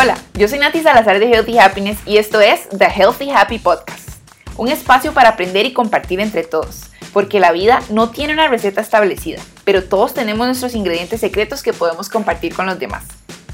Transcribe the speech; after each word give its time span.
Hola, 0.00 0.16
yo 0.34 0.46
soy 0.46 0.60
Nati 0.60 0.80
Salazar 0.80 1.18
de 1.18 1.28
Healthy 1.28 1.58
Happiness 1.58 1.98
y 2.06 2.18
esto 2.18 2.40
es 2.40 2.68
The 2.68 2.84
Healthy 2.84 3.30
Happy 3.32 3.58
Podcast, 3.58 4.10
un 4.56 4.68
espacio 4.68 5.12
para 5.12 5.30
aprender 5.30 5.66
y 5.66 5.72
compartir 5.72 6.20
entre 6.20 6.44
todos, 6.44 6.84
porque 7.12 7.40
la 7.40 7.50
vida 7.50 7.80
no 7.90 8.08
tiene 8.10 8.32
una 8.32 8.46
receta 8.46 8.80
establecida, 8.80 9.42
pero 9.64 9.82
todos 9.82 10.14
tenemos 10.14 10.46
nuestros 10.46 10.76
ingredientes 10.76 11.18
secretos 11.18 11.64
que 11.64 11.72
podemos 11.72 12.08
compartir 12.08 12.54
con 12.54 12.66
los 12.66 12.78
demás. 12.78 13.02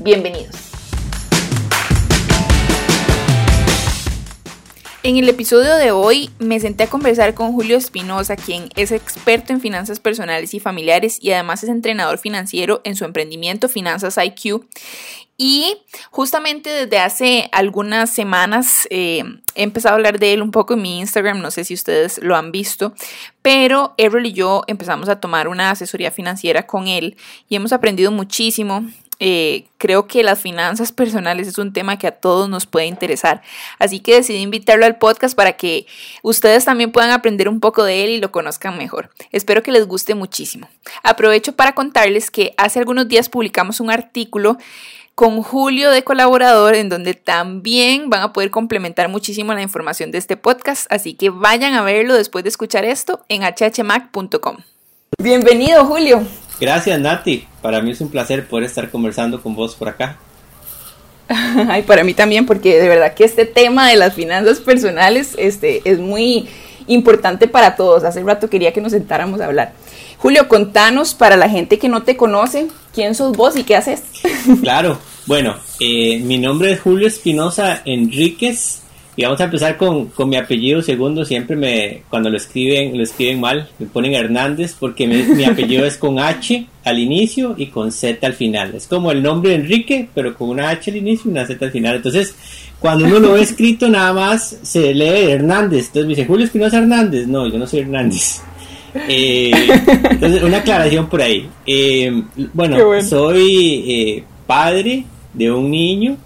Bienvenidos. 0.01 0.74
En 5.07 5.19
el 5.19 5.29
episodio 5.29 5.77
de 5.77 5.91
hoy 5.91 6.31
me 6.39 6.59
senté 6.59 6.85
a 6.85 6.89
conversar 6.89 7.35
con 7.35 7.53
Julio 7.53 7.77
Espinosa, 7.77 8.37
quien 8.37 8.71
es 8.75 8.91
experto 8.91 9.53
en 9.53 9.61
finanzas 9.61 10.01
personales 10.01 10.55
y 10.55 10.61
familiares 10.61 11.19
y 11.21 11.31
además 11.33 11.63
es 11.63 11.69
entrenador 11.69 12.17
financiero 12.17 12.81
en 12.85 12.97
su 12.97 13.05
emprendimiento 13.05 13.69
Finanzas 13.69 14.17
IQ. 14.17 14.65
Y 15.37 15.77
justamente 16.11 16.71
desde 16.71 17.01
hace 17.01 17.51
algunas 17.53 18.15
semanas 18.15 18.89
eh, 18.89 19.25
he 19.55 19.63
empezado 19.63 19.93
a 19.93 19.97
hablar 19.97 20.19
de 20.19 20.33
él 20.33 20.41
un 20.41 20.53
poco 20.53 20.73
en 20.73 20.81
mi 20.81 21.01
Instagram, 21.01 21.43
no 21.43 21.51
sé 21.51 21.65
si 21.65 21.75
ustedes 21.75 22.19
lo 22.23 22.35
han 22.35 22.51
visto, 22.51 22.95
pero 23.43 23.93
Errol 23.99 24.25
y 24.25 24.33
yo 24.33 24.63
empezamos 24.69 25.11
a 25.11 25.21
tomar 25.21 25.49
una 25.49 25.71
asesoría 25.71 26.13
financiera 26.13 26.67
con 26.67 26.89
él 26.89 27.19
y 27.47 27.57
hemos 27.57 27.75
aprendido 27.75 28.11
muchísimo. 28.11 28.89
Eh, 29.21 29.67
creo 29.79 30.07
que 30.07 30.23
las 30.23 30.41
finanzas 30.41 30.93
personales 30.93 31.47
es 31.49 31.59
un 31.59 31.73
tema 31.73 31.99
que 31.99 32.07
a 32.07 32.13
todos 32.13 32.49
nos 32.49 32.67
puede 32.67 32.87
interesar. 32.87 33.43
Así 33.79 34.01
que 34.01 34.15
decidí 34.15 34.39
invitarlo 34.39 34.87
al 34.87 34.97
podcast 34.97 35.37
para 35.37 35.53
que 35.53 35.87
ustedes 36.23 36.65
también 36.65 36.93
puedan 36.93 37.11
aprender 37.11 37.49
un 37.49 37.61
poco 37.61 37.85
de 37.85 38.05
él 38.05 38.11
y 38.11 38.21
lo 38.21 38.33
conozcan 38.33 38.77
mejor. 38.77 39.11
Espero 39.31 39.63
que 39.63 39.73
les 39.73 39.87
guste 39.87 40.15
muchísimo. 40.15 40.69
Aprovecho 41.03 41.55
para 41.55 41.75
contarles 41.75 42.31
que 42.31 42.55
hace 42.57 42.79
algunos 42.79 43.09
días 43.09 43.29
publicamos 43.29 43.81
un 43.81 43.91
artículo 43.91 44.59
con 45.15 45.43
Julio 45.43 45.91
de 45.91 46.03
colaborador 46.03 46.75
en 46.75 46.89
donde 46.89 47.15
también 47.15 48.11
van 48.11 48.23
a 48.23 48.33
poder 48.33 48.51
complementar 48.51 49.09
muchísimo 49.09 49.55
la 49.55 49.63
información 49.63 50.11
de 50.11 50.19
este 50.19 50.37
podcast. 50.37 50.91
Así 50.91 51.15
que 51.15 51.31
vayan 51.31 51.75
a 51.75 51.83
verlo 51.83 52.15
después 52.15 52.43
de 52.45 52.51
escuchar 52.51 52.85
esto 52.85 53.25
en 53.29 53.43
hhmac.com. 53.43 54.57
Bienvenido 55.19 55.85
Julio. 55.85 56.27
Gracias, 56.61 57.01
Nati. 57.01 57.47
Para 57.65 57.81
mí 57.81 57.93
es 57.93 58.03
un 58.03 58.11
placer 58.11 58.47
poder 58.47 58.67
estar 58.67 58.91
conversando 58.91 59.41
con 59.41 59.57
vos 59.57 59.75
por 59.75 59.89
acá. 59.89 60.19
Ay, 61.71 61.81
para 61.81 62.05
mí 62.05 62.13
también, 62.13 62.45
porque 62.45 62.79
de 62.79 62.87
verdad 62.91 63.15
que 63.15 63.25
este 63.25 63.47
tema 63.47 63.89
de 63.89 63.97
las 63.97 64.13
finanzas 64.13 64.61
personales 64.61 65.35
este, 65.39 65.81
es 65.87 65.99
muy 65.99 66.47
importante 66.89 67.49
para 67.49 67.75
todos. 67.75 68.05
Hace 68.05 68.23
rato 68.23 68.51
quería 68.51 68.75
que 68.75 68.83
nos 68.83 68.93
sentáramos 68.93 69.41
a 69.41 69.47
hablar. 69.47 69.73
Julio, 70.19 70.47
contanos 70.47 71.15
para 71.15 71.39
la 71.39 71.49
gente 71.49 71.79
que 71.79 71.89
no 71.89 72.03
te 72.03 72.19
conoce, 72.19 72.69
quién 72.93 73.15
sos 73.15 73.35
vos 73.35 73.57
y 73.57 73.65
qué 73.65 73.77
haces. 73.77 74.03
Claro, 74.61 74.99
bueno, 75.25 75.57
eh, 75.81 76.19
mi 76.19 76.37
nombre 76.37 76.73
es 76.73 76.83
Julio 76.83 77.09
Espinosa 77.09 77.81
Enríquez 77.87 78.83
y 79.17 79.23
vamos 79.23 79.41
a 79.41 79.45
empezar 79.45 79.77
con, 79.77 80.07
con, 80.07 80.29
mi 80.29 80.37
apellido 80.37 80.83
segundo. 80.83 81.25
Siempre 81.25 81.55
me, 81.55 82.03
cuando 82.11 82.31
lo 82.31 82.37
escriben, 82.37 82.97
lo 82.97 83.05
escriben 83.05 83.41
mal, 83.41 83.69
me 83.79 83.87
ponen 83.87 84.15
Hernández 84.15 84.75
porque 84.79 85.07
mi, 85.07 85.45
apellido 85.45 85.87
es 85.87 85.97
con 85.97 86.19
H 86.19 86.67
al 86.85 86.99
inicio 86.99 87.55
y 87.57 87.67
con 87.67 87.93
Z 87.93 88.27
al 88.27 88.35
final. 88.35 88.75
Es 88.75 88.89
como 88.89 89.13
el 89.13 89.23
nombre 89.23 89.51
de 89.51 89.57
Enrique, 89.57 90.09
pero 90.15 90.35
con 90.35 90.49
una 90.51 90.71
H 90.71 90.91
al 90.91 90.97
inicio 90.97 91.29
y 91.29 91.33
una 91.33 91.47
Z 91.47 91.65
al 91.65 91.71
final. 91.71 91.97
Entonces, 91.97 92.35
cuando 92.81 93.05
uno 93.05 93.21
lo 93.21 93.33
ve 93.35 93.43
escrito, 93.43 93.89
nada 93.89 94.13
más 94.13 94.59
se 94.63 94.93
lee 94.93 95.31
Hernández. 95.31 95.87
Entonces 95.87 96.05
me 96.05 96.11
dice, 96.11 96.27
Julio 96.27 96.47
Espinosa 96.47 96.79
Hernández. 96.79 97.29
No, 97.29 97.47
yo 97.47 97.59
no 97.59 97.67
soy 97.67 97.81
Hernández. 97.81 98.41
Eh, 99.09 99.53
entonces, 100.11 100.43
una 100.43 100.59
aclaración 100.59 101.09
por 101.09 101.23
ahí. 101.23 101.49
Eh, 101.67 102.23
bueno, 102.53 102.79
soy 103.03 103.85
eh, 103.87 104.25
padre 104.47 105.05
de 105.33 105.51
un 105.51 105.71
niño 105.71 106.17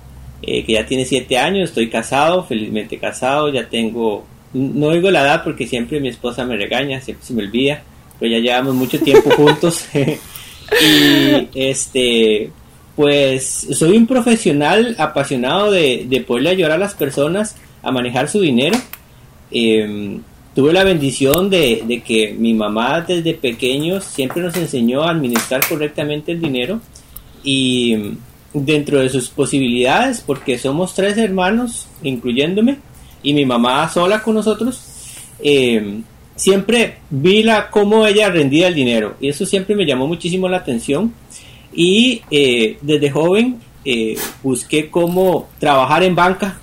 eh, 0.42 0.64
que 0.64 0.75
ya 0.75 0.86
tiene 0.86 1.05
siete 1.05 1.39
años, 1.39 1.70
estoy 1.70 1.89
casado, 1.89 2.44
felizmente 2.44 2.98
casado, 2.98 3.53
ya 3.53 3.69
tengo, 3.69 4.25
no 4.53 4.87
oigo 4.87 5.10
la 5.10 5.22
edad 5.22 5.44
porque 5.44 5.66
siempre 5.66 6.00
mi 6.00 6.09
esposa 6.09 6.44
me 6.44 6.56
regaña, 6.56 7.00
siempre 7.00 7.26
se 7.26 7.34
me 7.34 7.43
olvida, 7.43 7.82
pero 8.19 8.32
ya 8.32 8.38
llevamos 8.38 8.75
mucho 8.75 9.00
tiempo 9.00 9.31
juntos. 9.31 9.87
y 9.94 11.48
este, 11.54 12.50
pues 12.94 13.69
soy 13.72 13.97
un 13.97 14.06
profesional 14.06 14.94
apasionado 14.98 15.71
de, 15.71 16.06
de 16.09 16.21
poderle 16.21 16.50
ayudar 16.50 16.72
a 16.72 16.78
las 16.78 16.94
personas 16.94 17.56
a 17.82 17.91
manejar 17.91 18.28
su 18.28 18.41
dinero. 18.41 18.77
Em, 19.50 20.21
tuve 20.54 20.72
la 20.72 20.84
bendición 20.84 21.50
de, 21.50 21.82
de, 21.87 22.00
que 22.00 22.34
mi 22.38 22.54
mamá 22.54 23.00
desde 23.00 23.34
pequeños 23.34 24.04
siempre 24.04 24.43
nos 24.43 24.56
enseñó 24.56 25.03
a 25.03 25.10
administrar 25.10 25.66
correctamente 25.69 26.32
el 26.32 26.41
dinero 26.41 26.81
y 27.44 27.97
dentro 28.53 29.00
de 29.00 29.09
sus 29.09 29.28
posibilidades, 29.28 30.22
porque 30.26 30.59
somos 30.59 30.94
tres 30.94 31.16
hermanos, 31.19 31.86
incluyéndome, 32.03 32.78
y 33.22 33.34
mi 33.34 33.44
mamá 33.44 33.88
sola 33.88 34.22
con 34.22 34.34
nosotros, 34.34 34.82
eh, 35.41 36.00
siempre 36.34 36.98
vi 37.10 37.42
la, 37.42 37.70
cómo 37.70 38.06
ella 38.06 38.31
rendía 38.31 38.69
el 38.69 38.75
dinero, 38.75 39.16
y 39.20 39.28
eso 39.28 39.44
siempre 39.44 39.75
me 39.75 39.84
llamó 39.84 40.06
muchísimo 40.06 40.48
la 40.48 40.59
atención, 40.59 41.12
y 41.75 42.22
eh, 42.31 42.78
desde 42.81 43.10
joven 43.10 43.59
eh, 43.84 44.16
busqué 44.42 44.88
cómo 44.88 45.48
trabajar 45.59 46.03
en 46.03 46.15
banca, 46.15 46.59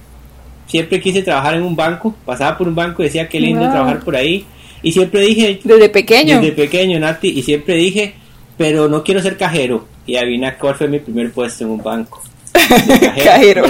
siempre 0.67 0.99
quise 0.99 1.21
trabajar 1.21 1.55
en 1.55 1.63
un 1.63 1.75
banco, 1.75 2.15
pasaba 2.25 2.57
por 2.57 2.67
un 2.67 2.75
banco 2.75 3.03
y 3.03 3.05
decía 3.05 3.29
qué 3.29 3.39
lindo 3.39 3.61
trabajar 3.61 3.99
por 3.99 4.15
ahí, 4.15 4.45
y 4.81 4.91
siempre 4.91 5.21
dije... 5.21 5.59
Desde 5.63 5.89
pequeño. 5.89 6.41
Desde 6.41 6.51
pequeño, 6.51 6.99
Nati, 6.99 7.29
y 7.29 7.43
siempre 7.43 7.75
dije, 7.75 8.15
pero 8.57 8.87
no 8.87 9.03
quiero 9.03 9.21
ser 9.21 9.37
cajero 9.37 9.94
y 10.05 10.15
adivina 10.17 10.57
cuál 10.57 10.75
fue 10.75 10.87
mi 10.87 10.99
primer 10.99 11.31
puesto 11.31 11.63
en 11.63 11.71
un 11.71 11.83
banco. 11.83 12.21
Cajero. 13.23 13.65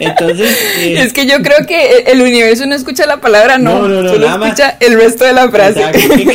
Entonces. 0.00 0.56
Eh, 0.76 1.00
es 1.00 1.12
que 1.12 1.26
yo 1.26 1.36
creo 1.42 1.66
que 1.66 2.04
el 2.06 2.20
universo 2.20 2.66
no 2.66 2.74
escucha 2.74 3.06
la 3.06 3.18
palabra 3.20 3.56
no, 3.56 3.88
no, 3.88 4.02
no, 4.02 4.08
solo 4.10 4.26
escucha 4.26 4.76
el 4.78 4.94
resto 4.94 5.24
de 5.24 5.32
la 5.32 5.48
frase. 5.48 5.80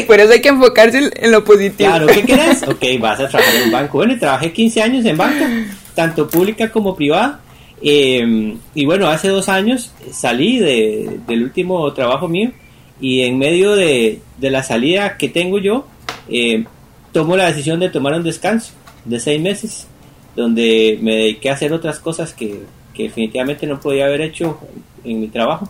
Por 0.08 0.20
eso 0.20 0.34
hay 0.34 0.42
que 0.42 0.50
enfocarse 0.50 1.12
en 1.16 1.32
lo 1.32 1.44
positivo. 1.44 1.90
Claro, 1.90 2.08
¿qué 2.08 2.24
quieres? 2.24 2.64
Ok, 2.64 2.84
vas 3.00 3.20
a 3.20 3.30
trabajar 3.30 3.56
en 3.56 3.64
un 3.64 3.72
banco. 3.72 4.00
Bueno, 4.00 4.18
trabajé 4.20 4.52
15 4.52 4.82
años 4.82 5.06
en 5.06 5.16
banca, 5.16 5.48
tanto 5.94 6.28
pública 6.28 6.72
como 6.72 6.96
privada. 6.96 7.40
Eh, 7.84 8.56
y 8.74 8.86
bueno, 8.86 9.08
hace 9.08 9.28
dos 9.28 9.48
años 9.48 9.92
salí 10.12 10.60
de, 10.60 11.20
del 11.28 11.44
último 11.44 11.92
trabajo 11.94 12.28
mío 12.28 12.52
y 13.00 13.22
en 13.22 13.38
medio 13.38 13.76
de, 13.76 14.20
de 14.38 14.50
la 14.50 14.64
salida 14.64 15.18
que 15.18 15.30
tengo 15.30 15.60
yo, 15.60 15.88
eh, 16.30 16.66
tomo 17.12 17.38
la 17.38 17.48
decisión 17.48 17.80
de 17.80 17.90
tomar 17.90 18.14
un 18.14 18.24
descanso 18.24 18.74
de 19.06 19.20
seis 19.20 19.42
meses, 19.42 19.88
donde 20.36 20.98
me 21.02 21.16
dediqué 21.16 21.50
a 21.50 21.54
hacer 21.54 21.74
otras 21.74 22.00
cosas 22.00 22.34
que, 22.34 22.62
definitivamente 22.98 23.66
no 23.66 23.80
podía 23.80 24.06
haber 24.06 24.22
hecho 24.22 24.60
en 25.04 25.22
mi 25.22 25.28
trabajo. 25.28 25.68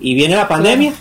Y 0.00 0.14
viene 0.14 0.36
la 0.36 0.46
pandemia. 0.46 0.92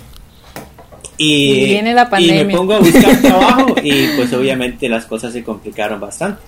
Y, 1.16 1.66
viene 1.66 1.94
la 1.94 2.10
pandemia. 2.10 2.42
y 2.42 2.46
me 2.46 2.56
pongo 2.56 2.74
a 2.74 2.80
buscar 2.80 3.22
trabajo 3.22 3.76
y 3.84 4.08
pues 4.16 4.34
obviamente 4.34 4.90
las 4.90 5.06
cosas 5.06 5.32
se 5.32 5.44
complicaron 5.44 6.00
bastante. 6.00 6.42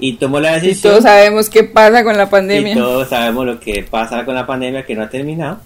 Y 0.00 0.14
tomo 0.14 0.40
la 0.40 0.54
decisión. 0.54 0.78
Y 0.78 0.94
todos 0.94 1.04
sabemos 1.04 1.48
qué 1.48 1.62
pasa 1.62 2.02
con 2.02 2.16
la 2.16 2.28
pandemia. 2.28 2.72
Y 2.72 2.74
todos 2.74 3.08
sabemos 3.08 3.46
lo 3.46 3.60
que 3.60 3.84
pasa 3.84 4.24
con 4.24 4.34
la 4.34 4.46
pandemia 4.46 4.84
que 4.84 4.96
no 4.96 5.02
ha 5.02 5.08
terminado. 5.08 5.60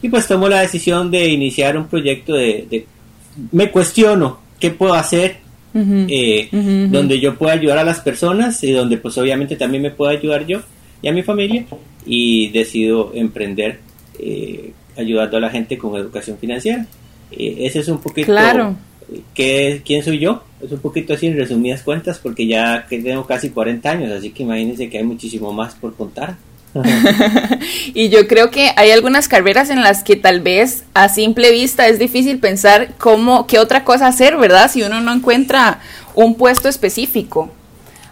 Y 0.00 0.08
pues 0.08 0.28
tomo 0.28 0.48
la 0.48 0.60
decisión 0.60 1.10
de 1.10 1.28
iniciar 1.28 1.76
un 1.76 1.88
proyecto 1.88 2.34
de, 2.34 2.66
de 2.70 2.86
me 3.50 3.70
cuestiono 3.70 4.38
qué 4.60 4.70
puedo 4.70 4.94
hacer 4.94 5.38
eh, 5.74 6.48
donde 6.90 7.18
yo 7.18 7.36
pueda 7.36 7.54
ayudar 7.54 7.78
a 7.78 7.84
las 7.84 8.00
personas 8.00 8.62
y 8.62 8.72
donde 8.72 8.96
pues 8.96 9.18
obviamente 9.18 9.56
también 9.56 9.82
me 9.82 9.90
pueda 9.90 10.12
ayudar 10.12 10.46
yo 10.46 10.60
y 11.02 11.08
a 11.08 11.12
mi 11.12 11.22
familia 11.22 11.66
y 12.06 12.48
decido 12.50 13.12
emprender 13.14 13.80
eh, 14.18 14.72
ayudando 14.96 15.36
a 15.36 15.40
la 15.40 15.50
gente 15.50 15.76
con 15.76 15.96
educación 15.96 16.38
financiera. 16.38 16.86
Eh, 17.30 17.56
ese 17.60 17.80
es 17.80 17.88
un 17.88 17.98
poquito... 17.98 18.26
Claro. 18.26 18.76
Que, 19.34 19.82
¿Quién 19.84 20.02
soy 20.02 20.18
yo? 20.18 20.44
Es 20.62 20.72
un 20.72 20.78
poquito 20.78 21.12
así 21.12 21.26
en 21.26 21.36
resumidas 21.36 21.82
cuentas 21.82 22.18
porque 22.18 22.46
ya 22.46 22.86
tengo 22.88 23.26
casi 23.26 23.50
40 23.50 23.90
años, 23.90 24.10
así 24.10 24.30
que 24.30 24.44
imagínense 24.44 24.88
que 24.88 24.96
hay 24.96 25.04
muchísimo 25.04 25.52
más 25.52 25.74
por 25.74 25.94
contar. 25.94 26.36
y 27.94 28.08
yo 28.08 28.26
creo 28.26 28.50
que 28.50 28.70
hay 28.76 28.90
algunas 28.90 29.28
carreras 29.28 29.70
en 29.70 29.82
las 29.82 30.02
que 30.02 30.16
tal 30.16 30.40
vez 30.40 30.84
a 30.94 31.08
simple 31.08 31.50
vista 31.52 31.86
es 31.88 31.98
difícil 31.98 32.38
pensar 32.38 32.94
cómo, 32.98 33.46
qué 33.46 33.58
otra 33.58 33.84
cosa 33.84 34.08
hacer, 34.08 34.36
¿verdad? 34.36 34.70
Si 34.70 34.82
uno 34.82 35.00
no 35.00 35.12
encuentra 35.12 35.80
un 36.14 36.34
puesto 36.34 36.68
específico. 36.68 37.50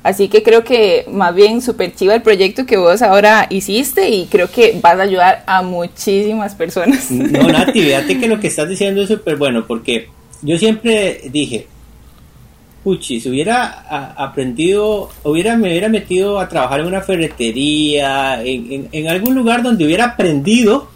Así 0.02 0.28
que 0.28 0.42
creo 0.42 0.64
que 0.64 1.04
más 1.10 1.32
bien 1.34 1.62
súper 1.62 1.94
chiva 1.94 2.14
el 2.14 2.22
proyecto 2.22 2.66
que 2.66 2.76
vos 2.76 3.02
ahora 3.02 3.46
hiciste 3.50 4.10
y 4.10 4.26
creo 4.26 4.50
que 4.50 4.78
vas 4.82 4.98
a 4.98 5.02
ayudar 5.02 5.44
a 5.46 5.62
muchísimas 5.62 6.56
personas. 6.56 7.10
No, 7.10 7.44
Nati, 7.48 7.82
fíjate 7.84 8.18
que 8.18 8.26
lo 8.26 8.40
que 8.40 8.48
estás 8.48 8.68
diciendo 8.68 9.02
es 9.02 9.08
súper 9.08 9.36
bueno 9.36 9.64
porque 9.66 10.08
yo 10.42 10.58
siempre 10.58 11.20
dije, 11.30 11.68
puchi, 12.82 13.20
si 13.20 13.28
hubiera 13.28 14.14
aprendido, 14.16 15.08
hubiera, 15.24 15.56
me 15.56 15.68
hubiera 15.68 15.88
metido 15.88 16.40
a 16.40 16.48
trabajar 16.48 16.80
en 16.80 16.86
una 16.86 17.00
ferretería, 17.00 18.42
en, 18.42 19.08
algún 19.08 19.34
lugar 19.34 19.62
donde 19.62 19.84
hubiera 19.84 20.06
aprendido 20.06 20.88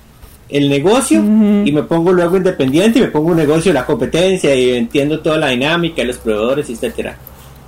el 0.48 0.68
negocio 0.68 1.18
y 1.18 1.72
me 1.72 1.82
pongo 1.82 2.12
luego 2.12 2.36
independiente 2.36 2.98
y 2.98 3.02
me 3.02 3.08
pongo 3.08 3.30
un 3.30 3.36
negocio 3.36 3.70
de 3.70 3.74
la 3.74 3.86
competencia 3.86 4.54
y 4.54 4.76
entiendo 4.76 5.20
toda 5.20 5.38
la 5.38 5.48
dinámica, 5.48 6.02
los 6.04 6.18
proveedores, 6.18 6.70
etcétera. 6.70 7.16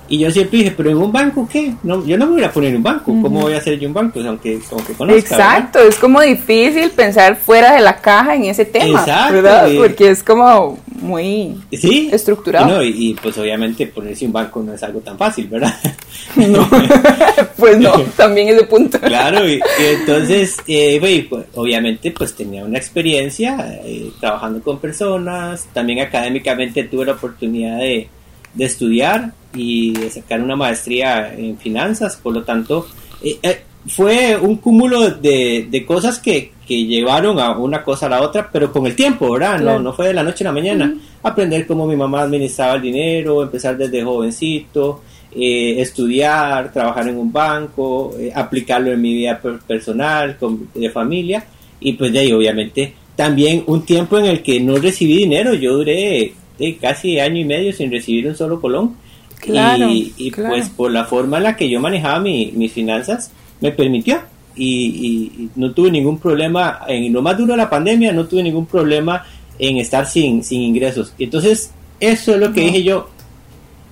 Y 0.09 0.17
yo 0.17 0.31
siempre 0.31 0.57
dije, 0.57 0.73
pero 0.75 0.89
en 0.89 0.97
un 0.97 1.11
banco, 1.11 1.47
¿qué? 1.49 1.75
No, 1.83 2.03
yo 2.03 2.17
no 2.17 2.25
me 2.25 2.33
voy 2.33 2.43
a 2.43 2.51
poner 2.51 2.71
en 2.71 2.77
un 2.77 2.83
banco. 2.83 3.05
¿Cómo 3.21 3.41
voy 3.41 3.53
a 3.53 3.57
hacer 3.57 3.77
yo 3.77 3.87
un 3.87 3.93
banco? 3.93 4.19
Aunque, 4.19 4.59
aunque 4.71 4.93
conozca. 4.93 5.19
Exacto, 5.19 5.79
es 5.79 5.97
como 5.97 6.19
difícil 6.21 6.89
pensar 6.89 7.35
fuera 7.35 7.75
de 7.75 7.81
la 7.81 7.97
caja 7.97 8.33
en 8.33 8.45
ese 8.45 8.65
tema. 8.65 9.01
Exacto, 9.01 9.33
¿verdad? 9.33 9.69
Porque 9.77 10.09
es 10.09 10.23
como 10.23 10.79
muy 11.01 11.55
¿Sí? 11.71 12.09
estructurado. 12.11 12.83
Y, 12.83 13.15
pues 13.21 13.37
obviamente 13.37 13.87
ponerse 13.87 14.25
un 14.25 14.33
banco 14.33 14.61
no 14.61 14.73
es 14.73 14.83
algo 14.83 14.99
tan 14.99 15.17
fácil, 15.17 15.47
¿verdad? 15.47 15.73
No, 16.35 16.69
pues 17.57 17.77
no, 17.79 17.91
también 18.17 18.49
ese 18.49 18.65
punto. 18.65 18.99
Claro, 18.99 19.47
y, 19.47 19.59
entonces, 19.79 20.57
eh, 20.67 21.27
pues, 21.27 21.45
obviamente 21.55 22.11
pues 22.11 22.35
tenía 22.35 22.63
una 22.63 22.77
experiencia 22.77 23.79
eh, 23.83 24.11
trabajando 24.19 24.61
con 24.61 24.79
personas, 24.79 25.67
también 25.73 26.01
académicamente 26.01 26.83
tuve 26.83 27.05
la 27.05 27.13
oportunidad 27.13 27.79
de 27.79 28.07
de 28.53 28.65
estudiar 28.65 29.31
y 29.53 29.93
de 29.93 30.09
sacar 30.09 30.41
una 30.41 30.55
maestría 30.55 31.33
en 31.33 31.57
finanzas, 31.57 32.17
por 32.17 32.33
lo 32.33 32.43
tanto, 32.43 32.87
eh, 33.21 33.37
eh, 33.41 33.61
fue 33.87 34.37
un 34.37 34.57
cúmulo 34.57 35.09
de, 35.09 35.67
de 35.69 35.85
cosas 35.85 36.19
que, 36.19 36.51
que, 36.67 36.85
llevaron 36.85 37.39
a 37.39 37.57
una 37.57 37.83
cosa 37.83 38.05
a 38.05 38.09
la 38.09 38.21
otra, 38.21 38.49
pero 38.51 38.71
con 38.71 38.85
el 38.85 38.95
tiempo, 38.95 39.31
¿verdad? 39.31 39.59
No, 39.59 39.79
no 39.79 39.93
fue 39.93 40.07
de 40.07 40.13
la 40.13 40.23
noche 40.23 40.43
a 40.43 40.47
la 40.47 40.53
mañana. 40.53 40.93
Aprender 41.23 41.65
cómo 41.65 41.87
mi 41.87 41.95
mamá 41.95 42.21
administraba 42.21 42.75
el 42.75 42.81
dinero, 42.81 43.41
empezar 43.41 43.77
desde 43.77 44.03
jovencito, 44.03 45.01
eh, 45.33 45.75
estudiar, 45.79 46.71
trabajar 46.71 47.07
en 47.07 47.17
un 47.17 47.31
banco, 47.31 48.13
aplicarlo 48.35 48.91
en 48.91 49.01
mi 49.01 49.13
vida 49.13 49.39
personal, 49.65 50.37
de 50.73 50.89
familia, 50.89 51.45
y 51.79 51.93
pues 51.93 52.11
de 52.11 52.19
ahí 52.19 52.31
obviamente 52.31 52.93
también 53.19 53.65
un 53.67 53.85
tiempo 53.85 54.17
en 54.17 54.27
el 54.27 54.41
que 54.41 54.61
no 54.61 54.77
recibí 54.77 55.17
dinero, 55.17 55.53
yo 55.53 55.73
duré 55.73 56.31
casi 56.79 57.19
año 57.19 57.41
y 57.41 57.43
medio 57.43 57.73
sin 57.73 57.91
recibir 57.91 58.25
un 58.27 58.35
solo 58.37 58.61
colón. 58.61 58.95
Claro, 59.41 59.89
y, 59.89 60.31
pues 60.31 60.69
por 60.69 60.89
la 60.89 61.03
forma 61.03 61.35
en 61.35 61.43
la 61.43 61.57
que 61.57 61.69
yo 61.69 61.81
manejaba 61.81 62.21
mis 62.21 62.71
finanzas, 62.71 63.33
me 63.61 63.71
permitió. 63.71 64.21
Y, 64.55 65.49
no 65.55 65.71
tuve 65.71 65.89
ningún 65.91 66.19
problema, 66.19 66.81
en 66.87 67.13
lo 67.13 67.21
más 67.21 67.37
duro 67.37 67.53
de 67.53 67.57
la 67.57 67.69
pandemia, 67.69 68.11
no 68.11 68.25
tuve 68.25 68.43
ningún 68.43 68.65
problema 68.65 69.25
en 69.57 69.77
estar 69.77 70.05
sin, 70.05 70.43
sin 70.43 70.61
ingresos. 70.61 71.13
Entonces, 71.17 71.71
eso 71.99 72.33
es 72.33 72.39
lo 72.39 72.51
que 72.51 72.61
dije 72.61 72.83
yo, 72.83 73.09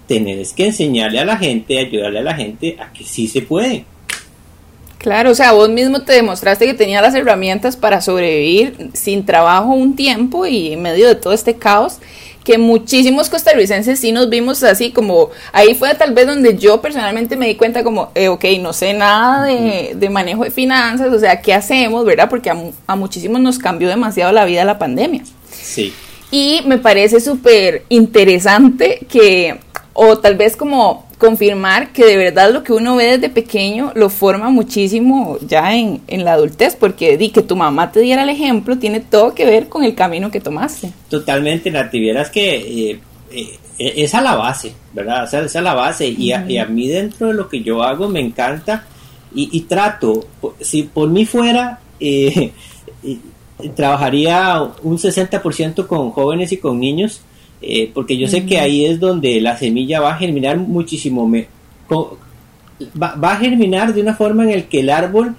tenés 0.07 0.53
que 0.53 0.67
enseñarle 0.67 1.19
a 1.19 1.25
la 1.25 1.37
gente, 1.37 1.77
ayudarle 1.77 2.19
a 2.19 2.23
la 2.23 2.33
gente 2.33 2.77
a 2.79 2.91
que 2.91 3.03
sí 3.03 3.27
se 3.27 3.41
puede. 3.41 3.85
Claro, 4.97 5.31
o 5.31 5.35
sea, 5.35 5.51
vos 5.51 5.69
mismo 5.69 6.01
te 6.01 6.13
demostraste 6.13 6.65
que 6.65 6.73
tenías 6.73 7.01
las 7.01 7.13
herramientas 7.13 7.77
para 7.77 8.01
sobrevivir 8.01 8.89
sin 8.93 9.25
trabajo 9.25 9.69
un 9.69 9.95
tiempo 9.95 10.45
y 10.45 10.73
en 10.73 10.81
medio 10.81 11.07
de 11.07 11.15
todo 11.15 11.33
este 11.33 11.55
caos 11.55 11.99
que 12.47 12.57
muchísimos 12.57 13.29
costarricenses 13.29 13.99
sí 13.99 14.13
nos 14.13 14.29
vimos 14.29 14.63
así 14.63 14.91
como, 14.91 15.31
ahí 15.51 15.75
fue 15.75 15.93
tal 15.95 16.13
vez 16.13 16.25
donde 16.25 16.57
yo 16.57 16.81
personalmente 16.81 17.35
me 17.35 17.45
di 17.45 17.55
cuenta 17.55 17.83
como, 17.83 18.09
eh, 18.15 18.29
ok, 18.29 18.45
no 18.61 18.71
sé 18.71 18.93
nada 18.93 19.43
de, 19.43 20.09
manejo 20.09 20.45
de 20.45 20.51
finanzas, 20.51 21.11
o 21.11 21.19
sea, 21.19 21.41
¿qué 21.41 21.53
hacemos, 21.53 22.05
verdad? 22.05 22.29
Porque 22.29 22.49
a, 22.49 22.55
a 22.87 22.95
muchísimos 22.95 23.41
nos 23.41 23.59
cambió 23.59 23.89
demasiado 23.89 24.31
la 24.31 24.45
vida 24.45 24.63
la 24.63 24.79
pandemia. 24.79 25.23
Sí. 25.51 25.93
Y 26.31 26.61
me 26.65 26.77
parece 26.77 27.19
súper 27.19 27.83
interesante 27.89 29.05
que, 29.09 29.59
o 29.99 30.19
tal 30.19 30.35
vez 30.35 30.55
como 30.55 31.07
confirmar 31.17 31.91
que 31.91 32.05
de 32.05 32.17
verdad 32.17 32.53
lo 32.53 32.63
que 32.63 32.71
uno 32.71 32.95
ve 32.95 33.17
desde 33.17 33.29
pequeño 33.29 33.91
lo 33.95 34.11
forma 34.11 34.51
muchísimo 34.51 35.39
ya 35.41 35.75
en, 35.75 36.01
la 36.07 36.33
adultez, 36.33 36.75
porque 36.75 37.17
di 37.17 37.29
que 37.29 37.41
tu 37.41 37.55
mamá 37.55 37.91
te 37.91 38.01
diera 38.01 38.21
el 38.21 38.29
ejemplo 38.29 38.77
tiene 38.77 38.99
todo 38.99 39.33
que 39.33 39.43
ver 39.43 39.69
con 39.69 39.83
el 39.83 39.95
camino 39.95 40.29
que 40.29 40.39
tomaste. 40.39 40.91
Totalmente, 41.09 41.71
Nati, 41.71 41.99
vieras 41.99 42.29
que 42.29 42.91
eh, 42.91 42.99
eh, 43.31 43.59
es 43.79 44.13
a 44.13 44.21
la 44.21 44.35
base, 44.35 44.73
¿verdad? 44.93 45.23
O 45.23 45.27
sea, 45.27 45.41
es 45.41 45.55
a 45.55 45.61
la 45.61 45.73
base 45.73 46.07
y, 46.07 46.31
a, 46.31 46.65
mí 46.65 46.87
dentro 46.87 47.29
de 47.29 47.33
lo 47.33 47.49
que 47.49 47.63
yo 47.63 47.81
hago 47.81 48.07
me 48.07 48.19
encanta 48.19 48.85
y, 49.33 49.61
trato, 49.61 50.27
si 50.61 50.83
por 50.83 51.09
mí 51.09 51.25
fuera... 51.25 51.79
Eh, 51.99 52.51
trabajaría 53.75 54.61
un 54.83 54.99
60% 54.99 55.87
con 55.87 56.11
jóvenes 56.11 56.51
y 56.51 56.57
con 56.57 56.79
niños, 56.79 57.21
eh, 57.61 57.89
porque 57.93 58.17
yo 58.17 58.27
sé 58.27 58.45
que 58.45 58.59
ahí 58.59 58.85
es 58.85 58.99
donde 58.99 59.41
la 59.41 59.57
semilla 59.57 59.99
va 59.99 60.11
a 60.11 60.17
germinar 60.17 60.57
muchísimo, 60.57 61.27
me, 61.27 61.47
va, 63.01 63.31
a 63.31 63.37
germinar 63.37 63.93
de 63.93 64.01
una 64.01 64.13
forma 64.13 64.43
en 64.43 64.51
el 64.51 64.65
que 64.65 64.81
el 64.81 64.89
árbol, 64.89 65.35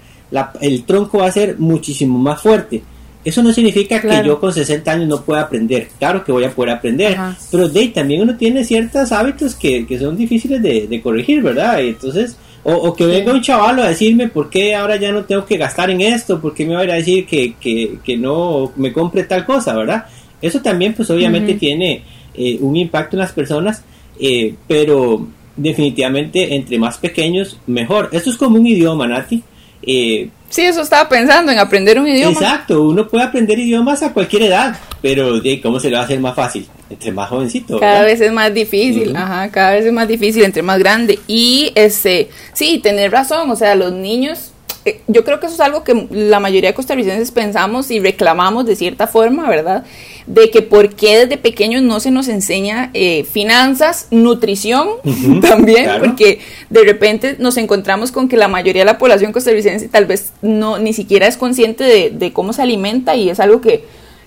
el 0.61 0.85
tronco 0.85 1.19
va 1.19 1.27
a 1.27 1.33
ser 1.33 1.59
muchísimo 1.59 2.19
más 2.19 2.41
fuerte. 2.41 2.83
Eso 3.25 3.43
no 3.43 3.53
significa 3.53 4.01
que 4.01 4.23
yo 4.25 4.41
con 4.41 4.53
60 4.53 4.91
años 4.91 5.09
no 5.09 5.23
pueda 5.23 5.43
aprender. 5.43 5.89
Claro 5.99 6.25
que 6.25 6.33
voy 6.33 6.45
a 6.45 6.51
poder 6.51 6.75
aprender. 6.75 7.17
Pero 7.51 7.69
de, 7.69 7.89
también 7.89 8.23
uno 8.23 8.37
tiene 8.37 8.65
ciertos 8.65 9.13
hábitos 9.13 9.55
que, 9.55 9.87
son 9.99 10.17
difíciles 10.17 10.63
de, 10.63 11.01
corregir, 11.03 11.43
¿verdad? 11.43 11.81
entonces, 11.81 12.37
o, 12.65 12.95
que 12.95 13.07
venga 13.07 13.33
un 13.33 13.43
chaval 13.43 13.81
a 13.81 13.89
decirme 13.89 14.29
por 14.29 14.51
qué 14.51 14.75
ahora 14.75 14.97
ya 14.97 15.13
no 15.13 15.25
tengo 15.25 15.45
que 15.45 15.57
gastar 15.57 15.91
en 15.91 16.01
esto, 16.01 16.41
por 16.41 16.55
qué 16.55 16.67
me 16.67 16.75
va 16.75 16.81
a 16.81 16.85
ir 16.85 16.91
a 16.91 16.95
decir 16.95 17.27
que, 17.27 17.55
que 18.03 18.17
no 18.17 18.73
me 18.77 18.93
compre 18.93 19.25
tal 19.25 19.45
cosa, 19.45 19.75
¿verdad? 19.75 20.07
Eso 20.41 20.61
también 20.61 20.95
pues 20.95 21.11
obviamente 21.11 21.55
tiene 21.55 22.03
eh, 22.35 22.59
un 22.61 22.77
impacto 22.77 23.17
en 23.17 23.21
las 23.21 23.33
personas, 23.33 23.83
eh, 24.21 24.55
pero 24.67 25.27
definitivamente 25.57 26.55
entre 26.55 26.79
más 26.79 26.99
pequeños 26.99 27.59
mejor. 27.67 28.09
Esto 28.13 28.31
es 28.31 28.37
como 28.37 28.59
un 28.59 28.67
idioma, 28.67 29.07
Nati. 29.07 29.43
Eh, 29.83 30.29
sí, 30.49 30.63
eso 30.63 30.83
estaba 30.83 31.09
pensando 31.09 31.51
en 31.51 31.59
aprender 31.59 31.99
un 31.99 32.07
idioma. 32.07 32.33
Exacto, 32.33 32.83
uno 32.83 33.09
puede 33.09 33.25
aprender 33.25 33.59
idiomas 33.59 34.03
a 34.03 34.13
cualquier 34.13 34.43
edad, 34.43 34.79
pero 35.03 35.41
cómo 35.63 35.81
se 35.81 35.91
le 35.91 35.97
va 35.97 36.03
a 36.03 36.05
hacer 36.05 36.21
más 36.21 36.35
fácil 36.35 36.67
entre 36.91 37.13
más 37.13 37.29
jovencito. 37.29 37.79
Cada 37.79 38.05
vez 38.05 38.21
es 38.21 38.33
más 38.33 38.53
difícil, 38.53 39.15
ajá, 39.15 39.51
cada 39.51 39.73
vez 39.73 39.85
es 39.85 39.93
más 39.93 40.09
difícil 40.09 40.45
entre 40.45 40.63
más 40.63 40.79
grande. 40.79 41.19
Y 41.27 41.73
este, 41.75 42.29
sí, 42.53 42.79
tener 42.79 43.11
razón, 43.11 43.51
o 43.51 43.57
sea, 43.57 43.75
los 43.75 43.93
niños 43.93 44.53
eh, 44.89 45.01
yo 45.07 45.25
creo 45.25 45.41
que 45.41 45.47
eso 45.47 45.55
es 45.55 45.61
algo 45.61 45.85
que 45.85 46.07
la 46.11 46.41
mayoría 46.41 46.71
de 46.71 46.75
costarricenses 46.75 47.31
pensamos 47.31 47.91
y 47.91 48.01
reclamamos 48.01 48.67
de 48.67 48.77
cierta 48.77 49.07
forma, 49.07 49.49
¿verdad? 49.49 49.85
De 50.27 50.51
que 50.51 50.63
por 50.63 50.95
qué 50.95 51.19
desde 51.19 51.37
pequeños 51.37 51.83
no 51.83 52.01
se 52.01 52.11
nos 52.11 52.29
enseña 52.29 52.91
eh, 52.95 53.25
finanzas, 53.25 54.09
nutrición 54.11 54.89
también, 55.43 55.91
porque 56.01 56.41
de 56.71 56.85
repente 56.85 57.37
nos 57.39 57.57
encontramos 57.57 58.13
con 58.13 58.29
que 58.29 58.37
la 58.37 58.49
mayoría 58.49 58.83
de 58.83 58.87
la 58.87 58.99
población 58.99 59.33
costarricense 59.33 59.89
tal 59.89 60.07
vez 60.07 60.33
no 60.43 60.79
ni 60.79 60.93
siquiera 60.93 61.27
es 61.27 61.37
consciente 61.37 61.85
de, 61.85 62.11
de 62.11 62.33
cómo 62.33 62.53
se 62.53 62.63
alimenta 62.63 63.17
y 63.17 63.31
es 63.31 63.41
algo 63.41 63.61
que 63.61 63.85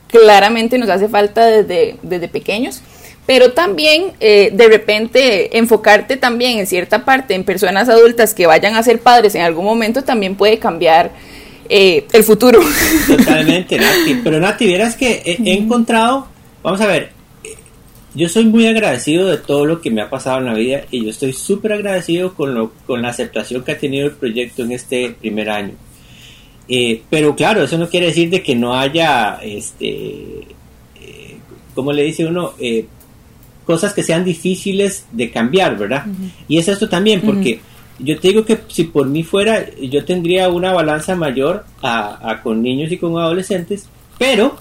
claramente 0.08 0.78
nos 0.78 0.90
hace 0.90 1.08
falta 1.08 1.46
desde, 1.46 1.98
desde 2.04 2.28
pequeños 2.28 2.82
pero 3.26 3.54
también 3.54 4.14
eh, 4.20 4.50
de 4.52 4.68
repente 4.68 5.58
enfocarte 5.58 6.18
también 6.18 6.60
en 6.60 6.68
cierta 6.68 7.06
parte 7.06 7.36
en 7.36 7.44
personas 7.44 7.88
adultas 7.88 8.34
que 8.34 8.48
vayan 8.48 8.76
a 8.76 8.84
ser 8.84 9.00
padres 9.00 9.36
en 9.36 9.42
algún 9.42 9.66
momento 9.66 10.04
también 10.04 10.36
puede 10.36 10.58
cambiar 10.58 11.12
eh, 11.70 12.06
el 12.12 12.24
futuro. 12.24 12.60
Totalmente, 13.08 13.78
Nati. 13.80 14.16
Pero 14.24 14.40
Nati, 14.40 14.66
vieras 14.66 14.96
que 14.98 15.22
he, 15.26 15.54
encontrado, 15.54 16.28
vamos 16.64 16.82
a 16.82 16.88
ver, 16.88 17.12
yo 18.14 18.28
soy 18.28 18.46
muy 18.46 18.68
agradecido 18.68 19.30
de 19.30 19.38
todo 19.38 19.66
lo 19.66 19.80
que 19.80 19.92
me 19.92 20.02
ha 20.02 20.10
pasado 20.10 20.40
en 20.40 20.48
la 20.48 20.54
vida 20.54 20.82
y 20.92 21.06
yo 21.06 21.10
estoy 21.10 21.32
súper 21.32 21.74
agradecido 21.74 22.34
con, 22.34 22.54
lo, 22.54 22.74
con 22.86 23.02
la 23.02 23.10
aceptación 23.10 23.64
que 23.64 23.72
ha 23.72 23.78
tenido 23.78 24.08
el 24.08 24.14
proyecto 24.14 24.64
en 24.64 24.74
este 24.74 25.12
primer 25.12 25.50
año. 25.50 25.76
Eh, 26.68 27.04
pero 27.10 27.36
claro, 27.36 27.64
eso 27.64 27.78
no 27.78 27.88
quiere 27.88 28.08
decir 28.08 28.30
de 28.30 28.42
que 28.42 28.56
no 28.56 28.78
haya, 28.78 29.40
este, 29.44 30.48
¿cómo 31.74 31.94
le 31.94 32.04
dice 32.04 32.26
uno? 32.26 32.54
Cosas 33.66 33.94
que 33.94 34.04
sean 34.04 34.24
difíciles 34.24 35.06
de 35.12 35.32
cambiar, 35.32 35.78
¿verdad? 35.78 36.06
Y 36.48 36.58
es 36.58 36.68
esto 36.68 36.90
también, 36.90 37.22
porque 37.22 37.62
yo 38.00 38.20
te 38.20 38.30
digo 38.30 38.46
que 38.46 38.60
si 38.68 38.86
por 38.86 39.08
mí 39.08 39.24
fuera, 39.24 39.66
yo 39.80 40.04
tendría 40.06 40.50
una 40.50 40.74
balanza 40.74 41.16
mayor 41.16 41.66
a, 41.82 42.40
con 42.44 42.62
niños 42.62 42.92
y 42.92 42.98
con 42.98 43.18
adolescentes, 43.18 43.88
pero 44.18 44.58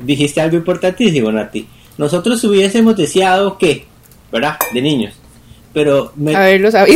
dijiste 0.00 0.40
algo 0.40 0.56
importantísimo, 0.56 1.30
Nati. 1.30 1.66
Nosotros 1.98 2.42
hubiésemos 2.44 2.96
deseado 2.96 3.58
que, 3.58 3.84
¿verdad? 4.30 4.56
De 4.72 4.80
niños. 4.80 5.14
Pero 5.72 6.12
me, 6.16 6.34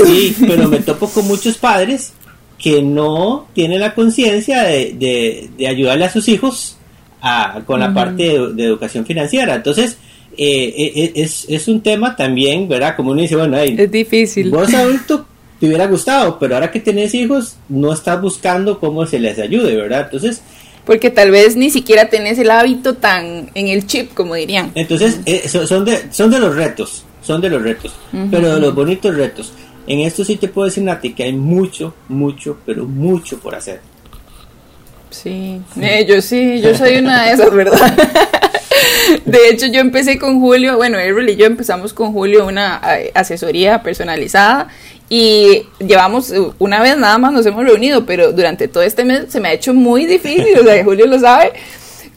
Sí, 0.06 0.36
pero 0.46 0.68
me 0.68 0.78
topo 0.78 1.08
con 1.08 1.26
muchos 1.26 1.56
padres 1.58 2.12
que 2.58 2.82
no 2.82 3.46
tienen 3.52 3.80
la 3.80 3.94
conciencia 3.94 4.62
de, 4.62 5.48
de, 5.58 5.66
ayudarle 5.66 6.06
a 6.06 6.10
sus 6.10 6.28
hijos 6.28 6.76
a, 7.20 7.60
con 7.66 7.80
la 7.80 7.92
parte 7.92 8.38
de, 8.54 8.64
educación 8.64 9.04
financiera. 9.04 9.54
Entonces, 9.54 9.98
eh, 10.38 10.74
eh, 10.76 10.92
eh, 10.94 11.12
es, 11.16 11.46
es, 11.48 11.68
un 11.68 11.80
tema 11.80 12.14
también, 12.14 12.68
¿verdad? 12.68 12.94
Como 12.96 13.12
uno 13.12 13.22
dice, 13.22 13.36
bueno, 13.36 13.58
es 13.58 13.90
difícil. 13.90 14.50
Vos 14.50 14.72
adulto 14.74 15.26
te 15.58 15.66
hubiera 15.66 15.86
gustado, 15.86 16.38
pero 16.38 16.54
ahora 16.54 16.70
que 16.70 16.80
tenés 16.80 17.14
hijos, 17.14 17.56
no 17.68 17.92
estás 17.92 18.20
buscando 18.20 18.78
cómo 18.78 19.06
se 19.06 19.18
les 19.18 19.38
ayude, 19.38 19.74
¿verdad? 19.76 20.02
Entonces... 20.04 20.42
Porque 20.84 21.10
tal 21.10 21.30
vez 21.30 21.56
ni 21.56 21.70
siquiera 21.70 22.08
tenés 22.08 22.38
el 22.38 22.50
hábito 22.50 22.94
tan 22.94 23.50
en 23.54 23.68
el 23.68 23.86
chip, 23.86 24.14
como 24.14 24.34
dirían. 24.34 24.70
Entonces, 24.74 25.18
son, 25.66 25.84
de, 25.84 26.12
son 26.12 26.30
de 26.30 26.38
los 26.38 26.54
retos, 26.54 27.04
son 27.22 27.40
de 27.40 27.50
los 27.50 27.62
retos, 27.62 27.92
pero 28.30 28.54
de 28.54 28.60
los 28.60 28.74
bonitos 28.74 29.16
retos. 29.16 29.52
En 29.88 30.00
esto 30.00 30.24
sí 30.24 30.36
te 30.36 30.48
puedo 30.48 30.66
decir, 30.66 30.84
Nati, 30.84 31.12
que 31.12 31.24
hay 31.24 31.32
mucho, 31.32 31.94
mucho, 32.08 32.58
pero 32.64 32.84
mucho 32.84 33.38
por 33.38 33.54
hacer. 33.54 33.80
Sí, 35.10 35.60
yo 36.06 36.20
sí, 36.20 36.60
yo 36.60 36.74
soy 36.74 36.98
una 36.98 37.24
de 37.24 37.32
esas, 37.32 37.52
¿verdad? 37.52 37.96
De 39.24 39.48
hecho, 39.50 39.66
yo 39.66 39.80
empecé 39.80 40.18
con 40.18 40.40
Julio, 40.40 40.76
bueno, 40.76 40.98
Errol 40.98 41.28
y 41.28 41.36
yo 41.36 41.46
empezamos 41.46 41.92
con 41.92 42.12
Julio 42.12 42.46
una 42.46 42.80
asesoría 43.14 43.82
personalizada 43.82 44.68
y 45.08 45.66
llevamos 45.78 46.32
una 46.58 46.80
vez 46.82 46.96
nada 46.96 47.18
más 47.18 47.32
nos 47.32 47.46
hemos 47.46 47.64
reunido, 47.64 48.06
pero 48.06 48.32
durante 48.32 48.68
todo 48.68 48.82
este 48.82 49.04
mes 49.04 49.26
se 49.28 49.40
me 49.40 49.48
ha 49.48 49.52
hecho 49.52 49.72
muy 49.72 50.06
difícil, 50.06 50.58
o 50.58 50.64
sea, 50.64 50.84
Julio 50.84 51.06
lo 51.06 51.18
sabe, 51.18 51.52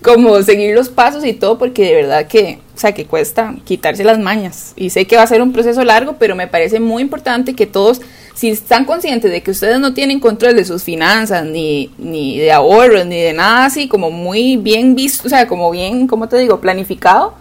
como 0.01 0.41
seguir 0.41 0.75
los 0.75 0.89
pasos 0.89 1.25
y 1.25 1.34
todo, 1.34 1.58
porque 1.58 1.84
de 1.84 1.96
verdad 1.96 2.27
que, 2.27 2.60
o 2.75 2.79
sea, 2.79 2.93
que 2.93 3.05
cuesta 3.05 3.55
quitarse 3.65 4.03
las 4.03 4.17
mañas. 4.17 4.74
Y 4.75 4.89
sé 4.89 5.05
que 5.05 5.17
va 5.17 5.24
a 5.24 5.27
ser 5.27 5.41
un 5.41 5.51
proceso 5.53 5.84
largo, 5.84 6.15
pero 6.17 6.36
me 6.36 6.48
parece 6.48 6.79
muy 6.79 7.03
importante 7.03 7.53
que 7.53 7.65
todos, 7.65 8.01
si 8.39 8.51
están 8.51 8.86
conscientes 8.86 9.29
de 9.29 9.43
que 9.43 9.51
ustedes 9.51 9.81
no 9.81 9.93
tienen 9.93 10.22
control 10.22 10.55
de 10.55 10.63
sus 10.63 10.81
finanzas, 10.81 11.46
ni, 11.46 11.91
ni 11.98 12.38
de 12.38 12.53
ahorros, 12.53 13.05
ni 13.05 13.19
de 13.19 13.34
nada 13.34 13.65
así, 13.65 13.89
como 13.89 14.12
muy 14.12 14.55
bien 14.55 14.96
visto, 14.96 15.27
o 15.27 15.29
sea, 15.29 15.46
como 15.46 15.69
bien, 15.72 16.08
¿cómo 16.08 16.29
te 16.29 16.38
digo?, 16.38 16.62
planificado, 16.62 17.34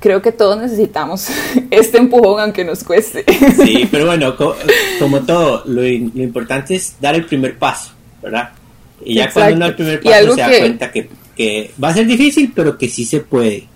creo 0.00 0.20
que 0.20 0.30
todos 0.30 0.60
necesitamos 0.60 1.28
este 1.70 1.96
empujón 1.96 2.40
aunque 2.40 2.62
nos 2.62 2.84
cueste. 2.84 3.24
Sí, 3.56 3.88
pero 3.90 4.04
bueno, 4.04 4.36
como, 4.36 5.20
todo, 5.20 5.62
lo, 5.64 5.86
importante 5.86 6.74
es 6.74 6.96
dar 7.00 7.14
el 7.14 7.24
primer 7.24 7.56
paso, 7.56 7.92
¿verdad? 8.22 8.50
Y 9.02 9.14
ya 9.14 9.32
cuando 9.32 9.56
uno 9.56 9.64
da 9.64 9.70
el 9.70 9.76
primer 9.76 10.02
paso 10.02 10.34
se 10.34 10.40
da 10.42 10.58
cuenta 10.58 10.92
que, 10.92 11.08
que, 11.34 11.70
va 11.82 11.88
a 11.88 11.94
ser 11.94 12.06
difícil, 12.06 12.52
pero 12.54 12.76
que 12.76 12.86
sí 12.90 13.06
se 13.06 13.20
puede. 13.20 13.66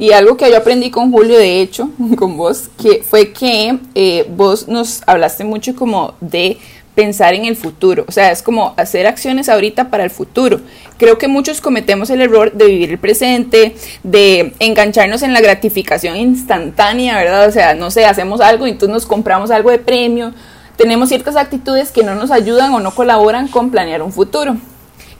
Y 0.00 0.12
algo 0.12 0.38
que 0.38 0.50
yo 0.50 0.56
aprendí 0.56 0.90
con 0.90 1.12
Julio, 1.12 1.36
de 1.36 1.60
hecho, 1.60 1.90
con 2.16 2.38
vos, 2.38 2.70
que 2.80 3.02
fue 3.02 3.34
que 3.34 3.78
eh, 3.94 4.26
vos 4.34 4.66
nos 4.66 5.02
hablaste 5.06 5.44
mucho 5.44 5.76
como 5.76 6.14
de 6.22 6.56
pensar 6.94 7.34
en 7.34 7.44
el 7.44 7.54
futuro, 7.54 8.04
o 8.08 8.12
sea, 8.12 8.32
es 8.32 8.42
como 8.42 8.72
hacer 8.76 9.06
acciones 9.06 9.50
ahorita 9.50 9.90
para 9.90 10.02
el 10.04 10.10
futuro. 10.10 10.60
Creo 10.96 11.18
que 11.18 11.28
muchos 11.28 11.60
cometemos 11.60 12.08
el 12.08 12.22
error 12.22 12.52
de 12.52 12.64
vivir 12.64 12.90
el 12.90 12.98
presente, 12.98 13.76
de 14.02 14.54
engancharnos 14.58 15.22
en 15.22 15.34
la 15.34 15.40
gratificación 15.42 16.16
instantánea, 16.16 17.18
¿verdad? 17.18 17.46
O 17.46 17.52
sea, 17.52 17.74
no 17.74 17.90
sé, 17.90 18.06
hacemos 18.06 18.40
algo 18.40 18.66
y 18.66 18.70
entonces 18.70 18.94
nos 18.94 19.06
compramos 19.06 19.50
algo 19.50 19.70
de 19.70 19.78
premio, 19.78 20.32
tenemos 20.76 21.10
ciertas 21.10 21.36
actitudes 21.36 21.90
que 21.92 22.02
no 22.02 22.14
nos 22.14 22.30
ayudan 22.30 22.72
o 22.72 22.80
no 22.80 22.94
colaboran 22.94 23.48
con 23.48 23.70
planear 23.70 24.00
un 24.02 24.12
futuro. 24.12 24.56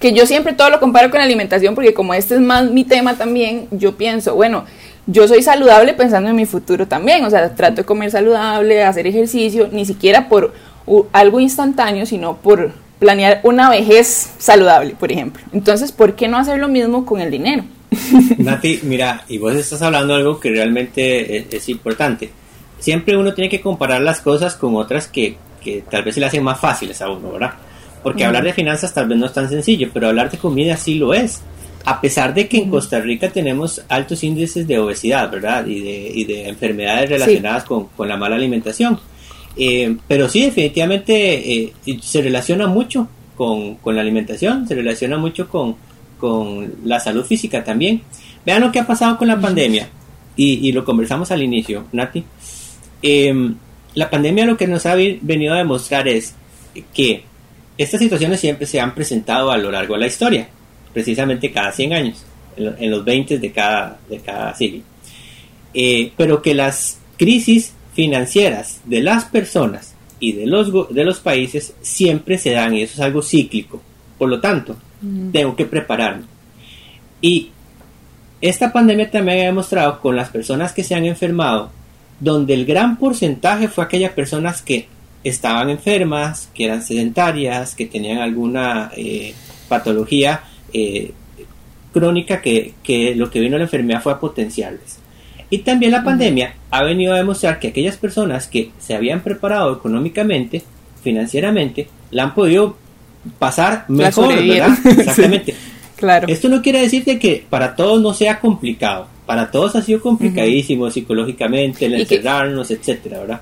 Que 0.01 0.13
yo 0.13 0.27
siempre 0.27 0.55
todo 0.55 0.71
lo 0.71 0.81
comparo 0.81 1.11
con 1.11 1.21
alimentación 1.21 1.77
porque 1.77 1.95
como 1.95 2.15
este 2.15 2.35
es 2.35 2.41
más 2.41 2.71
mi 2.71 2.85
tema 2.85 3.15
también, 3.15 3.69
yo 3.71 3.97
pienso, 3.97 4.35
bueno, 4.35 4.65
yo 5.07 5.29
soy 5.29 5.43
saludable 5.43 5.95
pensando 5.95 6.31
en 6.31 6.37
mi 6.37 6.47
futuro 6.47 6.89
también, 6.89 7.25
o 7.25 7.31
sea, 7.31 7.55
trato 7.55 7.77
de 7.77 7.85
comer 7.85 8.11
saludable, 8.11 8.83
hacer 8.83 9.07
ejercicio, 9.07 9.69
ni 9.71 9.85
siquiera 9.85 10.29
por 10.29 10.53
algo 11.13 11.41
instantáneo, 11.41 12.07
sino 12.07 12.37
por 12.37 12.73
planear 12.99 13.41
una 13.43 13.71
vejez 13.71 14.33
saludable, 14.39 14.95
por 14.99 15.11
ejemplo. 15.11 15.43
Entonces, 15.53 15.93
¿por 15.93 16.15
qué 16.15 16.29
no 16.29 16.39
hacer 16.39 16.59
lo 16.59 16.69
mismo 16.69 17.05
con 17.05 17.21
el 17.21 17.31
dinero? 17.31 17.65
Nati, 18.39 18.81
mira, 18.83 19.25
y 19.29 19.39
vos 19.39 19.55
estás 19.55 19.83
hablando 19.83 20.15
de 20.15 20.21
algo 20.21 20.39
que 20.39 20.51
realmente 20.51 21.57
es, 21.57 21.69
importante. 21.69 22.31
Siempre 22.79 23.17
uno 23.17 23.35
tiene 23.35 23.51
que 23.51 23.61
comparar 23.61 24.01
las 24.03 24.21
cosas 24.21 24.55
con 24.55 24.77
otras 24.77 25.07
que, 25.09 25.37
que 25.63 25.83
tal 25.91 26.05
vez 26.05 26.15
se 26.15 26.21
le 26.21 26.27
hacen 26.27 26.43
más 26.43 26.61
fáciles 26.61 27.01
a 27.03 27.11
uno, 27.11 27.33
¿verdad? 27.33 27.55
Porque 28.03 28.25
hablar 28.25 28.45
de 28.45 28.53
finanzas 28.53 28.95
tal 28.95 29.09
vez 29.09 29.19
no 29.19 29.27
es 29.27 29.33
tan 29.33 29.49
sencillo, 29.49 29.91
pero 29.93 30.09
hablar 30.09 30.31
de 30.31 30.39
comida 30.39 30.77
sí 30.77 30.95
lo 30.95 31.13
es. 31.13 31.43
A 31.85 32.01
pesar 32.01 32.35
de 32.35 32.47
que 32.47 32.59
en 32.59 32.71
Costa 32.71 33.01
Rica 33.01 33.31
tenemos 33.31 33.83
altos 33.89 34.23
índices 34.23 34.67
de 34.67 34.79
obesidad, 34.79 35.31
¿verdad? 35.31 35.67
Y 35.67 35.81
de, 35.81 36.13
y 36.15 36.25
de 36.25 36.49
enfermedades 36.49 37.09
relacionadas 37.09 37.65
con, 37.65 37.87
con 37.87 38.09
la 38.09 38.17
mala 38.17 38.37
alimentación. 38.37 38.99
Eh, 39.57 39.97
pero 40.07 40.29
sí, 40.29 40.43
definitivamente 40.45 41.65
eh, 41.65 41.73
se 42.01 42.23
relaciona 42.23 42.67
mucho 42.67 43.09
con, 43.37 43.79
la 43.85 44.01
alimentación, 44.01 44.69
se 44.69 44.75
relaciona 44.75 45.17
mucho 45.17 45.49
con, 45.49 45.77
la 46.85 47.01
salud 47.01 47.25
física 47.25 47.65
también. 47.65 48.03
Vean 48.45 48.61
lo 48.61 48.73
que 48.73 48.81
ha 48.81 48.87
pasado 48.87 49.17
con 49.17 49.29
la 49.29 49.41
pandemia, 49.41 49.89
y, 50.37 50.73
lo 50.73 50.85
conversamos 50.85 51.31
al 51.31 51.43
inicio, 51.43 51.85
Nati. 51.93 52.25
Em, 53.03 53.55
la 53.95 54.09
pandemia 54.09 54.47
lo 54.47 54.57
que 54.57 54.67
nos 54.67 54.87
ha 54.87 54.95
venido 54.95 55.55
a 55.55 55.59
demostrar 55.59 56.09
es 56.09 56.35
que 56.95 57.25
estas 57.83 58.01
situaciones 58.01 58.41
siempre 58.41 58.67
se 58.67 58.79
han 58.79 58.95
presentado 58.95 59.51
a 59.51 59.57
lo 59.57 59.71
largo 59.71 59.95
de 59.95 60.01
la 60.01 60.07
historia, 60.07 60.49
precisamente 60.93 61.51
cada 61.51 61.73
100 61.73 61.93
años, 61.93 62.25
en, 62.57 62.91
los 62.91 63.05
20 63.05 63.39
de 63.39 63.53
cada, 63.53 63.99
de 64.09 64.19
cada 64.19 64.55
siglo. 64.55 64.83
Eh, 65.73 66.13
pero 66.17 66.43
que 66.43 66.55
las 66.55 66.99
crisis 67.17 67.73
financieras 67.95 68.81
de 68.85 69.01
las 69.01 69.25
personas 69.25 69.95
y 70.19 70.33
de 70.33 70.47
los, 70.47 70.93
de 70.93 71.05
los 71.05 71.21
países 71.21 71.75
siempre 71.81 72.37
se 72.39 72.51
dan 72.51 72.75
y 72.75 72.83
eso 72.83 72.95
es 72.95 73.01
algo 73.01 73.23
cíclico. 73.23 73.81
Por 74.19 74.29
lo 74.29 74.41
tanto, 74.41 74.77
mm. 75.01 75.31
tengo 75.31 75.57
que 75.57 75.65
prepararme. 75.65 76.25
Y 77.23 77.51
esta 78.43 78.73
pandemia 78.73 79.11
también 79.11 79.41
ha 79.41 79.45
demostrado 79.45 80.01
con 80.01 80.17
las 80.17 80.29
personas 80.29 80.73
que 80.73 80.85
se 80.85 80.95
han 80.95 81.07
enfermado, 81.07 81.71
donde 82.21 82.53
el 82.53 82.67
gran 82.67 82.99
porcentaje 82.99 83.69
fue 83.69 83.85
aquellas 83.85 84.13
personas 84.13 84.61
que 84.61 84.87
estaban 85.25 85.71
enfermas, 85.71 86.51
que 86.55 86.65
eran 86.65 86.83
sedentarias, 86.83 87.75
que 87.75 87.87
tenían 87.87 88.19
alguna 88.19 88.91
eh, 88.97 89.35
patología 89.69 90.43
eh, 90.73 91.13
crónica 91.93 92.41
que, 92.41 92.75
que, 92.83 93.15
lo 93.15 93.31
que 93.31 93.41
vino 93.41 93.59
la 93.59 93.65
enfermedad 93.65 94.03
fue 94.03 94.13
a 94.13 94.21
potenciarles. 94.21 94.99
Y 95.51 95.59
también 95.59 95.93
la 95.93 96.05
pandemia 96.05 96.55
ha 96.71 96.85
venido 96.85 97.13
a 97.13 97.17
demostrar 97.17 97.59
que 97.59 97.69
aquellas 97.69 97.97
personas 97.97 98.47
que 98.47 98.71
se 98.79 98.95
habían 98.95 99.21
preparado 99.21 99.75
económicamente, 99.75 100.63
financieramente, 101.03 101.89
la 102.13 102.23
han 102.23 102.35
podido 102.35 102.77
pasar 103.39 103.85
mejor, 103.89 104.29
¿verdad? 104.29 104.79
Exactamente. 104.85 105.55
claro. 105.97 106.29
Esto 106.29 106.49
no 106.49 106.63
quiere 106.63 106.81
decir 106.81 107.05
que 107.05 107.45
para 107.51 107.75
todos 107.75 108.01
no 108.01 108.15
sea 108.15 108.39
complicado. 108.39 109.09
Para 109.27 109.51
todos 109.51 109.75
ha 109.75 109.83
sido 109.83 110.01
complicadísimo 110.01 110.89
psicológicamente, 110.91 111.87
el 111.87 111.95
encerrarnos, 111.95 112.71
etcétera, 112.71 113.21
¿verdad? 113.21 113.41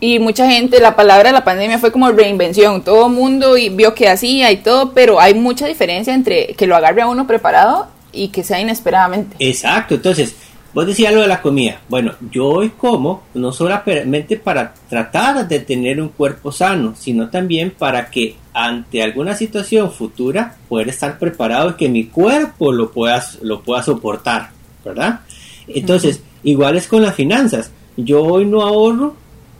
Y 0.00 0.18
mucha 0.18 0.50
gente, 0.50 0.80
la 0.80 0.96
palabra 0.96 1.28
de 1.28 1.34
la 1.34 1.44
pandemia 1.44 1.78
fue 1.78 1.92
como 1.92 2.10
reinvención. 2.10 2.82
Todo 2.82 3.06
el 3.06 3.12
mundo 3.12 3.54
vio 3.72 3.94
que 3.94 4.08
hacía 4.08 4.50
y 4.50 4.56
todo, 4.56 4.92
pero 4.92 5.20
hay 5.20 5.34
mucha 5.34 5.66
diferencia 5.66 6.14
entre 6.14 6.54
que 6.54 6.66
lo 6.66 6.74
agarre 6.74 7.02
a 7.02 7.06
uno 7.06 7.26
preparado 7.26 7.88
y 8.12 8.28
que 8.28 8.42
sea 8.42 8.60
inesperadamente. 8.60 9.36
Exacto, 9.38 9.94
entonces 9.94 10.34
Vos 10.72 10.86
decías 10.86 11.12
lo 11.12 11.22
de 11.22 11.26
la 11.26 11.42
comida. 11.42 11.80
Bueno, 11.88 12.12
yo 12.30 12.46
hoy 12.46 12.70
como 12.70 13.24
no 13.34 13.52
solamente 13.52 14.36
para 14.36 14.72
tratar 14.88 15.48
de 15.48 15.58
tener 15.58 16.00
un 16.00 16.10
cuerpo 16.10 16.52
sano, 16.52 16.94
sino 16.96 17.28
también 17.28 17.72
para 17.76 18.08
que 18.08 18.36
ante 18.52 19.02
alguna 19.02 19.34
situación 19.34 19.90
futura 19.90 20.56
poder 20.68 20.88
estar 20.88 21.18
preparado 21.18 21.70
y 21.70 21.74
que 21.74 21.88
mi 21.88 22.04
cuerpo 22.04 22.70
lo 22.70 22.92
pueda, 22.92 23.20
lo 23.42 23.62
pueda 23.62 23.82
soportar, 23.82 24.50
¿verdad? 24.84 25.20
Entonces, 25.66 26.22
igual 26.44 26.76
es 26.76 26.86
con 26.86 27.02
las 27.02 27.16
finanzas. 27.16 27.72
Yo 27.96 28.22
hoy 28.22 28.46
no 28.46 28.62
ahorro 28.62 29.16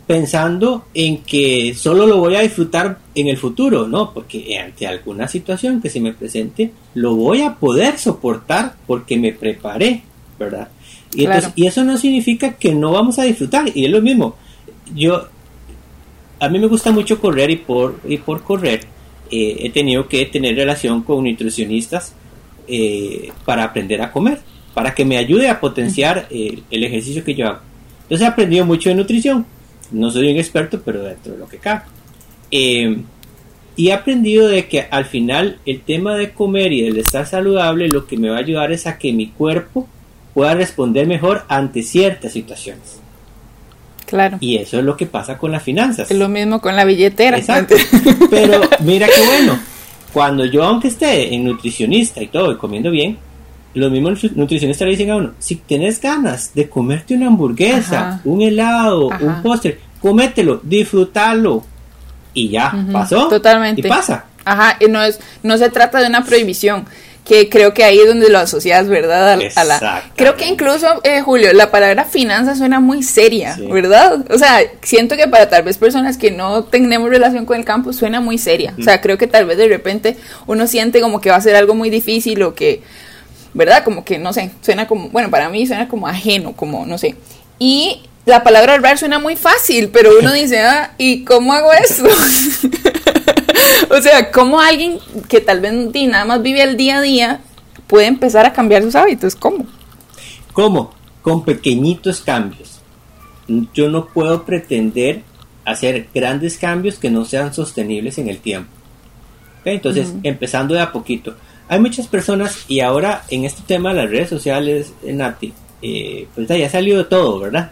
pensando 0.07 0.85
en 0.93 1.23
que 1.23 1.73
solo 1.73 2.05
lo 2.05 2.17
voy 2.17 2.35
a 2.35 2.41
disfrutar 2.41 2.99
en 3.15 3.27
el 3.27 3.37
futuro, 3.37 3.87
no, 3.87 4.13
porque 4.13 4.57
ante 4.57 4.87
alguna 4.87 5.27
situación 5.27 5.81
que 5.81 5.89
se 5.89 6.01
me 6.01 6.13
presente, 6.13 6.71
lo 6.95 7.15
voy 7.15 7.41
a 7.41 7.55
poder 7.55 7.97
soportar 7.97 8.75
porque 8.87 9.17
me 9.17 9.31
preparé, 9.31 10.03
¿verdad? 10.37 10.69
Y, 11.13 11.27
y 11.55 11.67
eso 11.67 11.83
no 11.83 11.97
significa 11.97 12.53
que 12.53 12.73
no 12.73 12.91
vamos 12.91 13.19
a 13.19 13.23
disfrutar. 13.23 13.69
Y 13.73 13.85
es 13.85 13.91
lo 13.91 14.01
mismo. 14.01 14.35
Yo, 14.95 15.27
a 16.39 16.49
mí 16.49 16.59
me 16.59 16.67
gusta 16.67 16.91
mucho 16.91 17.19
correr 17.19 17.49
y 17.51 17.57
por, 17.57 17.99
y 18.07 18.17
por 18.17 18.43
correr 18.43 18.81
eh, 19.29 19.57
he 19.59 19.69
tenido 19.69 20.07
que 20.07 20.25
tener 20.25 20.55
relación 20.55 21.03
con 21.03 21.23
nutricionistas 21.23 22.13
eh, 22.67 23.31
para 23.45 23.63
aprender 23.63 24.01
a 24.01 24.11
comer, 24.11 24.39
para 24.73 24.93
que 24.93 25.05
me 25.05 25.17
ayude 25.17 25.49
a 25.49 25.59
potenciar 25.59 26.27
eh, 26.29 26.61
el 26.69 26.83
ejercicio 26.83 27.23
que 27.23 27.35
yo 27.35 27.47
hago. 27.47 27.59
Entonces 28.03 28.27
he 28.27 28.29
aprendido 28.29 28.65
mucho 28.65 28.89
de 28.89 28.95
nutrición. 28.95 29.45
No 29.91 30.09
soy 30.11 30.31
un 30.31 30.37
experto, 30.37 30.81
pero 30.83 31.03
dentro 31.03 31.33
de 31.33 31.39
lo 31.39 31.47
que 31.47 31.57
cabe. 31.57 31.83
y 32.51 33.87
he 33.87 33.93
aprendido 33.93 34.47
de 34.47 34.67
que 34.67 34.81
al 34.81 35.05
final 35.05 35.59
el 35.65 35.81
tema 35.81 36.15
de 36.15 36.31
comer 36.31 36.71
y 36.73 36.81
del 36.81 36.97
estar 36.97 37.25
saludable 37.25 37.87
lo 37.87 38.05
que 38.05 38.17
me 38.17 38.29
va 38.29 38.37
a 38.37 38.39
ayudar 38.39 38.71
es 38.71 38.87
a 38.87 38.97
que 38.97 39.13
mi 39.13 39.27
cuerpo 39.27 39.87
pueda 40.33 40.53
responder 40.53 41.07
mejor 41.07 41.43
ante 41.47 41.83
ciertas 41.83 42.33
situaciones. 42.33 42.99
Claro. 44.05 44.37
Y 44.41 44.57
eso 44.57 44.77
es 44.77 44.83
lo 44.83 44.97
que 44.97 45.05
pasa 45.05 45.37
con 45.37 45.53
las 45.53 45.63
finanzas. 45.63 46.11
Es 46.11 46.17
lo 46.17 46.27
mismo 46.27 46.59
con 46.59 46.75
la 46.75 46.83
billetera. 46.83 47.37
Exacto. 47.37 47.75
Pero 48.29 48.61
mira 48.81 49.07
qué 49.07 49.25
bueno. 49.25 49.57
Cuando 50.11 50.43
yo, 50.43 50.63
aunque 50.63 50.89
esté 50.89 51.33
en 51.33 51.45
nutricionista 51.45 52.21
y 52.21 52.27
todo, 52.27 52.51
y 52.51 52.57
comiendo 52.57 52.91
bien, 52.91 53.17
los 53.73 53.91
mismos 53.91 54.23
nutricionistas 54.35 54.85
le 54.85 54.91
dicen 54.91 55.11
a 55.11 55.15
uno, 55.15 55.33
si 55.39 55.55
tienes 55.55 56.01
ganas 56.01 56.53
de 56.53 56.69
comerte 56.69 57.13
una 57.13 57.27
hamburguesa, 57.27 58.21
un 58.25 58.41
helado, 58.41 59.07
un 59.07 59.41
postre, 59.41 59.79
comételo, 60.01 60.59
disfrútalo. 60.63 61.63
Y 62.33 62.49
ya, 62.49 62.73
pasó. 62.91 63.27
Totalmente. 63.27 63.81
Y 63.81 63.89
pasa. 63.89 64.25
Ajá, 64.45 64.77
y 64.79 64.87
no, 64.87 65.01
es, 65.03 65.19
no 65.43 65.57
se 65.57 65.69
trata 65.69 65.99
de 65.99 66.07
una 66.07 66.23
prohibición 66.23 66.85
que 67.25 67.49
creo 67.49 67.73
que 67.73 67.83
ahí 67.83 67.99
es 67.99 68.07
donde 68.07 68.29
lo 68.29 68.39
asocias, 68.39 68.87
¿verdad? 68.87 69.39
A, 69.55 69.63
la, 69.63 70.03
creo 70.15 70.35
que 70.35 70.47
incluso, 70.47 70.87
eh, 71.03 71.21
Julio, 71.21 71.53
la 71.53 71.69
palabra 71.69 72.05
finanzas 72.05 72.57
suena 72.57 72.79
muy 72.79 73.03
seria, 73.03 73.57
¿verdad? 73.71 74.25
O 74.31 74.37
sea, 74.37 74.59
siento 74.81 75.15
que 75.15 75.27
para 75.27 75.47
tal 75.47 75.63
vez 75.63 75.77
personas 75.77 76.17
que 76.17 76.31
no 76.31 76.63
tenemos 76.63 77.09
relación 77.09 77.45
con 77.45 77.57
el 77.57 77.65
campo 77.65 77.93
suena 77.93 78.21
muy 78.21 78.37
seria. 78.37 78.73
O 78.79 78.83
sea, 78.83 79.01
creo 79.01 79.17
que 79.17 79.27
tal 79.27 79.45
vez 79.45 79.57
de 79.57 79.67
repente 79.67 80.17
uno 80.47 80.65
siente 80.65 80.99
como 80.99 81.21
que 81.21 81.29
va 81.29 81.35
a 81.35 81.41
ser 81.41 81.55
algo 81.55 81.75
muy 81.75 81.89
difícil 81.89 82.41
o 82.41 82.55
que 82.55 82.81
¿verdad? 83.53 83.83
Como 83.83 84.03
que, 84.03 84.17
no 84.17 84.33
sé, 84.33 84.51
suena 84.61 84.87
como, 84.87 85.09
bueno, 85.09 85.29
para 85.29 85.49
mí 85.49 85.65
suena 85.67 85.87
como 85.87 86.07
ajeno, 86.07 86.53
como, 86.53 86.85
no 86.85 86.97
sé. 86.97 87.15
Y 87.59 88.01
la 88.25 88.43
palabra 88.43 88.73
ahorrar 88.73 88.97
suena 88.97 89.19
muy 89.19 89.35
fácil, 89.35 89.89
pero 89.89 90.11
uno 90.19 90.31
dice, 90.33 90.61
ah, 90.61 90.93
¿y 90.97 91.23
cómo 91.23 91.53
hago 91.53 91.71
eso? 91.73 92.05
o 93.89 94.01
sea, 94.01 94.31
¿cómo 94.31 94.59
alguien 94.59 94.99
que 95.27 95.41
tal 95.41 95.59
vez 95.59 95.73
nada 96.07 96.25
más 96.25 96.41
vive 96.41 96.61
el 96.63 96.77
día 96.77 96.97
a 96.97 97.01
día 97.01 97.41
puede 97.87 98.07
empezar 98.07 98.45
a 98.45 98.53
cambiar 98.53 98.83
sus 98.83 98.95
hábitos? 98.95 99.35
¿Cómo? 99.35 99.65
¿Cómo? 100.53 100.93
Con 101.21 101.43
pequeñitos 101.43 102.21
cambios. 102.21 102.79
Yo 103.73 103.89
no 103.89 104.07
puedo 104.07 104.43
pretender 104.43 105.23
hacer 105.65 106.07
grandes 106.13 106.57
cambios 106.57 106.97
que 106.97 107.09
no 107.09 107.25
sean 107.25 107.53
sostenibles 107.53 108.17
en 108.17 108.29
el 108.29 108.39
tiempo. 108.39 108.71
Entonces, 109.63 110.13
empezando 110.23 110.73
de 110.73 110.81
a 110.81 110.91
poquito. 110.91 111.35
Hay 111.71 111.79
muchas 111.79 112.05
personas, 112.05 112.65
y 112.67 112.81
ahora 112.81 113.23
en 113.29 113.45
este 113.45 113.61
tema 113.65 113.93
de 113.93 114.01
las 114.01 114.11
redes 114.11 114.27
sociales, 114.27 114.91
Nati, 115.05 115.53
eh, 115.81 116.27
pues 116.35 116.45
ya 116.49 116.69
salió 116.69 116.97
de 116.97 117.05
todo, 117.05 117.39
¿verdad? 117.39 117.71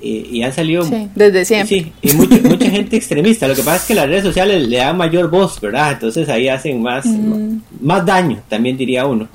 y 0.00 0.40
han 0.42 0.52
salido 0.52 0.88
desde 1.14 1.44
siempre. 1.44 1.80
sí, 1.80 1.92
y 2.00 2.12
mucha, 2.12 2.36
mucha 2.36 2.70
gente 2.70 2.96
extremista. 2.96 3.48
Lo 3.48 3.56
que 3.56 3.62
pasa 3.62 3.78
es 3.78 3.82
que 3.82 3.94
las 3.94 4.06
redes 4.06 4.22
sociales 4.22 4.68
le 4.68 4.76
dan 4.76 4.96
mayor 4.96 5.28
voz 5.28 5.60
verdad 5.60 5.92
entonces 5.92 6.26
ahí 6.28 6.48
hacen 6.48 6.80
más 6.80 7.04
más 7.80 8.06
daño 8.06 8.40
también 8.48 8.76
diría 8.78 9.04
uno. 9.04 9.28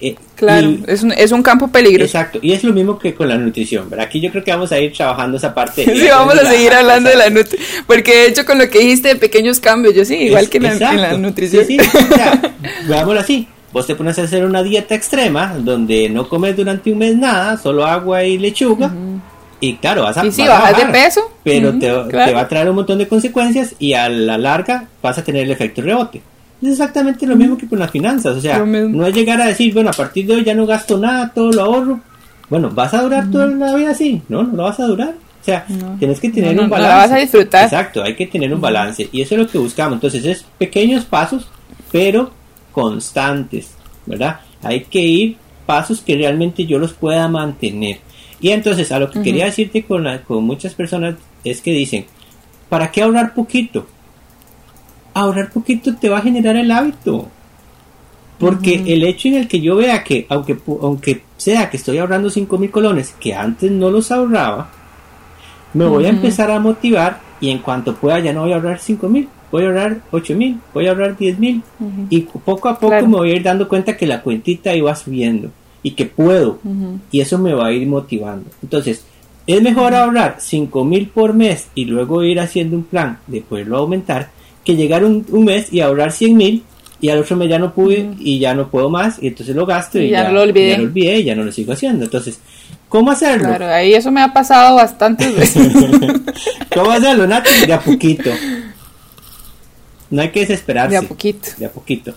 Eh, 0.00 0.16
claro 0.36 0.76
es, 0.86 1.02
un, 1.02 1.12
es 1.12 1.32
un 1.32 1.42
campo 1.42 1.66
peligroso. 1.68 2.04
Exacto 2.04 2.38
y 2.40 2.52
es 2.52 2.62
lo 2.62 2.72
mismo 2.72 3.00
que 3.00 3.14
con 3.14 3.28
la 3.28 3.36
nutrición 3.36 3.90
verdad 3.90 4.06
aquí 4.06 4.20
yo 4.20 4.30
creo 4.30 4.44
que 4.44 4.52
vamos 4.52 4.70
a 4.70 4.78
ir 4.78 4.92
trabajando 4.92 5.38
esa 5.38 5.52
parte. 5.52 5.84
Sí 5.96 6.06
vamos 6.08 6.34
a 6.34 6.48
seguir 6.48 6.72
hablando 6.72 7.10
de 7.10 7.16
la 7.16 7.28
nutrición 7.28 7.84
porque 7.88 8.12
de 8.12 8.26
hecho 8.28 8.44
con 8.44 8.58
lo 8.58 8.70
que 8.70 8.78
dijiste 8.78 9.08
de 9.08 9.16
pequeños 9.16 9.58
cambios 9.58 9.96
yo 9.96 10.04
sí 10.04 10.14
igual 10.14 10.48
que 10.48 10.58
en 10.58 10.78
la, 10.78 11.18
nutrición. 11.18 11.64
Sí, 11.66 11.78
sí, 11.80 11.98
o 11.98 12.14
sea, 12.14 12.40
veámoslo 12.86 13.18
así 13.18 13.48
vos 13.72 13.86
te 13.86 13.94
pones 13.94 14.18
a 14.18 14.22
hacer 14.22 14.44
una 14.44 14.62
dieta 14.62 14.94
extrema 14.94 15.54
donde 15.58 16.08
no 16.08 16.28
comes 16.28 16.56
durante 16.56 16.92
un 16.92 16.98
mes 16.98 17.16
nada 17.16 17.56
solo 17.56 17.86
agua 17.86 18.24
y 18.24 18.38
lechuga 18.38 18.92
y 19.62 19.76
claro, 19.76 20.02
vas 20.02 20.16
a, 20.16 20.26
y 20.26 20.32
sí, 20.32 20.44
bajar, 20.44 20.76
de 20.76 20.92
peso, 20.92 21.20
pero 21.44 21.78
te, 21.78 21.88
va 21.88 22.40
a 22.40 22.48
traer 22.48 22.68
un 22.68 22.74
montón 22.74 22.98
de 22.98 23.06
consecuencias 23.06 23.76
y 23.78 23.92
a 23.92 24.08
la 24.08 24.36
larga 24.36 24.88
vas 25.00 25.18
a 25.18 25.22
tener 25.22 25.44
el 25.44 25.52
efecto 25.52 25.80
rebote. 25.82 26.20
Es 26.60 26.70
exactamente 26.70 27.28
lo 27.28 27.36
mismo 27.36 27.56
que 27.56 27.68
con 27.68 27.78
las 27.78 27.92
finanzas, 27.92 28.36
o 28.36 28.40
sea, 28.40 28.58
no 28.58 29.06
es 29.06 29.14
llegar 29.14 29.40
a 29.40 29.46
decir, 29.46 29.72
bueno, 29.72 29.90
a 29.90 29.92
partir 29.92 30.26
de 30.26 30.34
hoy 30.34 30.44
ya 30.44 30.54
no 30.54 30.66
gasto 30.66 30.98
nada, 30.98 31.30
todo 31.32 31.52
lo 31.52 31.62
ahorro. 31.62 32.00
Bueno, 32.50 32.70
¿vas 32.70 32.92
a 32.92 33.02
durar 33.02 33.30
toda 33.30 33.46
la 33.46 33.72
vida 33.76 33.92
así? 33.92 34.20
No, 34.28 34.42
no 34.42 34.56
lo 34.56 34.64
vas 34.64 34.80
a 34.80 34.84
durar. 34.84 35.10
O 35.10 35.44
sea, 35.44 35.64
tienes 36.00 36.18
que 36.18 36.30
tener 36.30 36.58
un 36.58 36.68
balance. 36.68 36.92
No 36.92 36.98
vas 36.98 37.12
a 37.12 37.16
disfrutar. 37.16 37.64
Exacto, 37.64 38.02
hay 38.02 38.16
que 38.16 38.26
tener 38.26 38.52
un 38.52 38.60
balance. 38.60 39.08
Y 39.12 39.22
eso 39.22 39.36
es 39.36 39.40
lo 39.42 39.46
que 39.48 39.58
buscamos. 39.58 39.94
Entonces, 39.94 40.24
es 40.24 40.44
pequeños 40.58 41.04
pasos, 41.04 41.48
pero 41.92 42.32
constantes, 42.72 43.74
¿verdad? 44.06 44.40
Hay 44.62 44.84
que 44.84 45.00
ir 45.00 45.36
pasos 45.66 46.00
que 46.00 46.16
realmente 46.16 46.66
yo 46.66 46.78
los 46.78 46.92
pueda 46.92 47.28
mantener. 47.28 48.00
Y 48.40 48.50
entonces 48.50 48.90
a 48.90 48.98
lo 48.98 49.10
que 49.10 49.22
quería 49.22 49.44
decirte 49.44 49.84
con, 49.84 50.06
con 50.26 50.44
muchas 50.44 50.74
personas 50.74 51.14
es 51.44 51.60
que 51.60 51.72
dicen, 51.72 52.06
¿para 52.68 52.90
qué 52.90 53.02
ahorrar 53.02 53.34
poquito? 53.34 53.86
Ahorrar 55.14 55.50
poquito 55.52 55.94
te 55.94 56.08
va 56.08 56.18
a 56.18 56.22
generar 56.22 56.56
el 56.56 56.70
hábito. 56.70 57.28
Porque 58.38 58.82
el 58.86 59.04
hecho 59.04 59.28
en 59.28 59.34
el 59.34 59.46
que 59.46 59.60
yo 59.60 59.76
vea 59.76 60.02
que, 60.02 60.26
aunque, 60.28 60.58
aunque 60.80 61.22
sea 61.36 61.70
que 61.70 61.76
estoy 61.76 61.98
ahorrando 61.98 62.28
5 62.28 62.58
mil 62.58 62.72
colones, 62.72 63.14
que 63.20 63.32
antes 63.32 63.70
no 63.70 63.88
los 63.88 64.10
ahorraba, 64.10 64.68
me 65.74 65.84
voy 65.84 66.06
a 66.06 66.08
empezar 66.08 66.50
a 66.50 66.58
motivar 66.58 67.20
y 67.40 67.50
en 67.50 67.58
cuanto 67.58 67.94
pueda 67.94 68.18
ya 68.18 68.32
no 68.32 68.42
voy 68.42 68.52
a 68.52 68.56
ahorrar 68.56 68.80
5 68.80 69.08
mil, 69.08 69.28
voy 69.52 69.64
a 69.64 69.66
ahorrar 69.66 70.00
8 70.10 70.34
mil, 70.34 70.58
voy 70.74 70.86
a 70.86 70.90
ahorrar 70.90 71.16
10 71.16 71.38
mil. 71.38 71.62
Y 72.10 72.20
poco 72.20 72.68
a 72.68 72.80
poco 72.80 73.06
me 73.06 73.18
voy 73.18 73.30
a 73.30 73.36
ir 73.36 73.42
dando 73.42 73.68
cuenta 73.68 73.96
que 73.96 74.06
la 74.06 74.22
cuentita 74.22 74.74
iba 74.74 74.96
subiendo 74.96 75.50
y 75.82 75.92
que 75.92 76.06
puedo. 76.06 76.58
Y 77.12 77.20
eso 77.20 77.38
me 77.38 77.52
va 77.52 77.66
a 77.66 77.72
ir 77.72 77.86
motivando. 77.86 78.50
Entonces, 78.62 79.04
es 79.46 79.62
mejor 79.62 79.94
ahorrar 79.94 80.36
5 80.38 80.84
mil 80.84 81.08
por 81.08 81.34
mes 81.34 81.68
y 81.74 81.84
luego 81.84 82.22
ir 82.24 82.40
haciendo 82.40 82.76
un 82.76 82.84
plan 82.84 83.18
de 83.26 83.42
poderlo 83.42 83.78
aumentar 83.78 84.30
que 84.64 84.76
llegar 84.76 85.04
un, 85.04 85.24
mes 85.44 85.72
y 85.72 85.80
ahorrar 85.80 86.12
100 86.12 86.36
mil 86.36 86.62
y 87.00 87.08
al 87.08 87.18
otro 87.18 87.36
mes 87.36 87.48
ya 87.48 87.58
no 87.58 87.74
pude 87.74 88.10
y 88.20 88.38
ya 88.38 88.54
no 88.54 88.68
puedo 88.68 88.88
más 88.88 89.20
y 89.20 89.26
entonces 89.26 89.56
lo 89.56 89.66
gasto 89.66 89.98
y, 89.98 90.10
ya, 90.10 90.30
lo 90.30 90.42
olvidé. 90.42 90.70
ya 90.70 90.78
lo 90.78 90.84
olvidé 90.84 91.18
y 91.18 91.24
ya 91.24 91.34
no 91.34 91.42
lo 91.42 91.50
sigo 91.50 91.72
haciendo. 91.72 92.04
Entonces, 92.04 92.38
¿cómo 92.88 93.10
hacerlo? 93.10 93.48
Claro, 93.48 93.66
ahí 93.66 93.92
eso 93.92 94.12
me 94.12 94.22
ha 94.22 94.32
pasado 94.32 94.76
bastante 94.76 95.28
veces. 95.28 95.72
¿Cómo 96.74 96.92
hacerlo, 96.92 97.26
Nati? 97.26 97.66
De 97.66 97.72
a 97.72 97.80
poquito. 97.80 98.30
No 100.12 100.20
hay 100.20 100.30
que 100.30 100.40
desesperarse. 100.40 100.90
De 100.90 100.98
a 100.98 101.02
poquito. 101.02 101.48
De 101.56 101.66
a 101.66 101.70
poquito. 101.70 102.14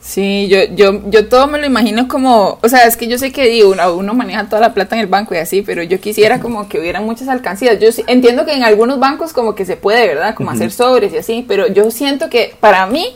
Sí, 0.00 0.48
yo, 0.48 0.64
yo, 0.74 1.02
yo 1.10 1.28
todo 1.28 1.46
me 1.46 1.58
lo 1.58 1.66
imagino 1.66 2.08
como, 2.08 2.58
o 2.62 2.68
sea, 2.70 2.86
es 2.86 2.96
que 2.96 3.06
yo 3.06 3.18
sé 3.18 3.32
que 3.32 3.48
digo, 3.48 3.70
uno, 3.70 3.94
uno, 3.94 4.14
maneja 4.14 4.48
toda 4.48 4.60
la 4.60 4.72
plata 4.72 4.96
en 4.96 5.02
el 5.02 5.08
banco 5.08 5.34
y 5.34 5.38
así, 5.38 5.60
pero 5.60 5.82
yo 5.82 6.00
quisiera 6.00 6.40
como 6.40 6.68
que 6.68 6.80
hubiera 6.80 7.02
muchas 7.02 7.28
alcancías. 7.28 7.78
Yo 7.80 7.88
entiendo 8.06 8.46
que 8.46 8.54
en 8.54 8.64
algunos 8.64 8.98
bancos 8.98 9.34
como 9.34 9.54
que 9.54 9.66
se 9.66 9.76
puede, 9.76 10.06
¿verdad? 10.06 10.34
Como 10.34 10.50
hacer 10.50 10.72
sobres 10.72 11.12
y 11.12 11.18
así, 11.18 11.44
pero 11.46 11.68
yo 11.68 11.90
siento 11.90 12.30
que 12.30 12.54
para 12.60 12.86
mí 12.86 13.06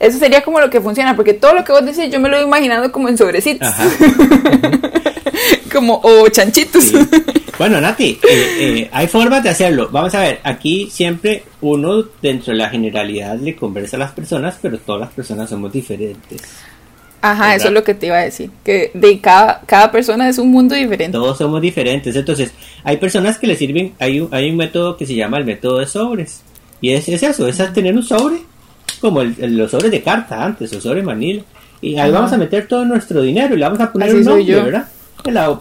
eso 0.00 0.18
sería 0.18 0.42
como 0.42 0.58
lo 0.58 0.68
que 0.68 0.80
funciona, 0.80 1.14
porque 1.14 1.32
todo 1.32 1.54
lo 1.54 1.64
que 1.64 1.70
vos 1.70 1.84
decís 1.84 2.10
yo 2.10 2.18
me 2.18 2.28
lo 2.28 2.38
voy 2.38 2.46
imaginando 2.46 2.90
como 2.90 3.08
en 3.08 3.16
sobrecitos. 3.16 3.68
como, 5.72 6.00
o 6.02 6.28
chanchitos. 6.28 6.92
Bueno, 7.58 7.80
Nati, 7.80 8.18
eh, 8.22 8.56
eh, 8.60 8.90
hay 8.92 9.06
formas 9.06 9.42
de 9.42 9.50
hacerlo. 9.50 9.88
Vamos 9.90 10.14
a 10.14 10.20
ver, 10.20 10.40
aquí 10.42 10.88
siempre 10.90 11.42
uno 11.62 12.04
dentro 12.20 12.52
de 12.52 12.58
la 12.58 12.68
generalidad 12.68 13.38
le 13.38 13.56
conversa 13.56 13.96
a 13.96 14.00
las 14.00 14.12
personas, 14.12 14.58
pero 14.60 14.78
todas 14.78 15.00
las 15.00 15.10
personas 15.10 15.48
somos 15.48 15.72
diferentes. 15.72 16.42
Ajá, 17.22 17.54
eso 17.54 17.68
es 17.68 17.74
lo 17.74 17.82
que 17.82 17.94
te 17.94 18.06
iba 18.06 18.18
a 18.18 18.22
decir, 18.24 18.50
que 18.62 18.90
de 18.94 19.20
cada, 19.20 19.62
cada 19.66 19.90
persona 19.90 20.28
es 20.28 20.38
un 20.38 20.50
mundo 20.50 20.74
diferente. 20.74 21.12
Todos 21.12 21.38
somos 21.38 21.60
diferentes, 21.60 22.14
entonces 22.14 22.52
hay 22.84 22.98
personas 22.98 23.38
que 23.38 23.46
le 23.46 23.56
sirven, 23.56 23.94
hay 23.98 24.20
un, 24.20 24.28
hay 24.32 24.50
un 24.50 24.56
método 24.56 24.96
que 24.96 25.06
se 25.06 25.14
llama 25.14 25.38
el 25.38 25.44
método 25.44 25.78
de 25.78 25.86
sobres, 25.86 26.42
y 26.80 26.92
es, 26.92 27.08
es 27.08 27.22
eso, 27.22 27.48
es 27.48 27.56
tener 27.72 27.96
un 27.96 28.02
sobre, 28.02 28.36
como 29.00 29.22
el, 29.22 29.34
los 29.56 29.70
sobres 29.70 29.90
de 29.90 30.02
carta 30.02 30.44
antes, 30.44 30.72
o 30.74 30.80
sobre 30.80 31.02
manila, 31.02 31.42
y 31.80 31.96
ahí 31.96 32.12
vamos 32.12 32.32
a 32.32 32.36
meter 32.36 32.68
todo 32.68 32.84
nuestro 32.84 33.22
dinero 33.22 33.54
y 33.54 33.58
le 33.58 33.64
vamos 33.64 33.80
a 33.80 33.92
poner 33.92 34.14
un 34.14 34.22
nombre, 34.22 34.54
¿verdad? 34.54 34.88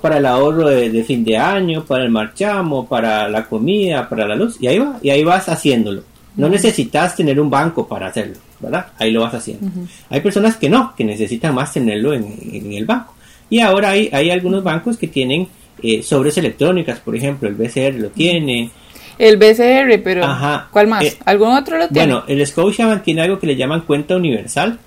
Para 0.02 0.18
el 0.18 0.26
ahorro 0.26 0.70
de, 0.70 1.04
fin 1.04 1.24
de 1.24 1.38
año, 1.38 1.84
para 1.84 2.04
el 2.04 2.12
marchamo, 2.12 2.88
para 2.88 3.28
la 3.30 3.46
comida, 3.46 4.08
para 4.08 4.28
la 4.28 4.36
luz, 4.36 4.58
y 4.60 4.68
ahí 4.68 4.80
va, 4.80 5.00
y 5.02 5.10
ahí 5.10 5.24
vas 5.24 5.50
haciéndolo. 5.50 6.04
No 6.36 6.50
necesitas 6.50 7.16
tener 7.16 7.40
un 7.40 7.50
banco 7.50 7.88
para 7.88 8.08
hacerlo, 8.08 8.36
¿verdad? 8.60 8.88
Ahí 8.98 9.12
lo 9.12 9.22
vas 9.22 9.34
haciendo. 9.34 9.68
Hay 10.10 10.22
personas 10.22 10.58
que 10.58 10.70
no, 10.70 10.94
que 10.96 11.04
necesitan 11.04 11.56
más 11.56 11.72
tenerlo 11.74 12.14
en, 12.14 12.74
el 12.74 12.86
banco. 12.86 13.14
Y 13.50 13.60
ahora 13.60 13.92
hay, 13.92 14.10
hay 14.12 14.32
algunos 14.32 14.64
bancos 14.64 14.98
que 14.98 15.08
tienen 15.08 15.48
eh, 15.82 16.02
sobres 16.04 16.38
electrónicas, 16.38 17.00
por 17.00 17.16
ejemplo, 17.16 17.48
el 17.48 17.56
BCR 17.56 17.96
lo 17.96 18.10
tiene. 18.10 18.70
El 19.18 19.38
BCR, 19.38 20.02
pero 20.04 20.26
¿cuál 20.72 20.88
más? 20.88 21.04
Eh, 21.06 21.18
¿Algún 21.26 21.50
otro 21.50 21.78
lo 21.78 21.88
tiene? 21.88 22.14
Bueno, 22.14 22.24
el 22.28 22.46
Scotiabank 22.46 23.04
tiene 23.04 23.22
algo 23.22 23.40
que 23.40 23.48
le 23.48 23.56
llaman 23.56 23.82
cuenta 23.82 24.16
universal, 24.16 24.80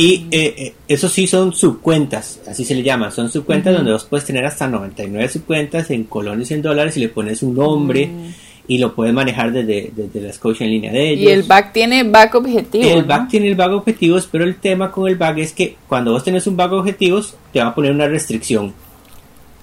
y 0.00 0.28
eh, 0.30 0.54
eh, 0.56 0.74
eso 0.86 1.08
sí 1.08 1.26
son 1.26 1.52
subcuentas, 1.52 2.40
así 2.46 2.64
se 2.64 2.76
le 2.76 2.84
llama, 2.84 3.10
son 3.10 3.28
subcuentas 3.32 3.74
donde 3.74 3.90
vos 3.90 4.04
puedes 4.04 4.24
tener 4.24 4.46
hasta 4.46 4.68
99 4.68 5.28
subcuentas 5.28 5.90
en 5.90 6.04
colones 6.04 6.48
y 6.52 6.54
en 6.54 6.62
dólares 6.62 6.96
y 6.96 7.00
le 7.00 7.08
pones 7.08 7.42
un 7.42 7.56
nombre 7.56 8.06
mm. 8.06 8.34
y 8.68 8.78
lo 8.78 8.94
puedes 8.94 9.12
manejar 9.12 9.50
desde, 9.50 9.90
desde 9.92 10.20
la 10.20 10.32
Scotia 10.32 10.66
en 10.66 10.70
línea 10.70 10.92
de 10.92 11.10
ellos. 11.10 11.24
Y 11.24 11.32
el 11.32 11.42
back 11.42 11.72
tiene 11.72 12.04
back 12.04 12.32
objetivos. 12.36 12.86
El 12.86 13.02
back 13.02 13.28
tiene 13.28 13.48
el 13.48 13.56
back 13.56 13.72
objetivos, 13.72 14.28
pero 14.30 14.44
el 14.44 14.54
tema 14.60 14.92
con 14.92 15.08
el 15.08 15.16
back 15.16 15.38
es 15.38 15.52
que 15.52 15.76
cuando 15.88 16.12
vos 16.12 16.22
tenés 16.22 16.46
un 16.46 16.56
back 16.56 16.70
objetivos 16.70 17.34
te 17.52 17.58
va 17.58 17.66
a 17.66 17.74
poner 17.74 17.90
una 17.90 18.06
restricción. 18.06 18.72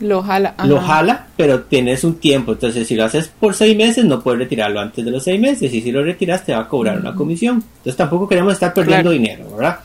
Lo 0.01 0.21
jala. 0.21 0.53
Lo 0.65 0.81
jala, 0.81 1.27
pero 1.37 1.61
tienes 1.61 2.03
un 2.03 2.15
tiempo. 2.15 2.51
Entonces, 2.51 2.85
si 2.85 2.95
lo 2.95 3.05
haces 3.05 3.31
por 3.39 3.53
seis 3.53 3.77
meses, 3.77 4.03
no 4.03 4.21
puedes 4.21 4.39
retirarlo 4.39 4.81
antes 4.81 5.05
de 5.05 5.11
los 5.11 5.23
seis 5.23 5.39
meses. 5.39 5.73
Y 5.73 5.79
si 5.79 5.93
lo 5.93 6.03
retiras, 6.03 6.43
te 6.43 6.51
va 6.51 6.59
a 6.59 6.67
cobrar 6.67 6.99
una 6.99 7.15
comisión. 7.15 7.63
Entonces, 7.77 7.95
tampoco 7.95 8.27
queremos 8.27 8.51
estar 8.51 8.73
perdiendo 8.73 9.11
dinero, 9.11 9.45
¿verdad? 9.55 9.79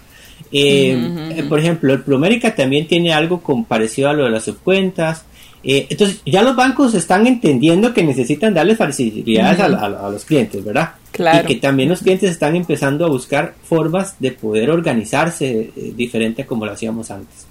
Eh, 0.52 1.34
eh, 1.36 1.44
por 1.48 1.60
ejemplo, 1.60 1.92
el 1.92 2.02
Promérica 2.02 2.54
también 2.54 2.86
tiene 2.86 3.12
algo 3.12 3.40
con, 3.40 3.64
parecido 3.64 4.08
a 4.08 4.12
lo 4.12 4.24
de 4.24 4.30
las 4.30 4.44
subcuentas. 4.44 5.24
Eh, 5.62 5.86
entonces, 5.90 6.22
ya 6.24 6.42
los 6.42 6.56
bancos 6.56 6.94
están 6.94 7.26
entendiendo 7.26 7.92
que 7.92 8.02
necesitan 8.02 8.54
darle 8.54 8.74
facilidades 8.76 9.60
a, 9.60 9.88
los 10.10 10.24
clientes, 10.24 10.64
¿verdad? 10.64 10.92
Claro. 11.12 11.44
Y 11.44 11.54
que 11.54 11.60
también 11.60 11.88
los 11.88 12.00
clientes 12.00 12.30
están 12.30 12.56
empezando 12.56 13.04
a 13.04 13.08
buscar 13.08 13.54
formas 13.62 14.16
de 14.18 14.32
poder 14.32 14.70
organizarse 14.70 15.70
diferente 15.96 16.42
a 16.42 16.46
como 16.46 16.64
lo 16.64 16.72
hacíamos 16.72 17.10
antes. 17.10 17.46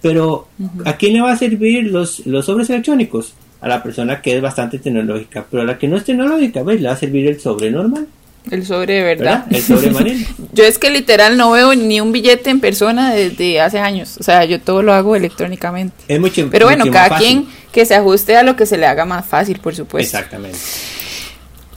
Pero, 0.00 0.48
¿a 0.86 0.96
quién 0.96 1.12
le 1.12 1.20
va 1.20 1.32
a 1.32 1.36
servir 1.36 1.84
los, 1.84 2.26
los 2.26 2.46
sobres 2.46 2.70
electrónicos? 2.70 3.34
A 3.60 3.68
la 3.68 3.82
persona 3.82 4.22
que 4.22 4.34
es 4.34 4.40
bastante 4.40 4.78
tecnológica. 4.78 5.44
Pero 5.50 5.62
a 5.62 5.66
la 5.66 5.76
que 5.76 5.86
no 5.86 5.98
es 5.98 6.04
tecnológica, 6.04 6.62
¿ves? 6.62 6.80
Le 6.80 6.88
va 6.88 6.94
a 6.94 6.96
servir 6.96 7.26
el 7.26 7.38
sobre 7.38 7.70
normal. 7.70 8.06
El 8.50 8.66
sobre 8.66 8.94
de 8.94 9.02
verdad. 9.02 9.44
El 9.50 9.62
sobre 9.62 9.90
marino. 9.90 10.26
yo 10.52 10.64
es 10.64 10.78
que 10.78 10.90
literal 10.90 11.36
no 11.36 11.50
veo 11.50 11.74
ni 11.74 12.00
un 12.00 12.12
billete 12.12 12.50
en 12.50 12.60
persona 12.60 13.12
desde 13.14 13.60
hace 13.60 13.78
años. 13.78 14.16
O 14.18 14.22
sea, 14.22 14.44
yo 14.44 14.60
todo 14.60 14.82
lo 14.82 14.92
hago 14.92 15.16
electrónicamente. 15.16 15.94
Es 16.08 16.20
mucho 16.20 16.48
Pero 16.50 16.66
bueno, 16.66 16.84
cada 16.90 17.18
quien 17.18 17.46
que 17.72 17.84
se 17.86 17.94
ajuste 17.94 18.36
a 18.36 18.42
lo 18.42 18.56
que 18.56 18.66
se 18.66 18.76
le 18.76 18.86
haga 18.86 19.04
más 19.04 19.26
fácil, 19.26 19.58
por 19.60 19.74
supuesto. 19.74 20.16
Exactamente. 20.16 20.58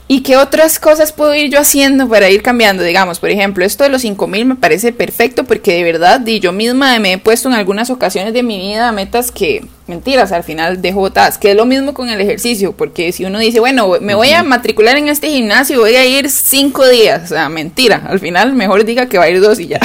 ¿Y 0.06 0.20
qué 0.20 0.36
otras 0.36 0.78
cosas 0.78 1.12
puedo 1.12 1.34
ir 1.34 1.50
yo 1.50 1.58
haciendo 1.58 2.06
para 2.08 2.28
ir 2.28 2.42
cambiando? 2.42 2.82
Digamos, 2.82 3.20
por 3.20 3.30
ejemplo, 3.30 3.64
esto 3.64 3.84
de 3.84 3.90
los 3.90 4.02
5000 4.02 4.44
me 4.44 4.54
parece 4.54 4.92
perfecto 4.92 5.44
porque 5.44 5.72
de 5.72 5.82
verdad, 5.82 6.24
y 6.26 6.40
yo 6.40 6.52
misma 6.52 6.98
me 6.98 7.14
he 7.14 7.18
puesto 7.18 7.48
en 7.48 7.54
algunas 7.54 7.88
ocasiones 7.88 8.34
de 8.34 8.42
mi 8.42 8.58
vida 8.58 8.92
metas 8.92 9.30
que, 9.30 9.64
mentiras, 9.86 10.30
al 10.32 10.44
final 10.44 10.82
dejo 10.82 11.00
botadas, 11.00 11.38
que 11.38 11.52
es 11.52 11.56
lo 11.56 11.64
mismo 11.64 11.94
con 11.94 12.10
el 12.10 12.20
ejercicio, 12.20 12.72
porque 12.72 13.12
si 13.12 13.24
uno 13.24 13.38
dice, 13.38 13.60
bueno, 13.60 13.94
me 14.02 14.14
voy 14.14 14.30
a 14.32 14.42
matricular 14.42 14.98
en 14.98 15.08
este 15.08 15.30
gimnasio, 15.30 15.80
voy 15.80 15.96
a 15.96 16.04
ir 16.04 16.28
cinco 16.28 16.86
días, 16.86 17.24
o 17.24 17.34
sea, 17.34 17.48
mentira, 17.48 18.02
al 18.06 18.20
final 18.20 18.52
mejor 18.52 18.84
diga 18.84 19.06
que 19.06 19.16
va 19.16 19.24
a 19.24 19.30
ir 19.30 19.40
dos 19.40 19.58
y 19.58 19.68
ya. 19.68 19.80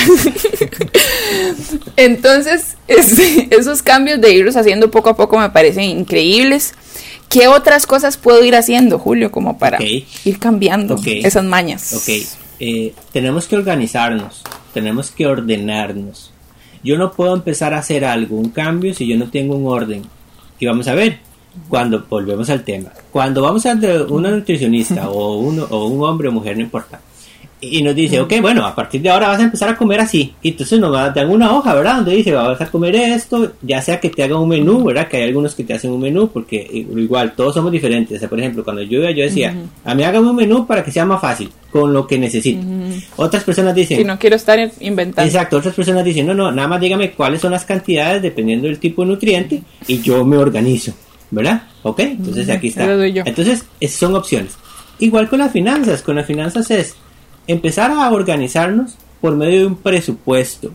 Entonces, 1.96 2.76
esos 2.88 3.82
cambios 3.82 4.20
de 4.20 4.34
irlos 4.34 4.58
haciendo 4.58 4.92
poco 4.92 5.12
a 5.12 5.16
poco 5.16 5.38
me 5.38 5.50
parecen 5.50 5.84
increíbles. 5.84 6.74
¿Qué 7.30 7.48
otras 7.48 7.86
cosas 7.86 8.18
puedo 8.18 8.44
ir 8.44 8.56
haciendo, 8.56 8.98
Julio, 8.98 9.32
como 9.32 9.58
para 9.58 9.78
ir 9.84 10.40
cambiando 10.40 11.00
esas 11.06 11.44
mañas? 11.44 11.94
Ok, 11.94 12.10
eh, 12.60 12.94
tenemos 13.14 13.48
que 13.48 13.56
organizarnos, 13.56 14.42
tenemos 14.74 15.12
que 15.12 15.28
ordenarnos. 15.28 16.32
Yo 16.84 16.98
no 16.98 17.12
puedo 17.12 17.34
empezar 17.34 17.74
a 17.74 17.80
hacer 17.80 18.04
algo, 18.04 18.38
un 18.38 18.50
cambio, 18.50 18.94
si 18.94 19.06
yo 19.08 19.18
no 19.18 19.30
tengo 19.30 19.56
un 19.56 19.68
orden. 19.68 20.04
Y 20.60 20.66
vamos 20.66 20.88
a 20.88 20.96
ver, 20.96 21.20
cuando 21.68 22.06
volvemos 22.10 22.50
al 22.50 22.64
tema, 22.64 22.90
cuando 23.12 23.42
vamos 23.42 23.66
a 23.66 23.74
una 24.10 24.32
nutricionista 24.32 25.10
o, 25.10 25.38
uno, 25.38 25.68
o 25.70 25.88
un 25.88 26.04
hombre 26.04 26.30
o 26.30 26.32
mujer, 26.32 26.58
no 26.58 26.64
importa, 26.64 27.00
y 27.62 27.82
nos 27.82 27.94
dice, 27.94 28.20
ok, 28.22 28.36
bueno, 28.42 28.66
a 28.66 28.74
partir 28.74 29.02
de 29.02 29.10
ahora 29.10 29.28
vas 29.28 29.40
a 29.40 29.44
empezar 29.44 29.70
a 29.70 29.76
comer 29.76 30.00
así. 30.00 30.34
Y 30.42 30.50
entonces 30.50 30.80
nos 30.80 30.94
dan 31.14 31.30
una 31.30 31.54
hoja, 31.54 31.74
¿verdad? 31.74 31.98
Donde 31.98 32.16
dice, 32.16 32.32
vas 32.32 32.62
a 32.62 32.72
comer 32.72 32.96
esto, 32.96 33.54
ya 33.62 33.82
sea 33.82 34.00
que 34.00 34.10
te 34.10 34.24
haga 34.24 34.40
un 34.40 34.48
menú, 34.48 34.84
¿verdad? 34.84 35.08
Que 35.08 35.18
hay 35.18 35.24
algunos 35.24 35.56
que 35.56 35.64
te 35.64 35.74
hacen 35.74 35.92
un 35.92 36.00
menú, 36.00 36.30
porque 36.30 36.70
igual 36.72 37.34
todos 37.36 37.54
somos 37.54 37.72
diferentes. 37.72 38.16
O 38.16 38.20
sea, 38.20 38.30
por 38.30 38.40
ejemplo, 38.40 38.64
cuando 38.64 38.82
yo 38.82 39.00
iba, 39.00 39.12
yo 39.12 39.24
decía, 39.24 39.54
a 39.84 39.94
mí 39.94 40.04
hágame 40.04 40.30
un 40.30 40.36
menú 40.36 40.66
para 40.66 40.84
que 40.84 40.92
sea 40.92 41.06
más 41.06 41.20
fácil, 41.20 41.50
con 41.70 41.92
lo 41.92 42.08
que 42.08 42.18
necesito. 42.18 42.62
Otras 43.18 43.44
personas 43.44 43.76
dicen... 43.76 43.98
Si 43.98 44.04
no 44.06 44.18
quiero 44.18 44.38
estar 44.38 44.60
inventando. 44.80 45.28
Exacto, 45.28 45.58
otras 45.58 45.76
personas 45.76 46.06
dicen, 46.06 46.28
no, 46.28 46.34
no, 46.34 46.52
nada 46.52 46.68
más 46.68 46.80
dígame 46.80 47.12
cuáles 47.12 47.42
son 47.42 47.52
las 47.52 47.66
cantidades 47.66 48.22
dependiendo 48.22 48.68
del 48.68 48.80
tipo 48.80 49.02
de 49.02 49.10
nutriente 49.10 49.62
y 49.86 50.02
yo 50.02 50.24
me 50.24 50.38
organizo, 50.38 50.94
¿verdad? 51.32 51.64
Ok, 51.84 52.00
entonces 52.00 52.50
aquí 52.50 52.70
está. 52.70 52.86
Entonces, 52.86 53.66
son 53.90 54.16
opciones. 54.16 54.54
Igual 55.00 55.30
con 55.30 55.40
las 55.40 55.52
finanzas, 55.52 56.02
con 56.02 56.16
las 56.16 56.26
finanzas 56.26 56.72
es 56.72 56.96
empezar 57.50 57.92
a 57.92 58.12
organizarnos 58.12 58.96
por 59.22 59.36
medio 59.36 59.60
de 59.60 59.66
un 59.66 59.76
presupuesto. 59.76 60.72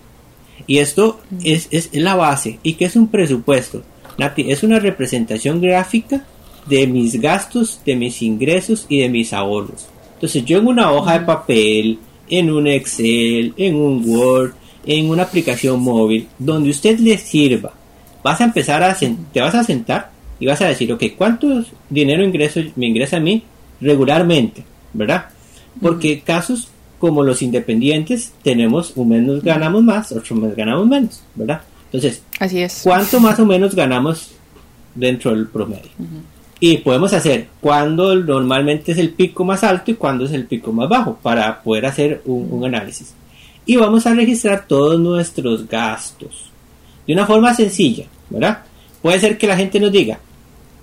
Y 0.66 0.78
esto 0.78 1.20
es, 1.44 1.68
es 1.70 1.90
la 1.92 2.16
base. 2.16 2.58
¿Y 2.62 2.74
qué 2.74 2.86
es 2.86 2.96
un 2.96 3.08
presupuesto? 3.08 3.82
Nati, 4.18 4.50
es 4.50 4.64
una 4.64 4.80
representación 4.80 5.60
gráfica 5.60 6.24
de 6.66 6.86
mis 6.88 7.20
gastos, 7.20 7.80
de 7.86 7.94
mis 7.94 8.22
ingresos 8.22 8.86
y 8.88 9.00
de 9.00 9.08
mis 9.08 9.32
ahorros. 9.32 9.86
Entonces 10.14 10.44
yo 10.44 10.58
en 10.58 10.66
una 10.66 10.90
hoja 10.90 11.18
de 11.18 11.26
papel, 11.26 11.98
en 12.28 12.50
un 12.50 12.66
Excel, 12.66 13.54
en 13.56 13.76
un 13.76 14.02
Word, 14.04 14.54
en 14.84 15.10
una 15.10 15.22
aplicación 15.22 15.80
móvil, 15.80 16.26
donde 16.38 16.70
usted 16.70 16.98
le 16.98 17.18
sirva, 17.18 17.72
vas 18.22 18.40
a 18.40 18.44
empezar 18.44 18.82
a, 18.82 18.96
te 18.96 19.40
vas 19.40 19.54
a 19.54 19.62
sentar 19.62 20.10
y 20.40 20.46
vas 20.46 20.60
a 20.60 20.66
decir, 20.66 20.92
ok, 20.92 21.04
¿cuánto 21.16 21.64
dinero 21.88 22.24
ingreso, 22.24 22.60
me 22.74 22.86
ingresa 22.86 23.18
a 23.18 23.20
mí 23.20 23.44
regularmente? 23.80 24.64
¿Verdad? 24.92 25.26
Porque 25.80 26.20
casos 26.20 26.68
como 26.98 27.22
los 27.22 27.42
independientes 27.42 28.32
tenemos 28.42 28.92
un 28.96 29.08
menos 29.10 29.42
ganamos 29.42 29.82
más, 29.82 30.12
otro 30.12 30.36
mes 30.36 30.56
ganamos 30.56 30.86
menos, 30.86 31.22
¿verdad? 31.34 31.62
Entonces, 31.86 32.22
Así 32.40 32.60
es. 32.60 32.80
¿cuánto 32.82 33.20
más 33.20 33.38
o 33.38 33.46
menos 33.46 33.74
ganamos 33.74 34.32
dentro 34.94 35.32
del 35.32 35.46
promedio? 35.48 35.90
Y 36.60 36.78
podemos 36.78 37.12
hacer 37.12 37.48
cuándo 37.60 38.14
normalmente 38.14 38.92
es 38.92 38.98
el 38.98 39.10
pico 39.10 39.44
más 39.44 39.64
alto 39.64 39.90
y 39.90 39.94
cuándo 39.94 40.24
es 40.24 40.32
el 40.32 40.46
pico 40.46 40.72
más 40.72 40.88
bajo 40.88 41.18
para 41.20 41.62
poder 41.62 41.86
hacer 41.86 42.22
un 42.24 42.64
análisis. 42.64 43.14
Y 43.66 43.76
vamos 43.76 44.06
a 44.06 44.14
registrar 44.14 44.66
todos 44.66 44.98
nuestros 45.00 45.68
gastos 45.68 46.50
de 47.06 47.12
una 47.12 47.26
forma 47.26 47.54
sencilla, 47.54 48.06
¿verdad? 48.30 48.62
Puede 49.02 49.20
ser 49.20 49.38
que 49.38 49.46
la 49.46 49.56
gente 49.56 49.78
nos 49.80 49.92
diga, 49.92 50.18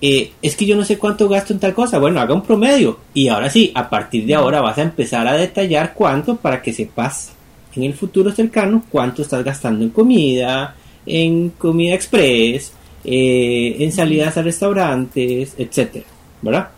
eh, 0.01 0.31
es 0.41 0.55
que 0.55 0.65
yo 0.65 0.75
no 0.75 0.83
sé 0.83 0.97
cuánto 0.97 1.29
gasto 1.29 1.53
en 1.53 1.59
tal 1.59 1.73
cosa. 1.73 1.99
Bueno, 1.99 2.19
haga 2.19 2.33
un 2.33 2.41
promedio. 2.41 2.97
Y 3.13 3.27
ahora 3.27 3.49
sí, 3.49 3.71
a 3.75 3.89
partir 3.89 4.25
de 4.25 4.33
ahora 4.33 4.59
vas 4.59 4.77
a 4.79 4.81
empezar 4.81 5.27
a 5.27 5.37
detallar 5.37 5.93
cuánto 5.93 6.35
para 6.35 6.61
que 6.61 6.73
sepas 6.73 7.31
en 7.75 7.83
el 7.83 7.93
futuro 7.93 8.31
cercano 8.31 8.83
cuánto 8.89 9.21
estás 9.21 9.43
gastando 9.43 9.83
en 9.83 9.91
comida, 9.91 10.75
en 11.05 11.49
comida 11.51 11.93
express, 11.93 12.73
eh, 13.03 13.77
en 13.79 13.91
salidas 13.91 14.37
a 14.37 14.41
restaurantes, 14.41 15.55
etcétera, 15.57 16.05
¿verdad? 16.41 16.69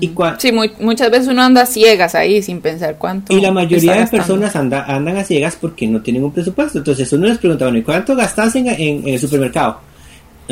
y 0.00 0.10
sí, 0.38 0.52
muchas 0.80 1.10
veces 1.12 1.28
uno 1.28 1.42
anda 1.42 1.62
a 1.62 1.66
ciegas 1.66 2.16
ahí 2.16 2.42
sin 2.42 2.60
pensar 2.60 2.96
cuánto. 2.98 3.32
Y 3.32 3.40
la 3.40 3.52
mayoría 3.52 3.94
de 3.94 4.06
personas 4.08 4.56
anda, 4.56 4.84
andan 4.84 5.16
a 5.16 5.22
ciegas 5.22 5.56
porque 5.60 5.86
no 5.86 6.02
tienen 6.02 6.24
un 6.24 6.32
presupuesto. 6.32 6.78
Entonces 6.78 7.12
uno 7.12 7.28
les 7.28 7.38
pregunta, 7.38 7.66
bueno, 7.66 7.78
¿y 7.78 7.82
cuánto 7.82 8.16
gastas 8.16 8.56
en, 8.56 8.66
en 8.66 9.06
el 9.06 9.20
supermercado? 9.20 9.78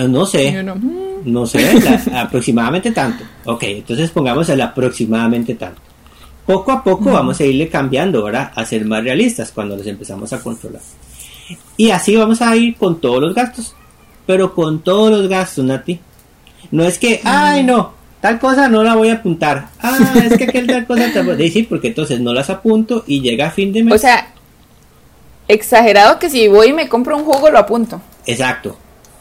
No 0.07 0.27
sé. 0.27 0.63
Mm". 0.63 1.09
No 1.25 1.47
sé, 1.47 1.69
aproximadamente 2.15 2.93
tanto. 2.93 3.25
Ok, 3.45 3.65
entonces 3.65 4.11
pongamos 4.11 4.49
el 4.49 4.61
aproximadamente 4.61 5.55
tanto. 5.55 5.81
Poco 6.47 6.73
a 6.73 6.83
poco 6.83 7.13
vamos 7.13 7.39
a 7.41 7.45
irle 7.45 7.69
cambiando, 7.69 8.21
ahora 8.21 8.53
A 8.55 8.65
ser 8.65 8.87
más 8.87 9.05
realistas 9.05 9.53
cuando 9.53 9.77
los 9.77 9.87
empezamos 9.87 10.33
a 10.33 10.41
controlar. 10.41 10.81
Y 11.77 11.91
así 11.91 12.17
vamos 12.17 12.41
a 12.41 12.57
ir 12.57 12.77
con 12.77 13.01
todos 13.01 13.21
los 13.21 13.35
gastos. 13.35 13.75
Pero 14.27 14.55
con 14.55 14.81
todos 14.81 15.11
los 15.11 15.29
gastos, 15.29 15.65
Nati. 15.65 15.99
No 16.71 16.85
es 16.85 16.99
que, 16.99 17.21
ay, 17.25 17.65
no, 17.65 17.93
tal 18.21 18.39
cosa 18.39 18.69
no 18.69 18.83
la 18.83 18.95
voy 18.95 19.09
a 19.09 19.15
apuntar. 19.15 19.69
Ah, 19.81 19.99
es 20.23 20.37
que 20.37 20.45
aquel 20.45 20.67
tal 20.67 20.87
cosa 20.87 21.11
te 21.13 21.23
voy 21.23 21.33
a 21.33 21.37
decir 21.37 21.69
porque 21.69 21.89
entonces 21.89 22.21
no 22.21 22.33
las 22.33 22.51
apunto 22.51 23.05
y 23.07 23.21
llega 23.21 23.49
a 23.49 23.51
fin 23.51 23.73
de 23.73 23.83
mes. 23.83 23.95
O 23.95 23.99
sea, 23.99 24.29
exagerado 25.49 26.19
que 26.19 26.31
si 26.31 26.49
voy 26.49 26.69
y 26.69 26.73
me 26.73 26.89
compro 26.89 27.17
un 27.17 27.25
jugo 27.25 27.51
lo 27.51 27.59
apunto. 27.59 28.01
Exacto 28.27 28.77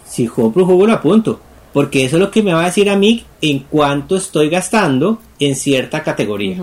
si 0.07 0.27
compro 0.27 0.63
un 0.63 0.69
jugo 0.69 0.87
lo 0.87 0.93
apunto, 0.93 1.39
porque 1.73 2.05
eso 2.05 2.15
es 2.17 2.21
lo 2.21 2.31
que 2.31 2.41
me 2.41 2.53
va 2.53 2.63
a 2.63 2.65
decir 2.67 2.89
a 2.89 2.95
mí 2.95 3.25
en 3.41 3.59
cuánto 3.69 4.15
estoy 4.15 4.49
gastando 4.49 5.19
en 5.39 5.55
cierta 5.55 6.03
categoría. 6.03 6.57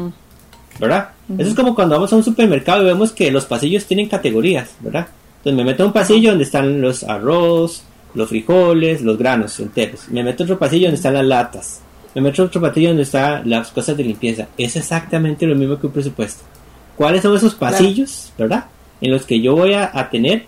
¿Verdad? 0.80 1.10
Eso 1.38 1.50
es 1.50 1.54
como 1.54 1.74
cuando 1.74 1.94
vamos 1.94 2.12
a 2.12 2.16
un 2.16 2.24
supermercado 2.24 2.82
y 2.82 2.86
vemos 2.86 3.12
que 3.12 3.30
los 3.30 3.44
pasillos 3.44 3.84
tienen 3.84 4.08
categorías, 4.08 4.74
¿verdad? 4.80 5.06
Entonces 5.38 5.56
me 5.56 5.64
meto 5.64 5.82
a 5.84 5.86
un 5.86 5.92
pasillo 5.92 6.30
donde 6.30 6.44
están 6.44 6.80
los 6.80 7.04
arroz, 7.04 7.84
los 8.14 8.28
frijoles, 8.28 9.02
los 9.02 9.16
granos 9.16 9.60
enteros. 9.60 10.08
Me 10.08 10.24
meto 10.24 10.42
a 10.42 10.44
otro 10.44 10.58
pasillo 10.58 10.86
donde 10.86 10.96
están 10.96 11.14
las 11.14 11.24
latas. 11.24 11.80
Me 12.14 12.20
meto 12.20 12.42
a 12.42 12.46
otro 12.46 12.60
pasillo 12.60 12.88
donde 12.88 13.02
están 13.04 13.48
las 13.48 13.70
cosas 13.70 13.96
de 13.96 14.04
limpieza. 14.04 14.48
Es 14.58 14.76
exactamente 14.76 15.46
lo 15.46 15.54
mismo 15.54 15.78
que 15.78 15.86
un 15.86 15.92
presupuesto. 15.92 16.42
¿Cuáles 16.96 17.22
son 17.22 17.36
esos 17.36 17.54
pasillos, 17.54 18.32
verdad? 18.38 18.66
En 19.00 19.12
los 19.12 19.26
que 19.26 19.40
yo 19.40 19.54
voy 19.54 19.74
a, 19.74 19.90
a 19.92 20.10
tener 20.10 20.46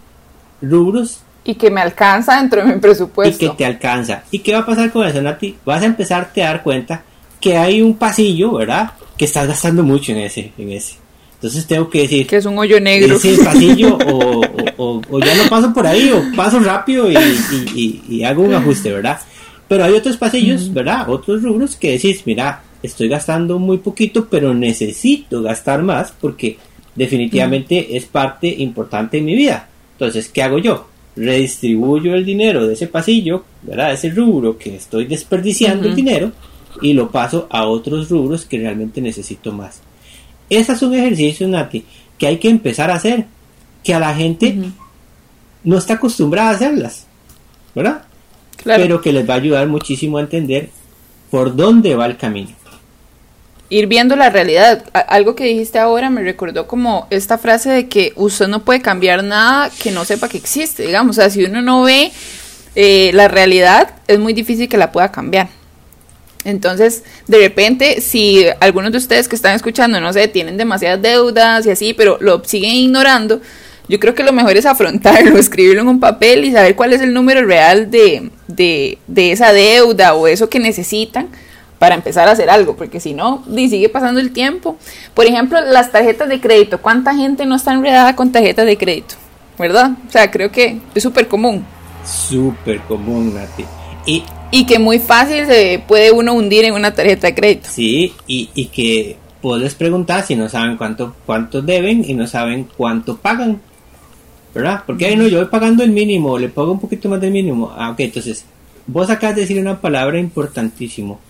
rubros 0.63 1.21
y 1.47 1.55
que 1.55 1.71
me 1.71 1.81
alcanza 1.81 2.41
dentro 2.41 2.65
de 2.65 2.75
mi 2.75 2.81
presupuesto. 2.81 3.45
Y 3.45 3.49
que 3.49 3.55
te 3.55 3.65
alcanza. 3.65 4.25
¿Y 4.31 4.41
qué 4.41 4.53
va 4.53 4.61
a 4.61 4.67
pasar 4.67 4.91
con 4.91 5.07
eso, 5.07 5.23
Nati? 5.23 5.57
Vas 5.65 5.83
a 5.83 5.87
empezar 5.87 6.31
a 6.35 6.41
dar 6.41 6.63
cuenta 6.63 7.03
que 7.41 7.57
hay 7.57 7.81
un 7.81 7.97
pasillo, 7.97 8.55
¿verdad? 8.55 8.91
Que 9.17 9.27
estás 9.27 9.47
gastando 9.47 9.85
mucho 9.85 10.13
en 10.13 10.19
ese, 10.19 10.53
en 10.59 10.71
ese. 10.73 10.97
Entonces 11.35 11.67
tengo 11.67 11.89
que 11.89 12.03
decir... 12.03 12.27
Que 12.27 12.37
es 12.37 12.47
un 12.47 12.59
hoyo 12.59 12.81
negro. 12.81 13.17
Ese 13.17 13.37
pasillo 13.45 13.97
o, 13.97 14.43
o, 14.77 15.21
ya 15.21 15.35
no 15.37 15.49
paso 15.49 15.73
por 15.73 15.87
ahí 15.87 16.11
o 16.11 16.35
paso 16.35 16.59
rápido 16.59 17.11
y, 17.11 18.03
y, 18.09 18.25
hago 18.25 18.43
un 18.43 18.55
ajuste, 18.55 18.93
¿verdad? 18.93 19.21
Pero 19.69 19.85
hay 19.85 19.93
otros 19.93 20.17
pasillos, 20.17 20.73
¿verdad? 20.73 21.09
Otros 21.09 21.43
rubros 21.43 21.77
que 21.77 21.93
decís, 21.93 22.23
mira, 22.25 22.63
estoy 22.83 23.09
gastando 23.09 23.59
muy 23.59 23.79
poquito, 23.79 24.27
pero 24.29 24.53
necesito 24.53 25.43
gastar 25.43 25.83
más 25.83 26.13
porque 26.21 26.59
definitivamente 26.95 27.97
es 27.97 28.07
parte 28.07 28.49
importante 28.49 29.19
de 29.19 29.23
mi 29.23 29.37
vida. 29.37 29.69
Entonces, 29.93 30.29
¿qué 30.29 30.43
hago 30.43 30.59
yo? 30.59 30.89
Redistribuyo 31.17 32.15
el 32.15 32.25
dinero 32.25 32.67
de 32.67 32.75
ese 32.75 32.87
pasillo, 32.87 33.45
¿verdad? 33.63 33.93
Ese 33.93 34.11
rubro 34.11 34.59
que 34.59 34.77
estoy 34.77 35.07
desperdiciando 35.07 35.89
el 35.89 35.95
dinero 35.95 36.33
y 36.83 36.93
lo 36.93 37.11
paso 37.11 37.47
a 37.51 37.67
otros 37.67 38.11
rubros 38.11 38.45
que 38.45 38.59
realmente 38.59 39.01
necesito 39.01 39.51
más. 39.51 39.81
Esas 40.51 40.79
son 40.79 40.95
ejercicios, 40.95 41.49
Nati, 41.49 41.85
que 42.19 42.27
hay 42.27 42.37
que 42.39 42.51
empezar 42.51 42.91
a 42.91 42.97
hacer, 42.97 43.27
que 43.83 43.95
a 43.95 43.99
la 43.99 44.15
gente 44.15 44.57
no 45.65 45.79
está 45.79 45.95
acostumbrada 45.95 46.51
a 46.51 46.55
hacerlas, 46.55 47.07
¿verdad? 47.75 48.05
Pero 48.65 49.01
que 49.01 49.13
les 49.13 49.29
va 49.29 49.35
a 49.35 49.39
ayudar 49.39 49.67
muchísimo 49.67 50.19
a 50.19 50.23
entender 50.23 50.71
por 51.31 51.57
dónde 51.57 51.95
va 51.95 52.07
el 52.07 52.17
camino 52.17 52.51
ir 53.69 53.87
viendo 53.87 54.17
la 54.17 54.31
realidad. 54.31 54.85
algo 54.93 55.35
que 55.35 55.45
dijiste 55.45 55.79
ahora 55.79 56.11
me 56.11 56.23
recordó 56.23 56.67
como 56.67 57.07
esta 57.11 57.39
frase 57.39 57.71
de 57.71 57.89
que 57.89 58.13
usted 58.17 58.49
no 58.49 58.65
puede 58.65 58.81
cambiar 58.81 59.25
nada 59.25 59.71
que 59.83 59.91
no 59.91 60.05
sepa 60.05 60.29
que 60.29 60.39
existe, 60.39 60.85
digamos. 60.85 61.19
O 61.19 61.21
sea, 61.21 61.31
si 61.31 61.45
uno 61.45 61.63
no 61.63 61.83
ve 61.83 62.13
eh, 62.75 63.11
la 63.15 63.29
realidad, 63.29 63.95
es 64.07 64.19
muy 64.19 64.33
difícil 64.33 64.69
que 64.69 64.77
la 64.77 64.93
pueda 64.93 65.11
cambiar. 65.11 65.49
Entonces, 66.45 67.03
de 67.27 67.39
repente, 67.39 68.01
si 68.01 68.45
algunos 68.61 68.93
de 68.93 68.99
ustedes 68.99 69.27
que 69.27 69.35
están 69.35 69.57
escuchando, 69.57 70.01
no 70.01 70.13
sé, 70.13 70.29
tienen 70.29 70.57
demasiadas 70.57 71.03
deudas 71.03 71.67
y 71.67 71.71
así, 71.71 71.93
pero 71.93 72.19
lo 72.21 72.45
siguen 72.45 72.71
ignorando, 72.71 73.41
yo 73.89 73.99
creo 73.99 74.15
que 74.15 74.23
lo 74.23 74.33
mejor 74.33 74.57
es 74.57 74.65
afrontarlo, 74.65 75.39
escribirlo 75.39 75.83
en 75.83 75.89
un 75.89 75.99
papel 75.99 76.45
y 76.45 76.53
saber 76.53 76.77
cuál 76.77 76.93
es 76.93 77.01
el 77.01 77.13
número 77.13 77.45
real 77.45 77.91
de, 77.91 78.31
de, 78.47 78.99
de 79.09 79.33
esa 79.33 79.53
deuda 79.53 80.15
o 80.15 80.29
eso 80.29 80.49
que 80.49 80.61
necesitan 80.61 81.29
para 81.87 81.95
empezar 81.95 82.27
a 82.27 82.33
hacer 82.33 82.51
algo, 82.51 82.75
porque 82.75 82.99
si 82.99 83.15
no, 83.15 83.45
sigue 83.55 83.89
pasando 83.89 84.19
el 84.19 84.33
tiempo. 84.33 84.77
Por 85.15 85.25
ejemplo, 85.25 85.61
las 85.61 85.93
tarjetas 85.93 86.29
de 86.29 86.41
crédito. 86.41 86.83
¿Cuánta 86.83 87.15
gente 87.15 87.47
no 87.47 87.55
está 87.55 87.75
enredada 87.75 88.17
con 88.17 88.33
tarjetas 88.33 88.67
de 88.67 88.77
crédito? 88.77 89.15
¿Verdad? 89.57 89.93
O 90.09 90.11
sea, 90.11 90.29
creo 90.29 90.51
que 90.51 90.81
es 90.97 91.01
súper 91.01 91.29
común. 91.29 91.65
Súper 92.05 92.81
común, 92.81 93.33
Nati. 93.37 93.65
Y, 94.05 94.25
y 94.51 94.67
que 94.67 94.81
muy 94.81 94.99
fácil 94.99 95.47
se 95.47 95.81
puede 95.87 96.11
uno 96.11 96.35
hundir 96.35 96.65
en 96.65 96.75
una 96.75 96.93
tarjeta 96.93 97.29
de 97.29 97.37
crédito. 97.37 97.69
Sí, 97.71 98.13
y, 98.27 98.51
y 98.53 98.67
que 98.67 99.17
puedes 99.41 99.77
preguntar 99.77 100.27
si 100.27 100.35
no 100.35 100.49
saben 100.49 100.77
cuánto, 100.77 101.15
cuánto 101.25 101.63
deben 101.63 102.05
y 102.05 102.15
no 102.15 102.27
saben 102.27 102.67
cuánto 102.77 103.17
pagan. 103.17 103.61
¿Verdad? 104.53 104.83
Porque 104.85 105.07
ahí 105.07 105.15
no, 105.15 105.29
yo 105.29 105.39
voy 105.39 105.47
pagando 105.47 105.85
el 105.85 105.93
mínimo, 105.93 106.37
le 106.37 106.49
pago 106.49 106.73
un 106.73 106.81
poquito 106.81 107.09
más 107.09 107.21
del 107.21 107.31
mínimo. 107.31 107.73
Ah, 107.77 107.91
ok, 107.91 108.01
entonces, 108.01 108.45
vos 108.89 109.09
acabas 109.09 109.37
de 109.37 109.43
decir 109.43 109.61
una 109.61 109.81
palabra 109.81 110.19
importantísimo. 110.19 111.21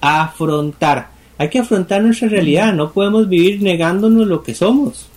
Afrontar. 0.00 1.10
Hay 1.38 1.50
que 1.50 1.58
afrontar 1.58 2.02
nuestra 2.02 2.28
realidad, 2.28 2.72
no 2.72 2.92
podemos 2.92 3.28
vivir 3.28 3.62
negándonos 3.62 4.26
lo 4.26 4.42
que 4.42 4.54
somos. 4.54 5.08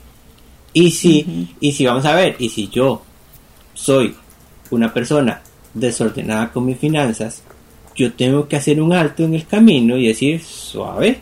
Y 0.73 0.91
si, 0.91 1.55
y 1.59 1.71
si 1.71 1.85
vamos 1.85 2.05
a 2.05 2.13
ver, 2.13 2.35
y 2.39 2.49
si 2.49 2.67
yo 2.67 3.01
soy 3.73 4.15
una 4.71 4.93
persona 4.93 5.41
desordenada 5.73 6.51
con 6.51 6.65
mis 6.65 6.77
finanzas, 6.77 7.43
yo 7.95 8.13
tengo 8.13 8.47
que 8.47 8.55
hacer 8.55 8.81
un 8.81 8.93
alto 8.93 9.23
en 9.23 9.33
el 9.35 9.45
camino 9.45 9.97
y 9.97 10.07
decir, 10.07 10.41
suave, 10.41 11.19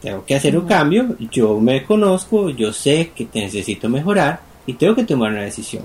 tengo 0.00 0.24
que 0.24 0.34
hacer 0.34 0.56
un 0.56 0.66
cambio, 0.66 1.16
yo 1.30 1.58
me 1.58 1.84
conozco, 1.84 2.50
yo 2.50 2.72
sé 2.72 3.12
que 3.14 3.28
necesito 3.34 3.88
mejorar 3.88 4.40
y 4.66 4.74
tengo 4.74 4.94
que 4.94 5.04
tomar 5.04 5.32
una 5.32 5.42
decisión. 5.42 5.84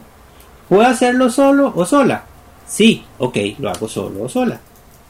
¿Puedo 0.69 0.83
hacerlo 0.83 1.29
solo 1.29 1.73
o 1.75 1.85
sola? 1.85 2.23
Sí, 2.67 3.03
ok, 3.17 3.37
lo 3.59 3.69
hago 3.69 3.87
solo 3.87 4.23
o 4.23 4.29
sola. 4.29 4.59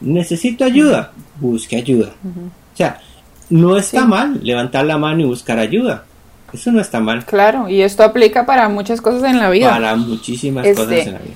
¿Necesito 0.02 0.66
ayuda? 0.66 1.12
Busque 1.40 1.78
ayuda. 1.78 2.10
O 2.74 2.78
sea, 2.78 3.00
no 3.50 3.78
está 3.78 4.06
mal 4.06 4.40
levantar 4.44 4.86
la 4.86 4.98
mano 4.98 5.22
y 5.22 5.26
buscar 5.26 5.60
ayuda. 5.60 6.04
Eso 6.54 6.72
no 6.72 6.82
está 6.82 7.00
mal. 7.00 7.24
Claro, 7.26 7.70
y 7.70 7.82
esto 7.82 8.04
aplica 8.04 8.46
para 8.46 8.68
muchas 8.68 9.00
cosas 9.02 9.24
en 9.30 9.40
la 9.40 9.50
vida. 9.50 9.70
Para 9.70 9.96
muchísimas 9.96 10.68
cosas 10.68 10.92
Este, 10.92 11.02
en 11.04 11.14
la 11.14 11.20
vida. 11.20 11.36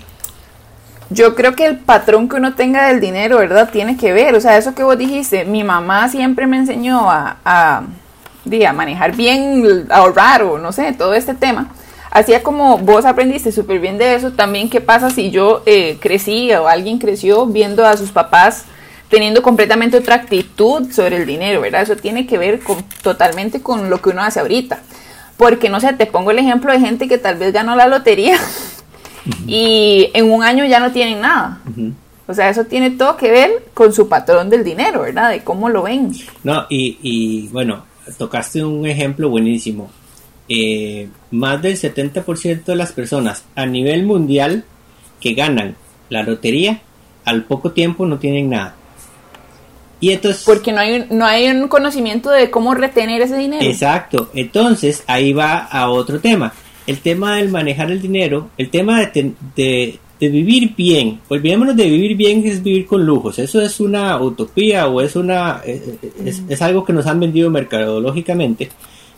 Yo 1.09 1.35
creo 1.35 1.55
que 1.55 1.65
el 1.67 1.77
patrón 1.77 2.27
que 2.27 2.35
uno 2.35 2.55
tenga 2.55 2.87
del 2.87 2.99
dinero, 2.99 3.37
¿verdad? 3.37 3.69
Tiene 3.71 3.95
que 3.95 4.11
ver. 4.11 4.35
O 4.35 4.41
sea, 4.41 4.57
eso 4.57 4.73
que 4.73 4.83
vos 4.83 4.97
dijiste, 4.97 5.45
mi 5.45 5.63
mamá 5.63 6.09
siempre 6.09 6.47
me 6.47 6.57
enseñó 6.57 7.09
a, 7.09 7.37
a, 7.45 7.83
a 8.67 8.73
manejar 8.73 9.15
bien, 9.15 9.85
a 9.89 9.97
ahorrar 9.97 10.43
o 10.43 10.57
no 10.57 10.71
sé, 10.71 10.93
todo 10.93 11.13
este 11.13 11.33
tema. 11.35 11.69
Hacía 12.15 12.43
como 12.43 12.77
vos 12.77 13.03
aprendiste 13.03 13.51
súper 13.51 13.81
bien 13.81 13.97
de 13.97 14.15
eso, 14.15 14.31
también 14.31 14.69
qué 14.69 14.79
pasa 14.79 15.09
si 15.09 15.31
yo 15.31 15.63
eh, 15.65 15.97
crecí 15.99 16.49
o 16.53 16.69
alguien 16.69 16.97
creció 16.97 17.45
viendo 17.45 17.85
a 17.85 17.97
sus 17.97 18.11
papás 18.11 18.63
teniendo 19.09 19.41
completamente 19.41 19.97
otra 19.97 20.15
actitud 20.15 20.89
sobre 20.93 21.17
el 21.17 21.25
dinero, 21.25 21.59
¿verdad? 21.59 21.81
Eso 21.81 21.97
tiene 21.97 22.25
que 22.25 22.37
ver 22.37 22.61
con, 22.61 22.77
totalmente 23.03 23.61
con 23.61 23.89
lo 23.89 24.01
que 24.01 24.11
uno 24.11 24.21
hace 24.21 24.39
ahorita. 24.39 24.79
Porque, 25.35 25.67
no 25.67 25.81
sé, 25.81 25.91
te 25.91 26.05
pongo 26.05 26.31
el 26.31 26.39
ejemplo 26.39 26.71
de 26.71 26.79
gente 26.79 27.09
que 27.09 27.17
tal 27.17 27.35
vez 27.35 27.51
ganó 27.51 27.75
la 27.75 27.87
lotería 27.87 28.37
y 29.45 30.09
en 30.13 30.31
un 30.31 30.41
año 30.41 30.63
ya 30.63 30.79
no 30.79 30.93
tienen 30.93 31.19
nada. 31.19 31.59
O 32.27 32.33
sea, 32.33 32.49
eso 32.49 32.63
tiene 32.63 32.91
todo 32.91 33.17
que 33.17 33.29
ver 33.29 33.65
con 33.73 33.91
su 33.91 34.07
patrón 34.07 34.49
del 34.49 34.63
dinero, 34.63 35.01
¿verdad? 35.01 35.31
De 35.31 35.43
cómo 35.43 35.67
lo 35.67 35.83
ven. 35.83 36.13
No, 36.45 36.65
y, 36.69 36.97
y 37.01 37.49
bueno, 37.49 37.83
tocaste 38.17 38.63
un 38.63 38.85
ejemplo 38.85 39.27
buenísimo. 39.27 39.91
Eh, 40.47 41.07
más 41.31 41.61
del 41.61 41.75
70% 41.75 42.65
de 42.65 42.75
las 42.75 42.91
personas 42.91 43.45
a 43.55 43.65
nivel 43.65 44.03
mundial 44.05 44.63
que 45.19 45.33
ganan 45.33 45.75
la 46.09 46.21
lotería, 46.23 46.81
al 47.23 47.43
poco 47.45 47.71
tiempo 47.71 48.05
no 48.05 48.19
tienen 48.19 48.49
nada. 48.51 48.75
Y 49.99 50.11
entonces... 50.11 50.43
Porque 50.45 50.71
no 50.71 50.79
hay, 50.79 50.93
un- 51.09 51.17
no 51.17 51.25
hay 51.25 51.47
un 51.47 51.67
conocimiento 51.67 52.29
de 52.29 52.51
cómo 52.51 52.75
retener 52.75 53.21
ese 53.21 53.37
dinero. 53.37 53.63
Exacto. 53.65 54.29
Entonces, 54.35 55.03
ahí 55.07 55.33
va 55.33 55.57
a 55.57 55.89
otro 55.89 56.19
tema. 56.19 56.53
El 56.85 56.99
tema 56.99 57.37
del 57.37 57.49
manejar 57.49 57.89
el 57.89 58.01
dinero, 58.01 58.49
el 58.57 58.69
tema 58.69 58.99
de, 58.99 59.07
ten- 59.07 59.35
de, 59.55 59.97
de 60.19 60.29
vivir 60.29 60.75
bien. 60.75 61.21
Olvidémonos 61.29 61.75
de 61.75 61.85
vivir 61.89 62.15
bien 62.15 62.45
es 62.45 62.61
vivir 62.61 62.85
con 62.85 63.03
lujos. 63.03 63.39
Eso 63.39 63.59
es 63.61 63.79
una 63.79 64.21
utopía 64.21 64.87
o 64.87 65.01
es 65.01 65.15
una 65.15 65.61
eh, 65.65 65.97
eh, 66.03 66.11
es, 66.25 66.43
es 66.47 66.61
algo 66.61 66.85
que 66.85 66.93
nos 66.93 67.07
han 67.07 67.19
vendido 67.19 67.49
mercadológicamente. 67.49 68.69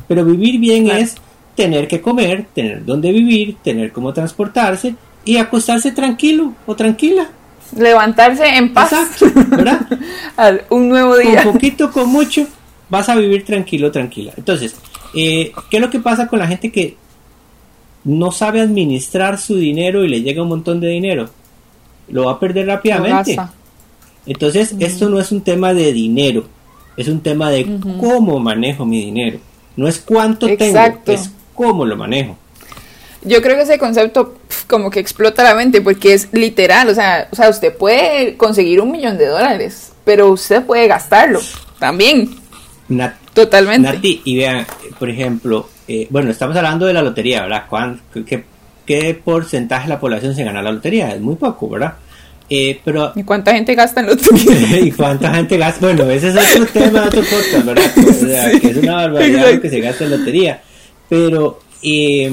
Pero 0.07 0.23
vivir 0.25 0.59
bien 0.59 0.85
Claro. 0.85 0.99
es 0.99 1.15
tener 1.55 1.87
que 1.87 2.01
comer, 2.01 2.45
tener 2.53 2.85
dónde 2.85 3.11
vivir, 3.11 3.57
tener 3.63 3.91
cómo 3.91 4.13
transportarse 4.13 4.95
y 5.25 5.37
acostarse 5.37 5.91
tranquilo 5.91 6.53
o 6.65 6.75
tranquila. 6.75 7.27
Levantarse 7.75 8.47
en 8.47 8.73
paz. 8.73 8.93
Exacto, 8.93 9.25
¿verdad? 9.49 9.85
a 10.37 10.51
un 10.69 10.87
nuevo 10.87 11.17
día. 11.17 11.43
con 11.43 11.53
poquito, 11.53 11.91
con 11.91 12.09
mucho, 12.11 12.47
vas 12.89 13.09
a 13.09 13.15
vivir 13.15 13.43
tranquilo, 13.43 13.91
tranquila. 13.91 14.31
Entonces, 14.37 14.75
eh, 15.13 15.51
¿qué 15.69 15.77
es 15.77 15.81
lo 15.81 15.89
que 15.89 15.99
pasa 15.99 16.27
con 16.27 16.39
la 16.39 16.47
gente 16.47 16.71
que 16.71 16.95
no 18.05 18.31
sabe 18.31 18.61
administrar 18.61 19.37
su 19.37 19.55
dinero 19.57 20.05
y 20.05 20.07
le 20.09 20.21
llega 20.21 20.43
un 20.43 20.49
montón 20.49 20.79
de 20.79 20.87
dinero? 20.87 21.29
Lo 22.09 22.25
va 22.25 22.33
a 22.33 22.39
perder 22.39 22.67
rápidamente. 22.67 23.35
Entonces, 24.25 24.75
esto 24.79 25.09
no 25.09 25.19
es 25.19 25.31
un 25.31 25.41
tema 25.41 25.73
de 25.73 25.91
dinero, 25.91 26.45
es 26.95 27.07
un 27.09 27.19
tema 27.21 27.49
de 27.49 27.79
cómo 27.99 28.39
manejo 28.39 28.85
mi 28.85 29.03
dinero. 29.05 29.39
No 29.77 29.87
es 29.87 29.99
cuánto 29.99 30.47
Exacto. 30.49 31.01
tengo, 31.05 31.19
es 31.21 31.29
cómo 31.55 31.85
lo 31.85 31.95
manejo. 31.95 32.37
Yo 33.23 33.41
creo 33.41 33.55
que 33.55 33.63
ese 33.63 33.79
concepto 33.79 34.35
como 34.67 34.89
que 34.91 34.99
explota 34.99 35.43
la 35.43 35.55
mente 35.55 35.81
porque 35.81 36.13
es 36.13 36.27
literal, 36.33 36.89
o 36.89 36.93
sea, 36.93 37.29
o 37.31 37.35
sea, 37.35 37.49
usted 37.49 37.75
puede 37.75 38.35
conseguir 38.37 38.81
un 38.81 38.91
millón 38.91 39.17
de 39.17 39.27
dólares, 39.27 39.93
pero 40.03 40.29
usted 40.29 40.63
puede 40.65 40.87
gastarlo 40.87 41.39
también, 41.79 42.29
Nat- 42.89 43.15
totalmente. 43.33 43.87
Nati, 43.91 44.21
y 44.25 44.37
vean, 44.37 44.65
por 44.99 45.09
ejemplo, 45.09 45.69
eh, 45.87 46.07
bueno, 46.09 46.29
estamos 46.31 46.55
hablando 46.57 46.85
de 46.85 46.93
la 46.93 47.01
lotería, 47.01 47.41
¿verdad? 47.43 47.65
¿Cuán- 47.69 48.01
qué, 48.25 48.43
qué 48.85 49.13
porcentaje 49.23 49.83
de 49.83 49.89
la 49.89 49.99
población 49.99 50.35
se 50.35 50.43
gana 50.43 50.61
la 50.61 50.71
lotería? 50.71 51.09
Es 51.13 51.21
muy 51.21 51.35
poco, 51.35 51.69
¿verdad? 51.69 51.93
Eh, 52.49 52.79
pero, 52.85 53.11
¿Y 53.15 53.23
cuánta 53.23 53.53
gente 53.53 53.75
gasta 53.75 53.99
en 53.99 54.07
lotería? 54.07 54.79
¿y 54.85 54.91
cuánta 54.91 55.33
gente 55.35 55.57
gasta? 55.57 55.85
Bueno, 55.85 56.09
ese 56.09 56.29
es 56.29 56.35
otro 56.37 56.65
tema 56.73 57.01
de 57.01 57.07
otro 57.07 57.21
podcast, 57.21 57.65
¿verdad? 57.65 57.91
O 57.97 58.13
sea, 58.13 58.51
Sí, 58.51 58.59
que 58.61 58.69
es 58.69 58.77
una 58.77 58.95
barbaridad 58.95 59.53
lo 59.53 59.61
que 59.61 59.69
se 59.69 59.79
gasta 59.81 60.03
en 60.05 60.11
lotería. 60.11 60.61
Pero, 61.09 61.59
eh, 61.83 62.31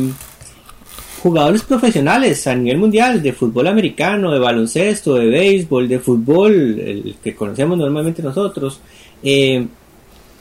jugadores 1.22 1.62
profesionales 1.62 2.46
a 2.46 2.55
nivel 2.55 2.79
mundial 2.79 3.22
de 3.22 3.33
fútbol 3.33 3.66
americano, 3.66 4.31
de 4.33 4.38
baloncesto, 4.38 5.14
de 5.14 5.27
béisbol, 5.27 5.88
de 5.88 5.98
fútbol, 5.98 6.53
el 6.79 7.16
que 7.22 7.35
conocemos 7.35 7.79
normalmente 7.79 8.22
nosotros, 8.22 8.81
eh, 9.22 9.66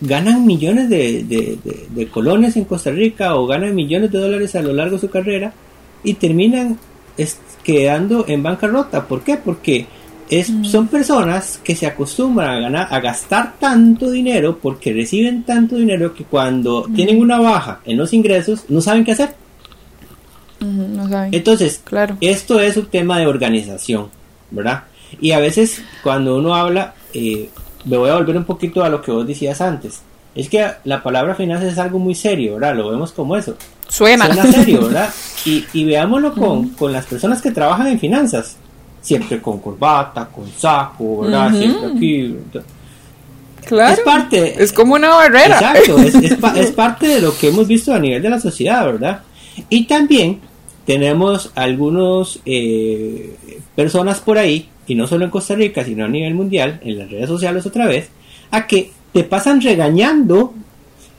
ganan 0.02 0.46
millones 0.46 0.90
de, 0.90 1.24
de- 1.24 1.58
de- 1.64 1.88
de 1.90 2.08
colones 2.08 2.58
en 2.58 2.66
Costa 2.66 2.92
Rica 2.92 3.36
o 3.36 3.48
ganan 3.48 3.74
millones 3.74 4.12
de 4.12 4.20
dólares 4.20 4.54
a 4.56 4.62
lo 4.62 4.74
largo 4.74 4.96
de 4.98 5.02
su 5.02 5.10
carrera 5.10 5.54
y 6.04 6.16
terminan 6.16 6.78
quedando 7.64 8.26
en 8.28 8.44
bancarrota. 8.44 9.08
¿Por 9.08 9.22
qué? 9.24 9.38
Porque 9.38 9.86
es, 10.30 10.52
son 10.64 10.88
personas 10.88 11.60
que 11.64 11.76
se 11.76 11.86
acostumbran 11.86 12.50
a, 12.50 12.60
ganar, 12.60 12.88
a 12.90 13.00
gastar 13.00 13.54
tanto 13.60 14.10
dinero 14.10 14.58
porque 14.62 14.94
reciben 14.94 15.44
tanto 15.44 15.76
dinero 15.76 16.14
que 16.14 16.24
cuando 16.24 16.88
tienen 16.96 17.20
una 17.22 17.40
baja 17.40 17.82
en 17.86 17.98
los 17.98 18.14
ingresos 18.14 18.66
no 18.70 18.82
saben 18.82 19.04
qué 19.04 19.12
hacer. 19.14 19.36
Ujú, 20.62 20.88
no 20.96 21.08
saben. 21.10 21.34
Entonces, 21.34 21.82
Claro. 21.84 22.18
esto 22.22 22.60
es 22.60 22.78
un 22.78 22.86
tema 22.88 23.20
de 23.20 23.28
organización, 23.28 24.08
¿verdad? 24.52 24.84
Y 25.20 25.32
a 25.32 25.40
veces 25.40 25.84
cuando 26.02 26.38
uno 26.38 26.56
habla, 26.56 26.94
eh, 27.14 27.50
me 27.86 27.98
voy 27.98 28.10
a 28.10 28.16
volver 28.16 28.38
un 28.38 28.46
poquito 28.46 28.84
a 28.84 28.90
lo 28.90 29.02
que 29.02 29.12
vos 29.12 29.28
decías 29.28 29.62
antes. 29.62 30.02
Es 30.36 30.50
que 30.50 30.66
la 30.86 31.04
palabra 31.04 31.36
finanzas 31.36 31.72
es 31.74 31.78
algo 31.78 32.00
muy 32.00 32.16
serio, 32.16 32.56
¿verdad? 32.56 32.76
Lo 32.76 32.90
vemos 32.90 33.12
como 33.12 33.36
eso. 33.38 33.56
Suena. 33.88 34.26
Suena 34.34 34.52
serio, 34.52 34.82
¿verdad? 34.88 35.10
Y, 35.46 35.64
y 35.74 35.86
veámoslo 35.86 36.34
con, 36.34 36.70
con 36.70 36.92
las 36.92 37.06
personas 37.06 37.42
que 37.42 37.52
trabajan 37.52 37.88
en 37.88 38.00
finanzas. 38.00 38.58
Siempre 39.02 39.42
con 39.42 39.60
corbata, 39.60 40.30
con 40.34 40.50
saco, 40.58 41.22
¿verdad? 41.22 41.52
Siempre 41.54 41.88
aquí. 41.96 42.36
Claro. 43.66 43.94
Es 43.94 44.00
parte. 44.02 44.64
Es 44.64 44.74
como 44.74 44.96
una 44.96 45.10
barrera. 45.10 45.58
Exacto, 45.58 45.98
es, 46.00 46.16
es 46.16 46.36
pa- 46.36 46.54
es 46.60 46.72
parte 46.84 47.08
de 47.08 47.22
lo 47.22 47.38
que 47.38 47.50
hemos 47.50 47.68
visto 47.68 47.94
a 47.94 48.00
nivel 48.00 48.22
de 48.22 48.30
la 48.30 48.40
sociedad, 48.40 48.86
¿verdad? 48.86 49.22
Y 49.70 49.86
también 49.86 50.40
tenemos 50.86 51.52
algunos 51.56 52.40
eh, 52.46 53.36
personas 53.76 54.20
por 54.20 54.38
ahí, 54.38 54.70
y 54.88 54.96
no 54.96 55.06
solo 55.08 55.26
en 55.26 55.32
Costa 55.32 55.56
Rica, 55.56 55.84
sino 55.86 56.04
a 56.06 56.08
nivel 56.10 56.34
mundial, 56.34 56.80
en 56.84 56.98
las 57.00 57.10
redes 57.10 57.28
sociales 57.30 57.66
otra 57.66 57.86
vez, 57.88 58.10
a 58.52 58.68
que 58.68 58.92
te 59.14 59.24
pasan 59.24 59.62
regañando 59.62 60.54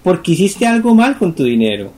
porque 0.03 0.33
hiciste 0.33 0.67
algo 0.67 0.95
mal 0.95 1.17
con 1.17 1.35
tu 1.35 1.45
dinero. 1.45 1.93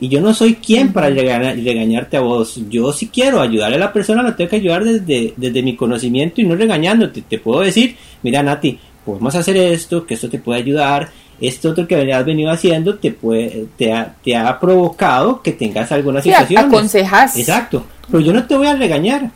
Y 0.00 0.08
yo 0.08 0.20
no 0.20 0.34
soy 0.34 0.54
quien 0.54 0.92
para 0.92 1.10
regaña- 1.10 1.52
regañarte 1.54 2.16
a 2.16 2.20
vos. 2.20 2.60
Yo 2.68 2.92
si 2.92 3.06
quiero 3.08 3.40
ayudarle 3.40 3.76
a 3.76 3.80
la 3.80 3.92
persona, 3.92 4.22
la 4.22 4.34
tengo 4.34 4.50
que 4.50 4.56
ayudar 4.56 4.82
desde, 4.84 5.32
desde 5.36 5.62
mi 5.62 5.76
conocimiento 5.76 6.40
y 6.40 6.44
no 6.44 6.56
regañándote. 6.56 7.22
Te 7.22 7.38
puedo 7.38 7.60
decir, 7.60 7.94
mira 8.24 8.42
Nati, 8.42 8.78
podemos 9.04 9.34
hacer 9.36 9.56
esto, 9.58 10.04
que 10.04 10.14
esto 10.14 10.28
te 10.28 10.38
puede 10.40 10.60
ayudar. 10.60 11.10
Esto 11.40 11.70
otro 11.70 11.86
que 11.86 12.12
has 12.12 12.24
venido 12.24 12.50
haciendo 12.50 12.96
te 12.96 13.12
puede, 13.12 13.66
te 13.76 13.92
ha, 13.92 14.14
te 14.24 14.34
ha 14.36 14.58
provocado 14.58 15.40
que 15.42 15.52
tengas 15.52 15.90
algunas 15.92 16.24
Sí, 16.24 16.30
situaciones. 16.30 16.66
aconsejas. 16.66 17.36
Exacto. 17.36 17.84
Pero 18.10 18.20
yo 18.24 18.32
no 18.32 18.44
te 18.44 18.56
voy 18.56 18.66
a 18.66 18.74
regañar. 18.76 19.30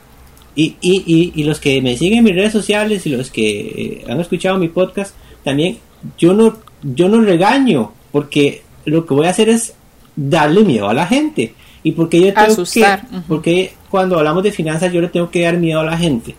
Y, 0.56 0.74
y, 0.80 1.02
y, 1.06 1.32
y 1.40 1.44
los 1.44 1.60
que 1.60 1.80
me 1.82 1.96
siguen 1.96 2.18
en 2.18 2.24
mis 2.24 2.34
redes 2.34 2.52
sociales 2.52 3.06
y 3.06 3.10
los 3.10 3.30
que 3.30 3.50
eh, 3.60 4.04
han 4.08 4.20
escuchado 4.20 4.58
mi 4.58 4.68
podcast, 4.68 5.14
también 5.44 5.78
yo 6.18 6.32
no, 6.34 6.56
yo 6.82 7.08
no 7.08 7.20
regaño, 7.20 7.92
porque 8.12 8.62
lo 8.84 9.04
que 9.06 9.14
voy 9.14 9.26
a 9.26 9.30
hacer 9.30 9.48
es 9.48 9.74
darle 10.14 10.62
miedo 10.62 10.88
a 10.88 10.94
la 10.94 11.06
gente. 11.06 11.54
Y 11.82 11.92
porque 11.92 12.20
yo 12.20 12.34
tengo 12.34 12.48
Asustar. 12.52 13.02
que, 13.02 13.16
porque 13.28 13.74
cuando 13.90 14.18
hablamos 14.18 14.42
de 14.42 14.50
finanzas 14.52 14.92
yo 14.92 15.00
le 15.00 15.08
tengo 15.08 15.30
que 15.30 15.42
dar 15.42 15.56
miedo 15.56 15.80
a 15.80 15.84
la 15.84 15.96
gente. 15.96 16.34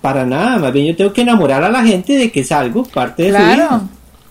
Para 0.00 0.26
nada, 0.26 0.58
más 0.58 0.72
bien 0.72 0.86
yo 0.86 0.96
tengo 0.96 1.12
que 1.12 1.22
enamorar 1.22 1.62
a 1.62 1.70
la 1.70 1.82
gente 1.84 2.14
de 2.16 2.30
que 2.32 2.40
es 2.40 2.50
algo 2.52 2.82
parte 2.84 3.22
de 3.24 3.28
su 3.30 3.36
vida. 3.38 3.54
Claro. 3.54 3.80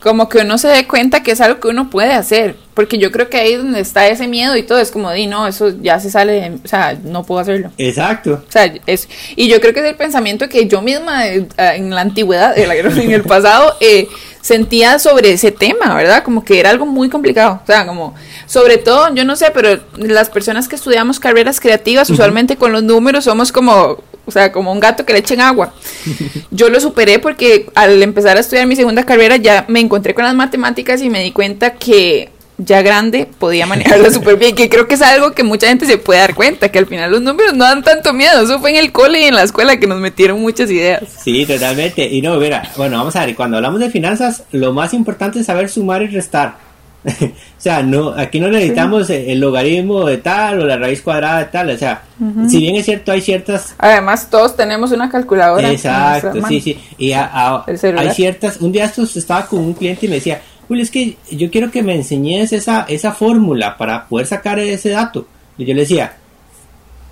Como 0.02 0.28
que 0.30 0.40
uno 0.40 0.58
se 0.58 0.68
dé 0.68 0.88
cuenta 0.88 1.22
que 1.22 1.32
es 1.32 1.42
algo 1.42 1.60
que 1.60 1.68
uno 1.70 1.90
puede 1.90 2.12
hacer. 2.14 2.56
Porque 2.74 2.98
yo 2.98 3.12
creo 3.12 3.30
que 3.30 3.38
ahí 3.38 3.56
donde 3.56 3.80
está 3.80 4.08
ese 4.08 4.28
miedo 4.28 4.58
y 4.58 4.64
todo 4.64 4.80
es 4.80 4.92
como, 4.92 5.12
di, 5.12 5.28
no, 5.28 5.46
eso 5.48 5.70
ya 5.82 6.00
se 6.00 6.10
sale, 6.10 6.34
de- 6.34 6.60
o 6.64 6.68
sea, 6.68 6.98
no 7.04 7.24
puedo 7.24 7.40
hacerlo. 7.40 7.70
Exacto. 7.78 8.44
O 8.48 8.52
sea, 8.52 8.74
es, 8.88 9.08
y 9.36 9.48
yo 9.48 9.62
creo 9.62 9.74
que 9.74 9.80
es 9.82 9.86
el 9.86 9.96
pensamiento 9.96 10.50
que 10.50 10.68
yo 10.68 10.82
misma 10.82 11.28
eh, 11.28 11.48
en 11.58 11.92
la 11.92 12.02
antigüedad, 12.02 12.58
en 12.58 12.72
el 13.12 13.22
pasado, 13.24 13.76
eh, 13.80 14.08
sentía 14.42 15.00
sobre 15.00 15.34
ese 15.34 15.52
tema, 15.52 15.94
¿verdad? 15.96 16.24
Como 16.24 16.44
que 16.44 16.60
era 16.60 16.70
algo 16.70 16.86
muy 16.86 17.10
complicado. 17.10 17.62
O 17.64 17.66
sea, 17.66 17.86
como, 17.86 18.16
sobre 18.46 18.78
todo, 18.78 19.14
yo 19.14 19.24
no 19.24 19.36
sé, 19.36 19.52
pero 19.54 19.80
las 19.98 20.30
personas 20.30 20.68
que 20.68 20.76
estudiamos 20.76 21.20
carreras 21.20 21.60
creativas, 21.60 22.10
usualmente 22.10 22.58
con 22.58 22.72
los 22.72 22.84
números 22.84 23.26
somos 23.26 23.52
como, 23.52 24.00
o 24.26 24.32
sea, 24.32 24.52
como 24.52 24.72
un 24.72 24.80
gato 24.80 25.06
que 25.06 25.14
le 25.14 25.20
echen 25.20 25.42
agua. 25.42 25.74
Yo 26.52 26.70
lo 26.70 26.80
superé 26.80 27.20
porque 27.20 27.70
al 27.76 28.02
empezar 28.04 28.38
a 28.38 28.40
estudiar 28.40 28.68
mi 28.68 28.76
segunda 28.76 29.06
carrera 29.06 29.38
ya 29.38 29.66
me 29.68 29.80
encontré 29.80 30.14
con 30.14 30.26
las 30.26 30.36
matemáticas 30.36 31.02
y 31.02 31.10
me 31.10 31.24
di 31.24 31.32
cuenta 31.32 31.74
que 31.74 32.30
ya 32.64 32.82
grande 32.82 33.28
podía 33.40 33.66
manejarla 33.66 34.10
súper 34.14 34.38
bien, 34.38 34.56
que 34.56 34.70
creo 34.70 34.88
que 34.88 34.96
es 34.96 35.02
algo 35.02 35.32
que 35.32 35.44
mucha 35.44 35.68
gente 35.68 35.86
se 35.86 35.98
puede 35.98 36.20
dar 36.20 36.36
cuenta, 36.36 36.70
que 36.70 36.80
al 36.80 36.86
final 36.88 37.12
los 37.12 37.22
números 37.22 37.54
no 37.54 37.64
dan 37.66 37.84
tanto 37.84 38.14
miedo, 38.14 38.44
eso 38.44 38.60
fue 38.60 38.72
en 38.72 38.76
el 38.78 38.92
cole 38.92 39.22
y 39.22 39.24
en 39.26 39.36
la 39.36 39.44
escuela 39.44 39.78
que 39.80 39.88
nos 39.88 40.00
metieron 40.00 40.40
muchas 40.42 40.70
ideas. 40.70 41.04
Sí, 41.24 41.46
totalmente. 41.46 42.06
Y 42.08 42.22
no, 42.22 42.36
mira, 42.38 42.64
bueno, 42.78 42.98
vamos 42.98 43.16
a 43.16 43.26
ver, 43.26 43.36
cuando 43.36 43.58
hablamos 43.58 43.80
de 43.80 43.90
finanzas, 43.90 44.44
lo 44.52 44.74
más 44.74 44.94
importante 44.94 45.40
es 45.40 45.46
saber 45.46 45.70
sumar 45.70 46.02
y 46.04 46.08
restar. 46.08 46.56
o 47.04 47.12
sea, 47.58 47.82
no, 47.82 48.10
aquí 48.16 48.40
no 48.40 48.48
necesitamos 48.50 49.10
el 49.10 49.40
logaritmo 49.40 50.06
de 50.06 50.18
tal 50.20 50.60
o 50.62 50.66
la 50.68 50.78
raíz 50.78 51.02
cuadrada 51.02 51.40
de 51.40 51.46
tal. 51.46 51.70
O 51.72 51.78
sea, 51.78 52.04
si 52.48 52.60
bien 52.60 52.76
es 52.76 52.86
cierto, 52.86 53.12
hay 53.12 53.22
ciertas 53.22 53.74
Además, 53.80 54.30
todos 54.30 54.56
tenemos 54.56 54.92
una 54.92 55.10
calculadora. 55.10 55.72
Exacto, 55.72 56.34
sí, 56.48 56.62
sí. 56.62 56.80
Y 57.00 57.14
a- 57.14 57.26
a- 57.34 57.66
hay 57.98 58.12
ciertas. 58.12 58.58
Un 58.58 58.72
día 58.72 58.86
estos 58.86 59.18
estaba 59.18 59.48
con 59.48 59.62
un 59.62 59.74
cliente 59.74 60.06
y 60.06 60.10
me 60.10 60.16
decía, 60.16 60.42
Julio, 60.72 60.84
es 60.84 60.92
que 60.92 61.18
yo 61.30 61.52
quiero 61.52 61.70
que 61.70 61.84
me 61.84 61.94
enseñes 61.94 62.54
esa, 62.54 62.86
esa 62.88 63.12
fórmula 63.12 63.76
para 63.76 64.08
poder 64.08 64.26
sacar 64.26 64.58
ese 64.58 64.92
dato. 64.92 65.28
Y 65.58 65.66
yo 65.66 65.74
le 65.74 65.82
decía, 65.82 66.14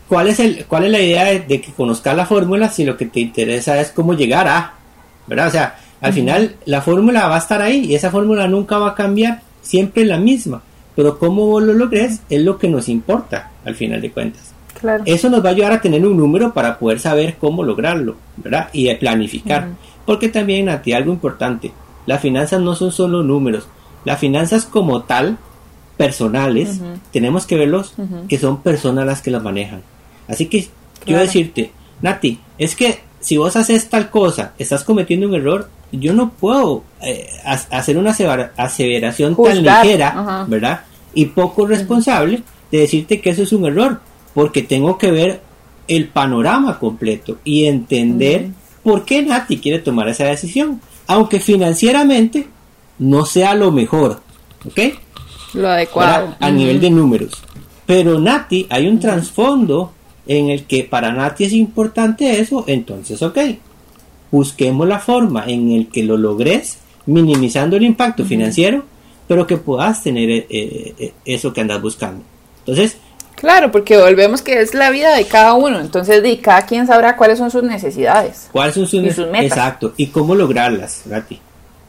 ¿cuál 0.07 0.29
es, 0.29 0.39
el, 0.39 0.63
cuál 0.63 0.85
es 0.85 0.91
la 0.91 1.01
idea 1.01 1.25
de, 1.25 1.41
de 1.41 1.59
que 1.59 1.73
conozcas 1.73 2.15
la 2.15 2.25
fórmula 2.25 2.69
si 2.69 2.85
lo 2.85 2.95
que 2.95 3.07
te 3.07 3.19
interesa 3.19 3.77
es 3.81 3.91
cómo 3.91 4.13
llegar 4.13 4.47
a? 4.47 4.75
¿Verdad? 5.27 5.47
O 5.47 5.51
sea, 5.51 5.77
al 5.99 6.13
final 6.13 6.55
la 6.63 6.81
fórmula 6.81 7.27
va 7.27 7.35
a 7.35 7.39
estar 7.39 7.61
ahí 7.61 7.83
y 7.83 7.95
esa 7.95 8.09
fórmula 8.09 8.47
nunca 8.47 8.77
va 8.77 8.91
a 8.91 8.95
cambiar, 8.95 9.41
siempre 9.61 10.05
la 10.05 10.17
misma. 10.17 10.61
Pero 10.95 11.19
cómo 11.19 11.45
vos 11.45 11.61
lo 11.61 11.73
logres 11.73 12.21
es 12.29 12.41
lo 12.41 12.57
que 12.57 12.69
nos 12.69 12.87
importa 12.87 13.51
al 13.65 13.75
final 13.75 13.99
de 13.99 14.11
cuentas. 14.11 14.53
Claro. 14.79 15.03
Eso 15.05 15.29
nos 15.29 15.43
va 15.43 15.49
a 15.49 15.51
ayudar 15.51 15.73
a 15.73 15.81
tener 15.81 16.05
un 16.05 16.15
número 16.15 16.53
para 16.53 16.79
poder 16.79 17.01
saber 17.01 17.35
cómo 17.37 17.61
lograrlo, 17.61 18.15
¿verdad? 18.37 18.69
Y 18.71 18.85
de 18.85 18.95
planificar. 18.95 19.67
Porque 20.05 20.29
también, 20.29 20.67
Nati, 20.67 20.93
algo 20.93 21.11
importante, 21.11 21.73
las 22.09 22.21
finanzas 22.21 22.59
no 22.61 22.75
son 22.75 22.91
solo 22.91 23.21
números. 23.23 23.67
Las 24.05 24.19
finanzas 24.19 24.65
como 24.65 25.03
tal, 25.03 25.37
personales, 25.97 26.79
tenemos 27.11 27.45
que 27.45 27.55
verlos 27.55 27.93
que 28.27 28.37
son 28.39 28.61
personas 28.61 29.05
las 29.05 29.21
que 29.21 29.31
las 29.31 29.43
manejan. 29.43 29.81
Así 30.27 30.45
que 30.47 30.67
quiero 31.03 31.19
decirte, 31.21 31.71
Nati, 32.01 32.39
es 32.57 32.75
que 32.75 32.99
si 33.19 33.37
vos 33.37 33.55
haces 33.55 33.89
tal 33.89 34.09
cosa, 34.09 34.53
estás 34.57 34.83
cometiendo 34.83 35.27
un 35.27 35.35
error, 35.35 35.69
yo 35.91 36.13
no 36.13 36.31
puedo 36.31 36.83
eh, 37.01 37.27
ha- 37.45 37.77
hacer 37.77 37.97
una 37.97 38.11
asevera- 38.11 38.51
aseveración 38.55 39.35
tan 39.35 39.63
ligera. 39.83 40.13
¿verdad? 40.47 40.79
Y 41.13 41.25
poco 41.25 41.65
responsable 41.65 42.43
de 42.71 42.77
decirte 42.79 43.19
que 43.19 43.31
eso 43.31 43.43
es 43.43 43.51
un 43.51 43.65
error, 43.65 43.99
porque 44.33 44.61
tengo 44.61 44.97
que 44.97 45.11
ver 45.11 45.41
el 45.87 46.07
panorama 46.07 46.79
completo 46.79 47.37
y 47.43 47.65
entender 47.65 48.41
por 48.83 49.03
qué 49.03 49.21
Nati 49.23 49.57
quiere 49.57 49.79
tomar 49.79 50.07
esa 50.07 50.25
decisión, 50.25 50.79
aunque 51.09 51.39
financieramente 51.39 52.45
no 52.99 53.25
sea 53.25 53.55
lo 53.55 53.71
mejor, 53.71 54.21
¿ok? 54.63 54.79
Lo 55.55 55.67
adecuado. 55.67 56.27
¿verdad? 56.27 56.37
A 56.39 56.51
nivel 56.51 56.79
de 56.79 56.91
números. 56.91 57.31
Pero 57.87 58.19
Nati, 58.19 58.67
hay 58.69 58.87
un 58.87 58.99
trasfondo 58.99 59.91
en 60.27 60.51
el 60.51 60.65
que 60.65 60.83
para 60.83 61.11
Nati 61.11 61.45
es 61.45 61.53
importante 61.53 62.39
eso, 62.39 62.63
entonces, 62.67 63.23
ok, 63.23 63.39
busquemos 64.29 64.87
la 64.87 64.99
forma 64.99 65.45
en 65.47 65.71
el 65.71 65.87
que 65.87 66.03
lo 66.03 66.15
logres, 66.15 66.77
minimizando 67.07 67.77
el 67.77 67.85
impacto 67.85 68.23
financiero, 68.23 68.83
pero 69.27 69.47
que 69.47 69.57
puedas 69.57 70.03
tener 70.03 70.29
eh, 70.29 70.45
eh, 70.47 71.13
eso 71.25 71.51
que 71.51 71.61
andas 71.61 71.81
buscando. 71.81 72.23
Entonces, 72.59 72.97
Claro, 73.39 73.71
porque 73.71 73.97
volvemos 73.97 74.41
que 74.41 74.59
es 74.61 74.73
la 74.73 74.89
vida 74.89 75.15
de 75.15 75.25
cada 75.25 75.53
uno, 75.53 75.79
entonces 75.79 76.21
de 76.21 76.39
cada 76.41 76.63
quien 76.63 76.85
sabrá 76.87 77.15
cuáles 77.15 77.37
son 77.37 77.49
sus 77.49 77.63
necesidades. 77.63 78.49
¿cuáles 78.51 78.75
son 78.75 78.85
sus, 78.85 79.01
Y 79.01 79.11
sus 79.11 79.27
metas. 79.27 79.45
Exacto, 79.57 79.93
y 79.95 80.07
cómo 80.07 80.35
lograrlas, 80.35 81.03
Nati. 81.05 81.39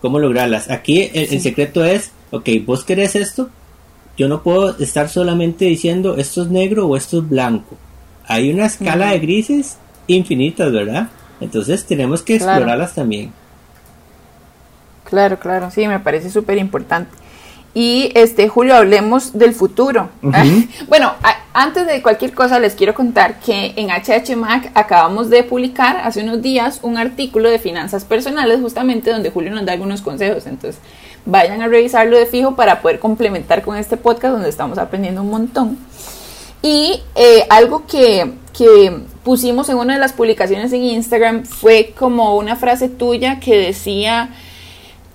¿Cómo 0.01 0.19
lograrlas? 0.21 0.71
Aquí 0.71 1.11
el, 1.13 1.35
el 1.35 1.41
secreto 1.41 1.85
es, 1.85 2.13
ok, 2.31 2.49
vos 2.65 2.85
querés 2.85 3.17
esto, 3.17 3.51
yo 4.17 4.29
no 4.29 4.43
puedo 4.43 4.79
estar 4.79 5.09
solamente 5.09 5.65
diciendo 5.65 6.17
esto 6.17 6.43
es 6.43 6.49
negro 6.51 6.87
o 6.87 6.97
esto 6.97 7.19
es 7.19 7.29
blanco. 7.29 7.77
Hay 8.27 8.53
una 8.53 8.67
escala 8.67 9.11
de 9.11 9.19
grises 9.19 9.77
infinitas, 10.07 10.71
¿verdad? 10.71 11.09
Entonces 11.41 11.85
tenemos 11.85 12.23
que 12.23 12.37
Claro. 12.39 12.53
explorarlas 12.53 12.95
también. 12.95 13.33
Claro, 15.05 15.41
claro, 15.41 15.71
sí, 15.73 15.89
me 15.89 15.99
parece 15.99 16.31
súper 16.31 16.59
importante. 16.59 17.11
Y 17.73 18.11
este, 18.17 18.49
Julio, 18.49 18.75
hablemos 18.75 19.33
del 19.39 19.55
futuro. 19.55 20.09
Ujú. 20.23 20.65
bueno, 20.89 21.13
a- 21.23 21.37
antes 21.53 21.87
de 21.87 22.03
cualquier 22.03 22.33
cosa 22.35 22.59
les 22.59 22.75
quiero 22.75 22.95
contar 22.95 23.39
que 23.41 23.73
en 23.77 23.91
HH 23.91 24.35
Mac 24.37 24.71
acabamos 24.75 25.31
de 25.31 25.43
publicar 25.45 25.99
hace 25.99 26.23
unos 26.23 26.43
días 26.43 26.81
un 26.83 26.97
artículo 26.97 27.49
de 27.49 27.59
finanzas 27.61 28.05
personales 28.05 28.61
justamente 28.61 29.11
donde 29.11 29.31
Julio 29.31 29.53
nos 29.53 29.65
da 29.67 29.73
algunos 29.73 30.01
consejos. 30.03 30.47
Entonces, 30.47 30.81
vayan 31.27 31.63
a 31.63 31.69
revisarlo 31.69 32.17
de 32.19 32.27
fijo 32.27 32.57
para 32.57 32.81
poder 32.83 32.99
complementar 32.99 33.63
con 33.63 33.77
este 33.77 33.97
podcast 33.97 34.33
donde 34.35 34.49
estamos 34.49 34.79
aprendiendo 34.79 35.23
un 35.23 35.31
montón. 35.31 35.79
Y 36.63 37.01
eh, 37.15 37.47
algo 37.51 37.87
que, 37.87 38.33
que 38.57 39.01
pusimos 39.23 39.69
en 39.69 39.77
una 39.77 39.95
de 39.95 40.01
las 40.01 40.13
publicaciones 40.13 40.73
en 40.73 40.83
Instagram 40.83 41.45
fue 41.45 41.95
como 41.99 42.37
una 42.37 42.57
frase 42.57 42.89
tuya 42.89 43.39
que 43.41 43.57
decía 43.57 44.31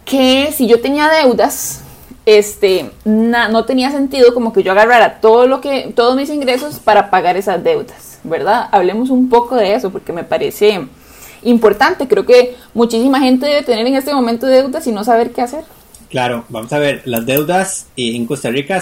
que 0.06 0.52
si 0.56 0.68
yo 0.68 0.80
tenía 0.82 1.10
deudas, 1.10 1.82
este, 2.26 2.90
na- 3.04 3.50
no 3.50 3.66
tenía 3.66 3.92
sentido 3.92 4.34
como 4.34 4.52
que 4.54 4.64
yo 4.64 4.72
agarrara 4.72 5.20
todo 5.22 5.48
lo 5.48 5.62
que, 5.62 5.92
todos 5.96 6.16
mis 6.16 6.30
ingresos 6.30 6.80
para 6.80 7.10
pagar 7.10 7.38
esas 7.38 7.64
deudas, 7.64 8.20
¿verdad? 8.24 8.68
Hablemos 8.72 9.10
un 9.10 9.30
poco 9.30 9.56
de 9.56 9.76
eso 9.76 9.92
porque 9.92 10.12
me 10.14 10.24
parece 10.24 10.88
importante. 11.44 12.08
Creo 12.08 12.26
que 12.26 12.56
muchísima 12.74 13.20
gente 13.20 13.46
debe 13.46 13.62
tener 13.64 13.86
en 13.86 13.96
este 13.96 14.14
momento 14.14 14.48
deudas 14.48 14.86
y 14.88 14.92
no 14.92 15.04
saber 15.04 15.32
qué 15.32 15.42
hacer. 15.42 15.64
Claro, 16.10 16.46
vamos 16.50 16.72
a 16.72 16.80
ver, 16.80 17.02
las 17.06 17.26
deudas 17.26 17.88
eh, 17.98 18.16
en 18.16 18.26
Costa 18.26 18.50
Rica, 18.50 18.82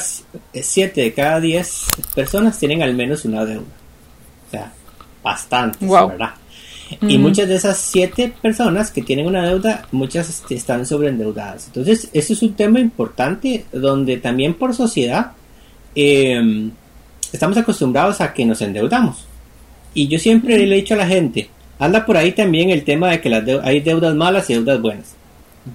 7 0.53 1.01
de 1.01 1.13
cada 1.13 1.39
10 1.39 1.85
personas 2.15 2.59
tienen 2.59 2.83
al 2.83 2.93
menos 2.93 3.25
una 3.25 3.43
deuda. 3.45 3.63
O 4.47 4.51
sea, 4.51 4.71
bastantes, 5.23 5.87
Wow. 5.87 6.09
¿verdad? 6.09 6.29
Y 7.01 7.17
muchas 7.17 7.47
de 7.47 7.55
esas 7.55 7.77
7 7.77 8.33
personas 8.41 8.91
que 8.91 9.01
tienen 9.01 9.25
una 9.27 9.47
deuda, 9.47 9.87
muchas 9.91 10.29
este, 10.29 10.55
están 10.55 10.85
sobreendeudadas. 10.85 11.67
Entonces, 11.67 12.09
eso 12.13 12.33
es 12.33 12.41
un 12.41 12.53
tema 12.53 12.79
importante 12.79 13.65
donde 13.71 14.17
también 14.17 14.53
por 14.53 14.73
sociedad 14.73 15.31
eh, 15.95 16.69
estamos 17.31 17.57
acostumbrados 17.57 18.21
a 18.21 18.33
que 18.33 18.45
nos 18.45 18.61
endeudamos. 18.61 19.25
Y 19.93 20.07
yo 20.07 20.19
siempre 20.19 20.57
le 20.57 20.75
he 20.75 20.81
dicho 20.81 20.95
a 20.95 20.97
la 20.97 21.07
gente, 21.07 21.49
anda 21.79 22.05
por 22.05 22.17
ahí 22.17 22.31
también 22.31 22.69
el 22.69 22.83
tema 22.83 23.09
de 23.11 23.21
que 23.21 23.29
las 23.29 23.43
hay 23.63 23.81
deudas 23.81 24.15
malas 24.15 24.49
y 24.49 24.53
deudas 24.53 24.81
buenas 24.81 25.15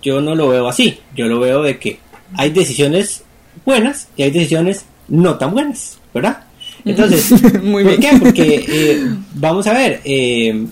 yo 0.03 0.21
no 0.21 0.35
lo 0.35 0.49
veo 0.49 0.69
así. 0.69 0.99
Yo 1.15 1.27
lo 1.27 1.41
veo 1.41 1.63
de 1.63 1.79
que 1.79 1.99
hay 2.35 2.51
decisiones 2.51 3.23
buenas 3.65 4.09
y 4.17 4.23
hay 4.23 4.31
decisiones 4.31 4.85
no 5.09 5.37
tan 5.37 5.53
buenas, 5.53 5.99
¿verdad? 6.13 6.45
Entonces, 6.85 7.31
Muy 7.63 7.85
¿por 7.85 7.99
bien. 7.99 8.01
qué? 8.01 8.19
Porque 8.19 8.67
eh, 8.69 9.01
vamos 9.35 9.67
a 9.67 9.73
ver, 9.73 10.01
eh, 10.05 10.67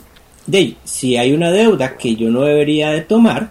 de, 0.47 0.77
si 0.85 1.17
hay 1.17 1.33
una 1.33 1.51
deuda 1.51 1.97
que 1.97 2.17
yo 2.17 2.31
no 2.31 2.43
debería 2.43 2.91
de 2.91 3.03
tomar, 3.03 3.51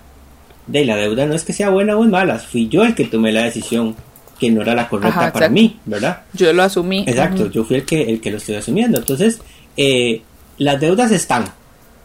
de 0.67 0.85
la 0.85 0.95
deuda 0.95 1.25
no 1.25 1.35
es 1.35 1.43
que 1.43 1.53
sea 1.53 1.69
buena 1.69 1.97
o 1.97 2.03
es 2.03 2.09
mala, 2.09 2.39
fui 2.39 2.67
yo 2.67 2.83
el 2.83 2.95
que 2.95 3.05
tomé 3.05 3.31
la 3.31 3.43
decisión 3.43 3.95
que 4.39 4.49
no 4.49 4.61
era 4.61 4.75
la 4.75 4.89
correcta 4.89 5.19
Ajá, 5.19 5.33
para 5.33 5.49
mí, 5.49 5.79
¿verdad? 5.85 6.23
Yo 6.33 6.51
lo 6.51 6.63
asumí. 6.63 7.05
Exacto, 7.07 7.49
yo 7.49 7.63
fui 7.63 7.77
el 7.77 7.85
que, 7.85 8.01
el 8.01 8.19
que 8.19 8.31
lo 8.31 8.37
estoy 8.37 8.55
asumiendo. 8.55 8.97
Entonces, 8.97 9.39
eh, 9.77 10.21
las 10.57 10.79
deudas 10.79 11.11
están. 11.11 11.45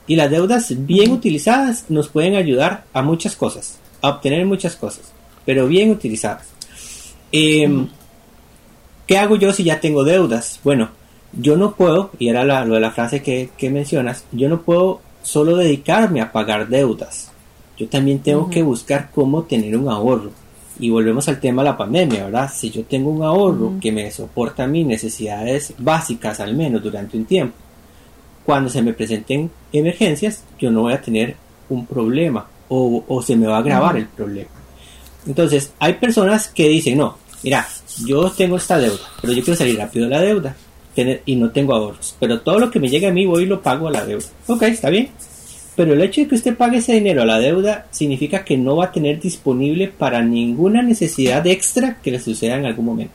Y 0.07 0.17
las 0.17 0.31
deudas 0.31 0.73
bien 0.87 1.13
utilizadas 1.13 1.87
nos 1.89 2.09
pueden 2.09 2.37
ayudar 2.37 2.85
a 2.93 3.03
muchas 3.03 3.37
cosas, 3.37 3.79
a 4.01 4.11
obtener 4.11 4.45
muchas 4.45 4.77
cosas, 4.77 5.13
pero 5.45 5.67
bien 5.67 5.91
utilizadas. 5.91 6.47
Eh, 7.33 7.87
¿Qué 9.07 9.19
hago 9.19 9.37
yo 9.37 9.53
si 9.53 9.65
ya 9.65 9.81
tengo 9.81 10.05
deudas? 10.05 10.61
Bueno, 10.63 10.91
yo 11.33 11.57
no 11.57 11.73
puedo, 11.73 12.11
y 12.19 12.29
era 12.29 12.45
la- 12.45 12.65
lo 12.65 12.75
de 12.75 12.81
la 12.81 12.91
frase 12.91 13.23
que, 13.23 13.51
que 13.57 13.71
mencionas, 13.71 14.25
yo 14.33 14.49
no 14.49 14.63
puedo 14.63 15.01
solo 15.23 15.57
dedicarme 15.57 16.21
a 16.21 16.33
pagar 16.33 16.69
deudas. 16.69 17.29
yo 17.79 17.89
también 17.89 18.19
tengo 18.19 18.51
que 18.51 18.63
buscar 18.63 19.11
cómo 19.15 19.45
tener 19.45 19.75
un 19.75 19.89
ahorro. 19.89 20.31
Y 20.79 20.91
volvemos 20.91 21.27
al 21.29 21.41
tema 21.41 21.63
de 21.63 21.71
la 21.71 21.77
pandemia, 21.79 22.25
¿verdad? 22.25 22.51
Si 22.55 22.69
yo 22.71 22.85
tengo 22.85 23.09
un 23.11 23.23
ahorro 23.23 23.73
que 23.81 23.91
me 23.91 24.11
soporta 24.11 24.67
mis 24.67 24.87
necesidades 24.87 25.73
básicas 25.79 26.41
al 26.41 26.55
menos 26.55 26.83
durante 26.83 27.17
un 27.17 27.25
tiempo, 27.25 27.55
cuando 28.45 28.69
se 28.69 28.83
me 28.83 28.93
presenten 28.93 29.51
emergencias, 29.73 30.43
yo 30.59 30.71
no 30.71 30.83
voy 30.83 30.93
a 30.93 31.01
tener 31.01 31.37
un 31.71 31.87
problema 31.87 32.47
o, 32.69 33.23
se 33.23 33.35
me 33.35 33.47
va 33.47 33.57
a 33.57 33.61
agravar 33.61 33.97
el 33.97 34.07
problema. 34.09 34.51
Entonces, 35.27 35.73
hay 35.79 35.95
personas 35.95 36.49
que 36.49 36.69
dicen, 36.69 36.99
no, 36.99 37.17
mira, 37.43 37.67
yo 38.05 38.31
tengo 38.31 38.57
esta 38.57 38.77
deuda, 38.79 39.01
pero 39.23 39.33
yo 39.33 39.43
quiero 39.43 39.57
salir 39.57 39.79
rápido 39.79 40.05
de 40.07 40.11
la 40.11 40.21
deuda 40.21 40.55
y 40.97 41.37
no 41.37 41.51
tengo 41.51 41.75
ahorros, 41.75 42.17
pero 42.19 42.41
todo 42.41 42.59
lo 42.59 42.71
que 42.71 42.81
me 42.81 42.89
llegue 42.89 43.07
a 43.07 43.13
mí 43.13 43.27
voy 43.27 43.45
y 43.45 43.47
lo 43.47 43.63
pago 43.63 43.89
a 43.89 43.93
la 43.93 44.05
deuda. 44.05 44.27
Ok, 44.47 44.63
está 44.63 44.91
bien. 44.91 45.11
Pero 45.77 45.95
el 45.95 46.03
hecho 46.03 46.21
de 46.21 46.29
que 46.29 46.35
usted 46.35 46.57
pague 46.57 46.79
ese 46.79 46.93
dinero 46.93 47.23
a 47.23 47.25
la 47.25 47.39
deuda 47.39 47.87
significa 47.91 48.45
que 48.45 48.57
no 48.57 48.77
va 48.77 48.87
a 48.87 48.93
tener 48.93 49.21
disponible 49.21 49.89
para 49.89 50.21
ninguna 50.21 50.83
necesidad 50.83 51.47
extra 51.47 51.99
que 52.03 52.11
le 52.11 52.21
suceda 52.21 52.57
en 52.57 52.67
algún 52.67 52.85
momento. 52.85 53.15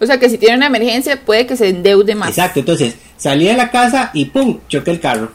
O 0.00 0.06
sea 0.06 0.18
que 0.18 0.28
si 0.28 0.38
tiene 0.38 0.56
una 0.56 0.66
emergencia 0.66 1.24
puede 1.24 1.46
que 1.46 1.56
se 1.56 1.68
endeude 1.68 2.14
más. 2.14 2.30
Exacto, 2.30 2.60
entonces 2.60 2.96
salí 3.16 3.44
de 3.44 3.54
la 3.54 3.70
casa 3.70 4.10
y 4.12 4.26
¡pum! 4.26 4.58
choque 4.68 4.90
el 4.90 5.00
carro. 5.00 5.30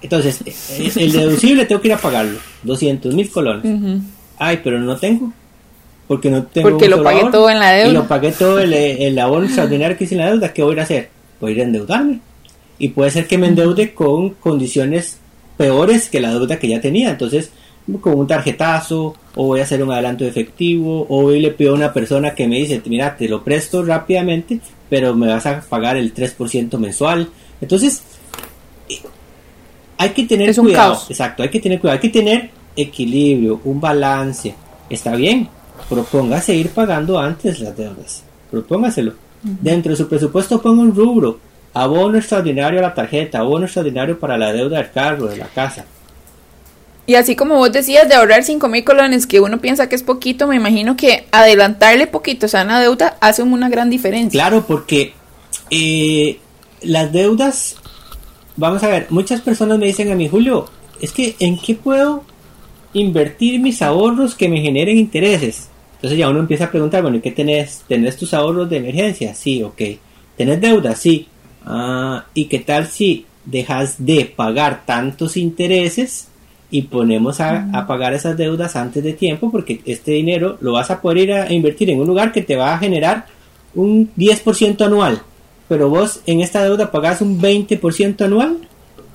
Entonces, 0.00 0.40
el 0.96 1.12
deducible 1.12 1.64
tengo 1.64 1.80
que 1.80 1.88
ir 1.88 1.94
a 1.94 1.98
pagarlo, 1.98 2.38
200 2.62 3.14
mil 3.14 3.30
colones. 3.30 4.02
Ay, 4.38 4.60
pero 4.62 4.78
no 4.78 4.96
tengo. 4.96 5.32
Porque 6.08 6.30
no 6.30 6.42
tengo. 6.44 6.70
Porque 6.70 6.88
lo 6.88 7.02
pagué 7.02 7.30
todo 7.30 7.50
en 7.50 7.58
la 7.60 7.72
deuda. 7.72 7.90
Y 7.90 7.92
lo 7.92 8.08
pagué 8.08 8.32
todo 8.32 8.58
el, 8.58 8.72
el 8.72 9.18
ahorro 9.18 9.44
extraordinario 9.44 9.96
que 9.96 10.04
hice 10.04 10.14
en 10.14 10.20
la 10.22 10.30
deuda. 10.30 10.52
¿Qué 10.52 10.62
voy 10.62 10.78
a 10.78 10.82
hacer? 10.82 11.10
Voy 11.40 11.52
a 11.52 11.54
ir 11.54 11.60
a 11.60 11.64
endeudarme. 11.64 12.20
Y 12.78 12.88
puede 12.88 13.10
ser 13.10 13.26
que 13.26 13.38
me 13.38 13.48
endeude 13.48 13.92
con 13.92 14.30
condiciones 14.30 15.18
peores 15.56 16.08
que 16.08 16.20
la 16.20 16.30
deuda 16.30 16.58
que 16.58 16.68
ya 16.68 16.80
tenía. 16.80 17.10
Entonces, 17.10 17.50
con 18.00 18.14
un 18.14 18.26
tarjetazo, 18.26 19.14
o 19.34 19.46
voy 19.46 19.60
a 19.60 19.64
hacer 19.64 19.82
un 19.82 19.92
adelanto 19.92 20.24
de 20.24 20.30
efectivo, 20.30 21.06
o 21.08 21.24
hoy 21.24 21.40
le 21.40 21.50
pido 21.50 21.72
a 21.72 21.74
una 21.74 21.92
persona 21.92 22.34
que 22.34 22.46
me 22.46 22.56
dice, 22.56 22.80
mira, 22.86 23.16
te 23.16 23.28
lo 23.28 23.42
presto 23.42 23.84
rápidamente, 23.84 24.60
pero 24.88 25.14
me 25.14 25.28
vas 25.28 25.46
a 25.46 25.60
pagar 25.60 25.96
el 25.96 26.14
3% 26.14 26.78
mensual. 26.78 27.28
Entonces, 27.60 28.02
hay 29.96 30.10
que 30.10 30.24
tener 30.24 30.54
cuidado. 30.54 31.00
Exacto, 31.08 31.42
hay 31.42 31.48
que 31.48 31.60
tener 31.60 31.80
cuidado, 31.80 31.96
hay 31.96 32.10
que 32.10 32.18
tener 32.18 32.50
equilibrio, 32.76 33.60
un 33.64 33.80
balance. 33.80 34.54
Está 34.88 35.16
bien, 35.16 35.48
propóngase 35.88 36.54
ir 36.54 36.70
pagando 36.70 37.18
antes 37.18 37.60
las 37.60 37.76
deudas. 37.76 38.22
Propóngaselo. 38.50 39.12
Dentro 39.42 39.90
de 39.92 39.96
su 39.96 40.08
presupuesto 40.08 40.60
ponga 40.60 40.82
un 40.82 40.94
rubro. 40.94 41.38
Abono 41.74 42.18
extraordinario 42.18 42.80
a 42.80 42.82
la 42.82 42.94
tarjeta, 42.94 43.38
abono 43.38 43.66
extraordinario 43.66 44.18
para 44.18 44.36
la 44.36 44.52
deuda 44.52 44.78
del 44.78 44.90
carro, 44.90 45.26
de 45.26 45.36
la 45.36 45.46
casa. 45.46 45.84
Y 47.06 47.14
así 47.14 47.36
como 47.36 47.56
vos 47.56 47.72
decías 47.72 48.08
de 48.08 48.14
ahorrar 48.14 48.44
5 48.44 48.68
mil 48.68 48.84
colones, 48.84 49.26
que 49.26 49.40
uno 49.40 49.60
piensa 49.60 49.88
que 49.88 49.94
es 49.94 50.02
poquito, 50.02 50.46
me 50.46 50.56
imagino 50.56 50.96
que 50.96 51.26
adelantarle 51.30 52.06
poquito 52.06 52.46
a 52.52 52.62
una 52.62 52.80
deuda 52.80 53.16
hace 53.20 53.42
una 53.42 53.68
gran 53.68 53.90
diferencia. 53.90 54.38
Claro, 54.38 54.64
porque 54.66 55.14
eh, 55.70 56.38
las 56.82 57.12
deudas 57.12 57.76
vamos 58.58 58.82
a 58.82 58.88
ver, 58.88 59.06
muchas 59.08 59.40
personas 59.40 59.78
me 59.78 59.86
dicen 59.86 60.12
a 60.12 60.14
mí, 60.14 60.28
Julio, 60.28 60.66
es 61.00 61.12
que 61.12 61.36
¿en 61.38 61.58
qué 61.58 61.74
puedo 61.74 62.24
invertir 62.92 63.60
mis 63.60 63.82
ahorros 63.82 64.34
que 64.34 64.48
me 64.48 64.60
generen 64.60 64.98
intereses? 64.98 65.68
Entonces 65.96 66.18
ya 66.18 66.28
uno 66.28 66.40
empieza 66.40 66.64
a 66.64 66.70
preguntar, 66.70 67.02
bueno, 67.02 67.16
¿y 67.16 67.20
qué 67.20 67.32
tenés? 67.32 67.82
¿Tenés 67.88 68.16
tus 68.16 68.34
ahorros 68.34 68.70
de 68.70 68.76
emergencia? 68.76 69.34
Sí, 69.34 69.62
ok. 69.62 69.82
¿Tenés 70.36 70.60
deuda? 70.60 70.94
Sí. 70.94 71.26
Ah, 71.64 72.26
¿y 72.34 72.44
qué 72.46 72.60
tal 72.60 72.86
si 72.86 73.26
dejas 73.44 73.96
de 74.04 74.32
pagar 74.34 74.84
tantos 74.86 75.36
intereses 75.36 76.28
y 76.70 76.82
ponemos 76.82 77.40
a, 77.40 77.68
a, 77.72 77.86
pagar 77.86 78.12
esas 78.14 78.36
deudas 78.36 78.76
antes 78.76 79.02
de 79.02 79.12
tiempo? 79.12 79.50
Porque 79.50 79.80
este 79.84 80.12
dinero 80.12 80.56
lo 80.60 80.72
vas 80.72 80.90
a 80.90 81.00
poder 81.00 81.18
ir 81.18 81.32
a 81.32 81.52
invertir 81.52 81.90
en 81.90 82.00
un 82.00 82.06
lugar 82.06 82.32
que 82.32 82.42
te 82.42 82.56
va 82.56 82.74
a 82.74 82.78
generar 82.78 83.26
un 83.74 84.10
10% 84.16 84.80
anual 84.82 85.22
pero 85.68 85.90
vos 85.90 86.22
en 86.26 86.40
esta 86.40 86.64
deuda 86.64 86.90
pagás 86.90 87.20
un 87.20 87.40
20% 87.40 88.22
anual, 88.22 88.58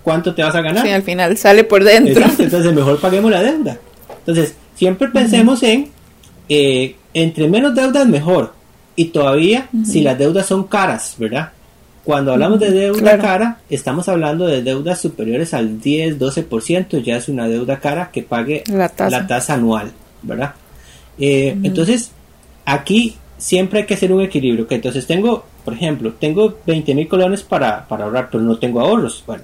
¿cuánto 0.03 0.33
te 0.33 0.43
vas 0.43 0.55
a 0.55 0.61
ganar? 0.61 0.85
Sí, 0.85 0.91
al 0.91 1.03
final 1.03 1.37
sale 1.37 1.63
por 1.63 1.83
dentro. 1.83 2.23
entonces 2.37 2.73
mejor 2.73 2.99
paguemos 2.99 3.31
la 3.31 3.41
deuda. 3.41 3.77
Entonces, 4.19 4.55
siempre 4.75 5.07
pensemos 5.09 5.63
en, 5.63 5.89
eh, 6.49 6.95
entre 7.13 7.47
menos 7.47 7.75
deudas 7.75 8.07
mejor. 8.07 8.53
Y 8.95 9.05
todavía, 9.05 9.69
si 9.85 10.01
las 10.01 10.17
deudas 10.17 10.45
son 10.45 10.65
caras, 10.65 11.15
¿verdad? 11.17 11.51
Cuando 12.03 12.33
hablamos 12.33 12.59
de 12.59 12.69
deuda 12.69 13.17
cara, 13.17 13.59
estamos 13.69 14.07
hablando 14.07 14.45
de 14.45 14.61
deudas 14.61 15.01
superiores 15.01 15.53
al 15.53 15.79
10, 15.79 16.19
12%, 16.19 17.01
ya 17.01 17.17
es 17.17 17.27
una 17.29 17.47
deuda 17.47 17.79
cara 17.79 18.11
que 18.11 18.21
pague 18.21 18.63
la 18.67 18.89
tasa, 18.89 19.53
anual, 19.53 19.91
¿verdad? 20.21 20.53
Eh, 21.17 21.57
entonces, 21.63 22.11
aquí 22.65 23.15
siempre 23.37 23.81
hay 23.81 23.85
que 23.85 23.93
hacer 23.93 24.11
un 24.11 24.21
equilibrio. 24.21 24.67
Que 24.67 24.75
entonces 24.75 25.05
tengo, 25.05 25.45
por 25.63 25.73
ejemplo, 25.73 26.13
tengo 26.13 26.59
20 26.65 26.95
mil 26.95 27.07
colones 27.07 27.43
para, 27.43 27.85
ahorrar, 27.89 28.29
pero 28.31 28.43
no 28.43 28.57
tengo 28.57 28.79
ahorros. 28.79 29.23
Bueno, 29.27 29.43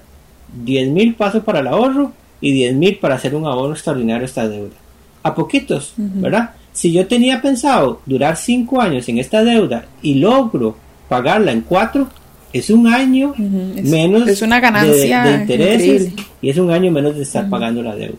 10 0.64 0.90
mil 0.90 1.16
paso 1.16 1.44
para 1.44 1.60
el 1.60 1.68
ahorro 1.68 2.12
y 2.42 2.52
10 2.52 2.76
mil 2.76 2.98
para 2.98 3.16
hacer 3.16 3.36
un 3.36 3.46
ahorro 3.46 3.74
extraordinario 3.74 4.26
esta 4.26 4.48
deuda. 4.48 4.76
A 5.24 5.36
poquitos, 5.36 5.94
¿verdad? 5.98 6.52
Si 6.72 6.92
yo 6.92 7.08
tenía 7.08 7.42
pensado 7.42 8.02
durar 8.06 8.38
5 8.38 8.82
años 8.82 9.10
en 9.10 9.18
esta 9.18 9.44
deuda 9.44 9.86
y 10.02 10.16
logro 10.16 10.76
pagarla 11.10 11.52
en 11.52 11.62
4, 11.62 12.08
es 12.54 12.70
un 12.70 12.88
año 12.88 13.34
menos 13.38 14.28
es 14.28 14.42
una 14.42 14.60
ganancia 14.60 15.24
de, 15.24 15.34
intereses 15.42 16.14
y 16.42 16.50
es 16.50 16.58
un 16.58 16.72
año 16.72 16.92
menos 16.92 17.16
de 17.16 17.24
estar 17.24 17.50
pagando 17.50 17.84
la 17.84 17.96
deuda. 17.96 18.18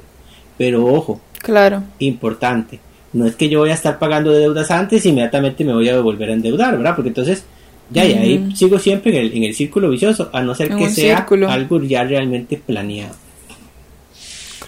Pero 0.56 0.84
ojo, 0.86 1.20
claro, 1.38 1.82
importante, 1.98 2.80
no 3.12 3.26
es 3.26 3.34
que 3.34 3.48
yo 3.48 3.60
voy 3.60 3.70
a 3.70 3.74
estar 3.74 3.98
pagando 3.98 4.30
deudas 4.30 4.70
antes 4.70 5.04
y 5.04 5.08
inmediatamente 5.08 5.64
me 5.64 5.72
voy 5.72 5.88
a 5.88 6.00
volver 6.00 6.30
a 6.30 6.34
endeudar, 6.34 6.76
¿verdad? 6.76 6.94
Porque 6.94 7.08
entonces, 7.08 7.44
ya, 7.90 8.04
ya 8.04 8.20
ahí 8.20 8.48
sigo 8.54 8.78
siempre 8.78 9.10
en 9.12 9.26
el, 9.26 9.36
en 9.36 9.44
el 9.44 9.54
círculo 9.54 9.90
vicioso, 9.90 10.30
a 10.32 10.42
no 10.42 10.54
ser 10.54 10.74
que 10.74 10.88
sea 10.88 11.26
algo 11.48 11.82
ya 11.82 12.04
realmente 12.04 12.56
planeado. 12.56 13.14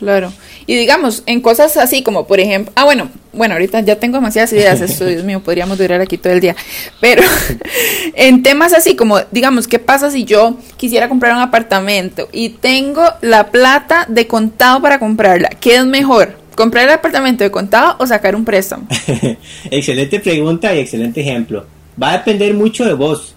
Claro. 0.03 0.33
Y 0.67 0.75
digamos, 0.75 1.23
en 1.27 1.41
cosas 1.41 1.77
así 1.77 2.03
como, 2.03 2.27
por 2.27 2.41
ejemplo, 2.41 2.73
ah, 2.75 2.85
bueno, 2.85 3.09
bueno, 3.33 3.55
ahorita 3.55 3.81
ya 3.81 3.97
tengo 3.97 4.17
demasiadas 4.17 4.53
ideas, 4.53 4.81
esto, 4.81 5.07
Dios 5.07 5.23
mío, 5.23 5.41
podríamos 5.41 5.79
durar 5.79 6.01
aquí 6.01 6.19
todo 6.19 6.33
el 6.33 6.41
día, 6.41 6.57
pero 7.01 7.23
en 8.15 8.43
temas 8.43 8.73
así 8.73 8.97
como, 8.97 9.21
digamos, 9.31 9.69
¿qué 9.69 9.79
pasa 9.79 10.11
si 10.11 10.25
yo 10.25 10.57
quisiera 10.77 11.09
comprar 11.09 11.35
un 11.35 11.41
apartamento 11.43 12.29
y 12.33 12.49
tengo 12.49 13.05
la 13.21 13.53
plata 13.53 14.07
de 14.09 14.27
contado 14.27 14.83
para 14.83 14.99
comprarla? 14.99 15.51
¿Qué 15.61 15.77
es 15.77 15.87
mejor? 15.87 16.37
¿Comprar 16.57 16.85
el 16.85 16.91
apartamento 16.91 17.45
de 17.45 17.51
contado 17.51 17.95
o 17.99 18.07
sacar 18.07 18.35
un 18.35 18.45
préstamo? 18.45 18.87
excelente 19.71 20.19
pregunta 20.19 20.75
y 20.75 20.81
excelente 20.81 21.21
ejemplo. 21.21 21.65
Va 22.01 22.11
a 22.11 22.19
depender 22.19 22.55
mucho 22.55 22.85
de 22.85 22.95
vos. 22.95 23.35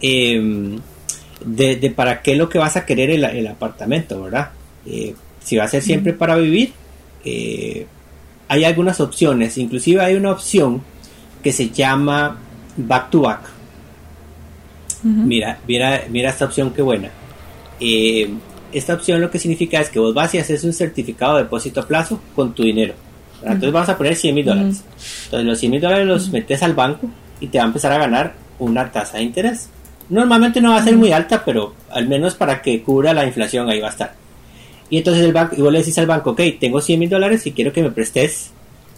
Em, 0.00 0.80
de, 1.44 1.92
para 1.94 2.22
qué 2.22 2.32
es 2.32 2.38
lo 2.38 2.48
que 2.48 2.58
vas 2.58 2.76
a 2.76 2.86
querer 2.86 3.10
el, 3.10 3.46
apartamento, 3.46 4.22
¿verdad? 4.22 4.50
Eh, 4.86 5.14
si 5.42 5.56
va 5.56 5.64
a 5.64 5.68
ser 5.68 5.82
siempre 5.82 6.12
para 6.12 6.36
vivir, 6.36 6.72
eh, 7.24 7.86
hay 8.48 8.64
algunas 8.64 9.00
opciones. 9.00 9.58
Inclusive 9.58 10.02
hay 10.02 10.14
una 10.14 10.32
opción 10.32 10.82
que 11.42 11.52
se 11.52 11.70
llama 11.70 12.38
back 12.76 13.10
to 13.10 13.22
back. 13.22 13.40
Mira, 15.02 15.58
mira, 15.66 16.04
mira 16.10 16.30
esta 16.30 16.44
opción 16.44 16.72
qué 16.72 16.80
buena. 16.80 17.10
Eh, 17.80 18.30
esta 18.72 18.94
opción 18.94 19.20
lo 19.20 19.30
que 19.30 19.40
significa 19.40 19.80
es 19.80 19.90
que 19.90 19.98
vos 19.98 20.14
vas 20.14 20.32
y 20.34 20.38
haces 20.38 20.62
un 20.62 20.72
certificado 20.72 21.36
de 21.36 21.42
depósito 21.42 21.80
a 21.80 21.88
plazo 21.88 22.20
con 22.36 22.54
tu 22.54 22.62
dinero. 22.62 22.94
Entonces 23.42 23.72
vas 23.72 23.88
a 23.88 23.98
poner 23.98 24.14
100 24.14 24.34
mil 24.34 24.44
dólares. 24.44 24.84
Entonces 25.24 25.46
los 25.46 25.58
100 25.58 25.72
mil 25.72 25.80
dólares 25.80 26.06
los 26.06 26.30
metes 26.30 26.62
al 26.62 26.74
banco 26.74 27.10
y 27.42 27.48
te 27.48 27.58
va 27.58 27.64
a 27.64 27.66
empezar 27.66 27.90
a 27.92 27.98
ganar 27.98 28.34
una 28.60 28.90
tasa 28.92 29.18
de 29.18 29.24
interés. 29.24 29.68
Normalmente 30.08 30.60
no 30.60 30.70
va 30.70 30.76
a 30.78 30.84
ser 30.84 30.96
muy 30.96 31.12
alta, 31.12 31.44
pero 31.44 31.74
al 31.90 32.06
menos 32.06 32.36
para 32.36 32.62
que 32.62 32.82
cubra 32.82 33.12
la 33.12 33.26
inflación 33.26 33.68
ahí 33.68 33.80
va 33.80 33.88
a 33.88 33.90
estar. 33.90 34.14
Y 34.88 34.98
entonces 34.98 35.24
el 35.24 35.32
banco, 35.32 35.56
y 35.58 35.60
vos 35.60 35.72
le 35.72 35.80
decís 35.80 35.98
al 35.98 36.06
banco, 36.06 36.30
ok, 36.30 36.40
tengo 36.60 36.80
100 36.80 37.00
mil 37.00 37.08
dólares 37.08 37.44
y 37.46 37.52
quiero 37.52 37.72
que 37.72 37.82
me 37.82 37.90
prestes 37.90 38.52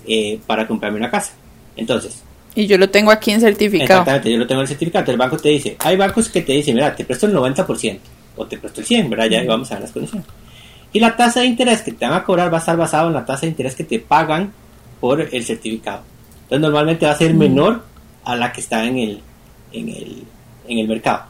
eh, 0.07 0.39
para 0.47 0.67
comprarme 0.67 0.99
una 0.99 1.11
casa. 1.11 1.33
Entonces. 1.75 2.23
Y 2.55 2.67
yo 2.67 2.77
lo 2.77 2.91
tengo 2.91 3.11
aquí 3.11 3.31
en 3.31 3.41
certificado. 3.41 4.01
Exactamente, 4.01 4.31
yo 4.31 4.39
lo 4.39 4.47
tengo 4.47 4.61
en 4.61 4.69
certificado. 4.69 5.11
El 5.11 5.17
banco 5.17 5.39
te 5.39 5.49
dice, 5.49 5.77
hay 5.79 5.97
bancos 5.97 6.29
que 6.29 6.43
te 6.43 6.53
dicen, 6.53 6.75
mira, 6.75 6.95
te 6.95 7.05
presto 7.05 7.27
el 7.27 7.35
90% 7.35 7.99
o 8.37 8.47
te 8.47 8.59
presto 8.59 8.81
el 8.81 8.87
100, 8.87 9.09
¿verdad? 9.09 9.27
Ya 9.27 9.45
vamos 9.45 9.71
a 9.71 9.75
ver 9.75 9.83
las 9.83 9.93
condiciones. 9.93 10.27
Y 10.93 11.01
la 11.01 11.17
tasa 11.17 11.41
de 11.41 11.47
interés 11.47 11.81
que 11.81 11.93
te 11.93 12.05
van 12.05 12.15
a 12.15 12.25
cobrar 12.25 12.53
va 12.53 12.59
a 12.59 12.61
estar 12.61 12.77
basado 12.77 13.09
en 13.09 13.15
la 13.15 13.25
tasa 13.25 13.43
de 13.43 13.49
interés 13.49 13.75
que 13.75 13.85
te 13.85 13.99
pagan 13.99 14.53
por 15.01 15.21
el 15.21 15.45
certificado. 15.45 16.03
Entonces 16.43 16.61
normalmente 16.61 17.07
va 17.07 17.13
a 17.13 17.17
ser 17.17 17.33
menor 17.35 17.94
a 18.25 18.37
la 18.37 18.53
que 18.53 18.61
está 18.61 18.85
en 18.85 18.99
el, 18.99 19.20
en 19.72 19.89
el, 19.89 20.25
en 20.68 20.79
el 20.79 20.89
mercado. 20.89 21.25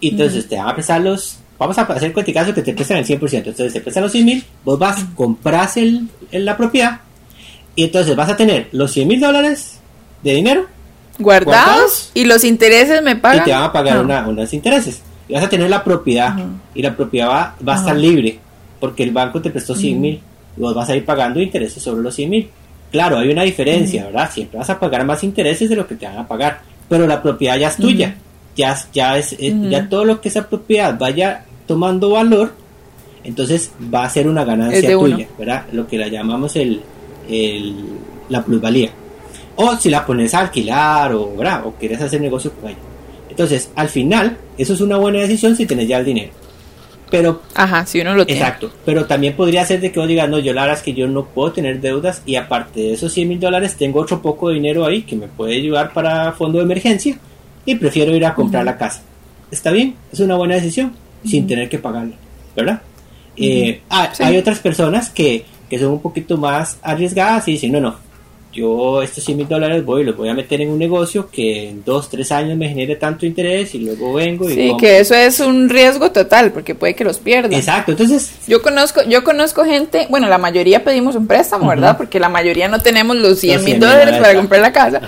Y 0.00 0.10
entonces 0.10 0.48
te 0.48 0.56
van 0.56 0.68
a 0.68 0.74
prestar 0.74 1.00
los, 1.00 1.38
vamos 1.58 1.78
a 1.78 1.82
hacer 1.82 2.12
caso 2.12 2.54
que 2.54 2.62
te 2.62 2.72
prestan 2.74 2.98
el 2.98 3.06
100%. 3.06 3.32
Entonces 3.34 3.72
te 3.72 3.80
prestan 3.80 4.02
los 4.02 4.12
100 4.12 4.24
mil, 4.24 4.44
vos 4.64 4.78
vas, 4.78 5.04
compras 5.14 5.76
el, 5.76 6.08
la 6.32 6.56
propiedad 6.56 7.00
y 7.74 7.84
entonces 7.84 8.14
vas 8.16 8.30
a 8.30 8.36
tener 8.36 8.68
los 8.72 8.92
100 8.92 9.08
mil 9.08 9.20
dólares 9.20 9.78
de 10.22 10.34
dinero 10.34 10.66
guardados, 11.18 12.10
y 12.14 12.24
los 12.24 12.42
intereses 12.42 13.02
me 13.02 13.16
pagan. 13.16 13.42
Y 13.42 13.44
te 13.44 13.52
van 13.52 13.62
a 13.62 13.72
pagar 13.72 14.02
una, 14.02 14.26
unos 14.26 14.52
intereses 14.52 15.02
vas 15.32 15.44
a 15.44 15.48
tener 15.48 15.70
la 15.70 15.82
propiedad 15.82 16.36
y 16.74 16.82
la 16.82 16.96
propiedad 16.96 17.28
va, 17.66 17.74
a 17.74 17.76
estar 17.76 17.96
libre 17.96 18.38
porque 18.80 19.02
el 19.02 19.10
banco 19.10 19.40
te 19.40 19.50
prestó 19.50 19.74
100 19.74 20.00
mil 20.00 20.20
y 20.56 20.60
vos 20.60 20.74
vas 20.74 20.88
a 20.88 20.96
ir 20.96 21.04
pagando 21.04 21.40
intereses 21.40 21.82
sobre 21.82 22.02
los 22.02 22.14
100 22.14 22.30
mil. 22.30 22.50
Claro, 22.92 23.18
hay 23.18 23.30
una 23.30 23.42
diferencia, 23.42 24.04
¿verdad? 24.04 24.30
Siempre 24.30 24.58
vas 24.58 24.68
a 24.68 24.78
pagar 24.78 25.04
más 25.06 25.24
intereses 25.24 25.70
de 25.70 25.76
lo 25.76 25.86
que 25.86 25.94
te 25.94 26.04
van 26.04 26.18
a 26.18 26.28
pagar, 26.28 26.60
pero 26.90 27.06
la 27.06 27.22
propiedad 27.22 27.56
ya 27.56 27.68
es 27.68 27.76
tuya. 27.76 28.14
Ya, 28.54 28.78
ya, 28.92 29.16
es, 29.16 29.32
eh, 29.38 29.56
ya 29.70 29.88
todo 29.88 30.04
lo 30.04 30.20
que 30.20 30.28
esa 30.28 30.46
propiedad 30.46 30.98
vaya 30.98 31.46
tomando 31.66 32.10
valor, 32.10 32.52
entonces 33.24 33.72
va 33.92 34.04
a 34.04 34.10
ser 34.10 34.28
una 34.28 34.44
ganancia 34.44 34.92
tuya, 34.92 35.26
¿verdad? 35.38 35.64
Lo 35.72 35.86
que 35.86 35.96
la 35.96 36.08
llamamos 36.08 36.54
el, 36.56 36.82
el, 37.30 37.74
la 38.28 38.44
plusvalía. 38.44 38.90
O 39.56 39.74
si 39.76 39.88
la 39.88 40.04
pones 40.04 40.34
a 40.34 40.40
alquilar 40.40 41.14
o, 41.14 41.34
¿verdad? 41.34 41.64
o 41.64 41.72
quieres 41.72 42.00
hacer 42.02 42.20
negocio 42.20 42.52
con 42.52 42.70
ella. 42.70 42.78
Entonces, 43.30 43.70
al 43.74 43.88
final, 43.88 44.36
eso 44.58 44.74
es 44.74 44.82
una 44.82 44.98
buena 44.98 45.20
decisión 45.20 45.56
si 45.56 45.64
tienes 45.64 45.88
ya 45.88 45.96
el 45.98 46.04
dinero. 46.04 46.32
Pero, 47.12 47.42
Ajá, 47.54 47.84
si 47.84 48.00
uno 48.00 48.14
lo 48.14 48.24
tiene. 48.24 48.40
Exacto, 48.40 48.72
pero 48.86 49.04
también 49.04 49.36
podría 49.36 49.66
ser 49.66 49.82
de 49.82 49.92
que 49.92 50.00
vos 50.00 50.08
digas, 50.08 50.30
no, 50.30 50.38
yo 50.38 50.54
la 50.54 50.62
verdad 50.62 50.78
es 50.78 50.82
que 50.82 50.94
yo 50.94 51.06
no 51.06 51.26
puedo 51.26 51.52
tener 51.52 51.78
deudas 51.78 52.22
y 52.24 52.36
aparte 52.36 52.80
de 52.80 52.94
esos 52.94 53.12
100 53.12 53.28
mil 53.28 53.38
dólares 53.38 53.76
tengo 53.76 54.00
otro 54.00 54.22
poco 54.22 54.48
de 54.48 54.54
dinero 54.54 54.86
ahí 54.86 55.02
que 55.02 55.14
me 55.14 55.28
puede 55.28 55.56
ayudar 55.56 55.92
para 55.92 56.32
fondo 56.32 56.56
de 56.56 56.64
emergencia 56.64 57.18
y 57.66 57.74
prefiero 57.74 58.16
ir 58.16 58.24
a 58.24 58.34
comprar 58.34 58.64
la 58.64 58.78
casa. 58.78 59.02
Está 59.50 59.70
bien, 59.70 59.94
es 60.10 60.20
una 60.20 60.36
buena 60.36 60.54
decisión 60.54 60.94
sin 61.22 61.46
tener 61.46 61.68
que 61.68 61.78
pagarla, 61.78 62.14
¿verdad? 62.56 62.80
Eh, 63.36 63.82
ah, 63.90 64.10
hay 64.18 64.38
otras 64.38 64.60
personas 64.60 65.10
que, 65.10 65.44
que 65.68 65.78
son 65.78 65.88
un 65.88 66.00
poquito 66.00 66.38
más 66.38 66.78
arriesgadas 66.80 67.46
y 67.48 67.52
dicen, 67.52 67.72
no, 67.72 67.80
no, 67.82 67.96
yo 68.52 69.02
estos 69.02 69.24
100 69.24 69.36
mil 69.38 69.48
dólares 69.48 69.84
voy 69.84 70.04
los 70.04 70.16
voy 70.16 70.28
a 70.28 70.34
meter 70.34 70.60
en 70.60 70.70
un 70.70 70.78
negocio 70.78 71.28
que 71.30 71.70
en 71.70 71.84
dos, 71.84 72.10
tres 72.10 72.30
años 72.32 72.56
me 72.56 72.68
genere 72.68 72.96
tanto 72.96 73.24
interés 73.24 73.74
y 73.74 73.78
luego 73.78 74.12
vengo 74.12 74.48
y... 74.50 74.54
Sí, 74.54 74.76
que 74.78 75.00
eso 75.00 75.14
es 75.14 75.40
un 75.40 75.68
riesgo 75.68 76.12
total 76.12 76.52
porque 76.52 76.74
puede 76.74 76.94
que 76.94 77.04
los 77.04 77.18
pierdan. 77.18 77.54
Exacto, 77.54 77.92
entonces... 77.92 78.32
Yo 78.46 78.60
conozco, 78.60 79.02
yo 79.08 79.24
conozco 79.24 79.64
gente, 79.64 80.06
bueno, 80.10 80.28
la 80.28 80.38
mayoría 80.38 80.84
pedimos 80.84 81.16
un 81.16 81.26
préstamo, 81.26 81.68
¿verdad? 81.68 81.96
Porque 81.96 82.20
la 82.20 82.28
mayoría 82.28 82.68
no 82.68 82.80
tenemos 82.80 83.16
los 83.16 83.38
100 83.38 83.64
mil 83.64 83.80
dólares 83.80 84.18
para 84.18 84.34
comprar 84.34 84.60
la 84.60 84.72
casa. 84.72 85.00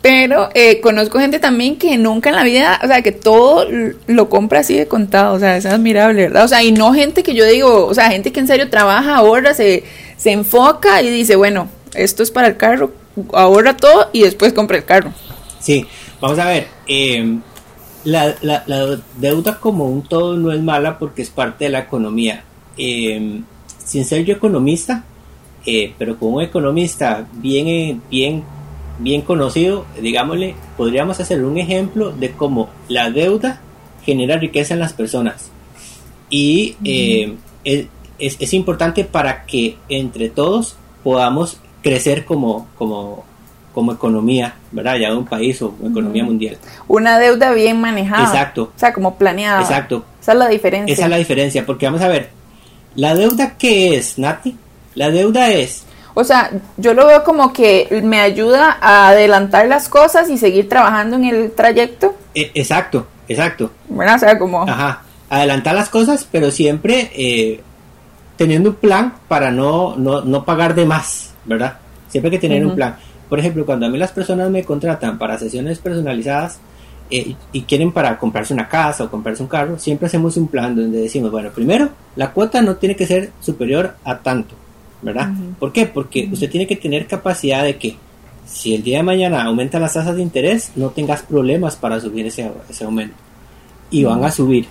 Pero 0.00 0.50
eh, 0.52 0.82
conozco 0.82 1.18
gente 1.18 1.38
también 1.38 1.76
que 1.76 1.96
nunca 1.96 2.28
en 2.28 2.36
la 2.36 2.44
vida, 2.44 2.78
o 2.84 2.86
sea, 2.86 3.00
que 3.00 3.10
todo 3.10 3.66
lo 4.06 4.28
compra 4.28 4.60
así 4.60 4.76
de 4.76 4.86
contado, 4.86 5.34
o 5.34 5.38
sea, 5.38 5.56
es 5.56 5.64
admirable, 5.64 6.24
¿verdad? 6.24 6.44
O 6.44 6.48
sea, 6.48 6.62
y 6.62 6.72
no 6.72 6.92
gente 6.92 7.22
que 7.22 7.34
yo 7.34 7.46
digo, 7.46 7.86
o 7.86 7.94
sea, 7.94 8.10
gente 8.10 8.30
que 8.30 8.40
en 8.40 8.46
serio 8.46 8.68
trabaja, 8.68 9.16
ahorra, 9.16 9.54
se, 9.54 9.82
se 10.18 10.30
enfoca 10.30 11.00
y 11.00 11.08
dice, 11.08 11.36
bueno, 11.36 11.68
esto 11.94 12.22
es 12.22 12.30
para 12.30 12.48
el 12.48 12.56
carro, 12.56 12.92
ahorra 13.32 13.76
todo 13.76 14.10
y 14.12 14.22
después 14.22 14.52
compra 14.52 14.76
el 14.76 14.84
carro. 14.84 15.12
Sí, 15.60 15.86
vamos 16.20 16.38
a 16.38 16.46
ver, 16.46 16.68
eh, 16.86 17.38
la, 18.04 18.34
la, 18.42 18.98
deuda 19.16 19.58
como 19.58 19.86
un 19.86 20.02
todo 20.02 20.36
no 20.36 20.52
es 20.52 20.62
mala 20.62 20.98
porque 20.98 21.22
es 21.22 21.30
parte 21.30 21.64
de 21.64 21.70
la 21.70 21.80
economía. 21.80 22.44
Eh, 22.76 23.40
sin 23.84 24.04
ser 24.04 24.24
yo 24.24 24.34
economista, 24.34 25.04
eh, 25.64 25.94
pero 25.98 26.18
como 26.18 26.36
un 26.36 26.42
economista 26.42 27.26
bien, 27.32 28.02
bien, 28.10 28.42
bien 28.98 29.22
conocido, 29.22 29.86
digámosle, 30.00 30.54
podríamos 30.76 31.20
hacer 31.20 31.44
un 31.44 31.56
ejemplo 31.58 32.12
de 32.12 32.32
cómo 32.32 32.68
la 32.88 33.10
deuda 33.10 33.60
genera 34.04 34.36
riqueza 34.36 34.74
en 34.74 34.80
las 34.80 34.92
personas. 34.92 35.50
Y 36.30 36.76
es, 37.64 37.86
es 38.18 38.52
importante 38.52 39.04
para 39.04 39.44
que 39.46 39.76
entre 39.88 40.28
todos 40.28 40.76
podamos 41.02 41.58
crecer 41.84 42.24
como, 42.24 42.66
como, 42.76 43.24
como 43.72 43.92
economía, 43.92 44.56
¿verdad? 44.72 44.96
Ya 44.96 45.10
de 45.10 45.16
un 45.16 45.26
país 45.26 45.62
o 45.62 45.74
economía 45.84 46.24
mundial. 46.24 46.56
Una 46.88 47.20
deuda 47.20 47.52
bien 47.52 47.80
manejada. 47.80 48.24
Exacto. 48.24 48.72
O 48.74 48.78
sea, 48.78 48.92
como 48.92 49.14
planeada. 49.16 49.60
Exacto. 49.60 50.04
Esa 50.20 50.32
es 50.32 50.38
la 50.38 50.48
diferencia. 50.48 50.92
Esa 50.92 51.04
es 51.04 51.10
la 51.10 51.18
diferencia, 51.18 51.64
porque 51.64 51.86
vamos 51.86 52.00
a 52.00 52.08
ver, 52.08 52.30
¿la 52.96 53.14
deuda 53.14 53.56
qué 53.56 53.96
es, 53.96 54.18
Nati? 54.18 54.56
La 54.96 55.10
deuda 55.10 55.50
es... 55.50 55.84
O 56.16 56.22
sea, 56.22 56.50
yo 56.76 56.94
lo 56.94 57.06
veo 57.06 57.24
como 57.24 57.52
que 57.52 58.00
me 58.04 58.20
ayuda 58.20 58.78
a 58.80 59.08
adelantar 59.08 59.66
las 59.66 59.88
cosas 59.88 60.30
y 60.30 60.38
seguir 60.38 60.68
trabajando 60.68 61.16
en 61.16 61.24
el 61.24 61.50
trayecto. 61.50 62.14
E, 62.34 62.52
exacto, 62.54 63.08
exacto. 63.28 63.72
Bueno, 63.88 64.14
o 64.14 64.18
sea, 64.18 64.38
como... 64.38 64.62
Ajá, 64.62 65.02
adelantar 65.28 65.74
las 65.74 65.88
cosas, 65.88 66.26
pero 66.30 66.52
siempre 66.52 67.10
eh, 67.16 67.60
teniendo 68.36 68.70
un 68.70 68.76
plan 68.76 69.14
para 69.26 69.50
no, 69.50 69.96
no, 69.96 70.22
no 70.22 70.44
pagar 70.44 70.76
de 70.76 70.86
más, 70.86 71.33
¿verdad? 71.44 71.78
Siempre 72.08 72.28
hay 72.28 72.38
que 72.38 72.46
tener 72.46 72.64
un 72.64 72.74
plan. 72.74 72.96
Por 73.28 73.38
ejemplo, 73.38 73.66
cuando 73.66 73.86
a 73.86 73.88
mí 73.88 73.98
las 73.98 74.12
personas 74.12 74.50
me 74.50 74.64
contratan 74.64 75.18
para 75.18 75.38
sesiones 75.38 75.78
personalizadas 75.78 76.58
eh, 77.10 77.34
y 77.52 77.62
quieren 77.62 77.92
para 77.92 78.18
comprarse 78.18 78.54
una 78.54 78.68
casa 78.68 79.04
o 79.04 79.10
comprarse 79.10 79.42
un 79.42 79.48
carro, 79.48 79.78
siempre 79.78 80.06
hacemos 80.06 80.36
un 80.36 80.48
plan 80.48 80.76
donde 80.76 81.00
decimos, 81.00 81.30
bueno, 81.30 81.50
primero, 81.50 81.90
la 82.16 82.32
cuota 82.32 82.62
no 82.62 82.76
tiene 82.76 82.96
que 82.96 83.06
ser 83.06 83.32
superior 83.40 83.96
a 84.04 84.18
tanto, 84.18 84.54
¿verdad? 85.02 85.30
¿Por 85.58 85.72
qué? 85.72 85.86
Porque 85.86 86.28
usted 86.30 86.50
tiene 86.50 86.66
que 86.66 86.76
tener 86.76 87.06
capacidad 87.06 87.64
de 87.64 87.76
que 87.76 87.96
si 88.46 88.74
el 88.74 88.82
día 88.82 88.98
de 88.98 89.02
mañana 89.02 89.42
aumentan 89.42 89.82
las 89.82 89.94
tasas 89.94 90.16
de 90.16 90.22
interés, 90.22 90.72
no 90.76 90.90
tengas 90.90 91.22
problemas 91.22 91.76
para 91.76 92.00
subir 92.00 92.26
ese, 92.26 92.50
ese 92.68 92.84
aumento. 92.84 93.16
Y 93.90 94.04
van 94.04 94.22
a 94.24 94.30
subir, 94.30 94.66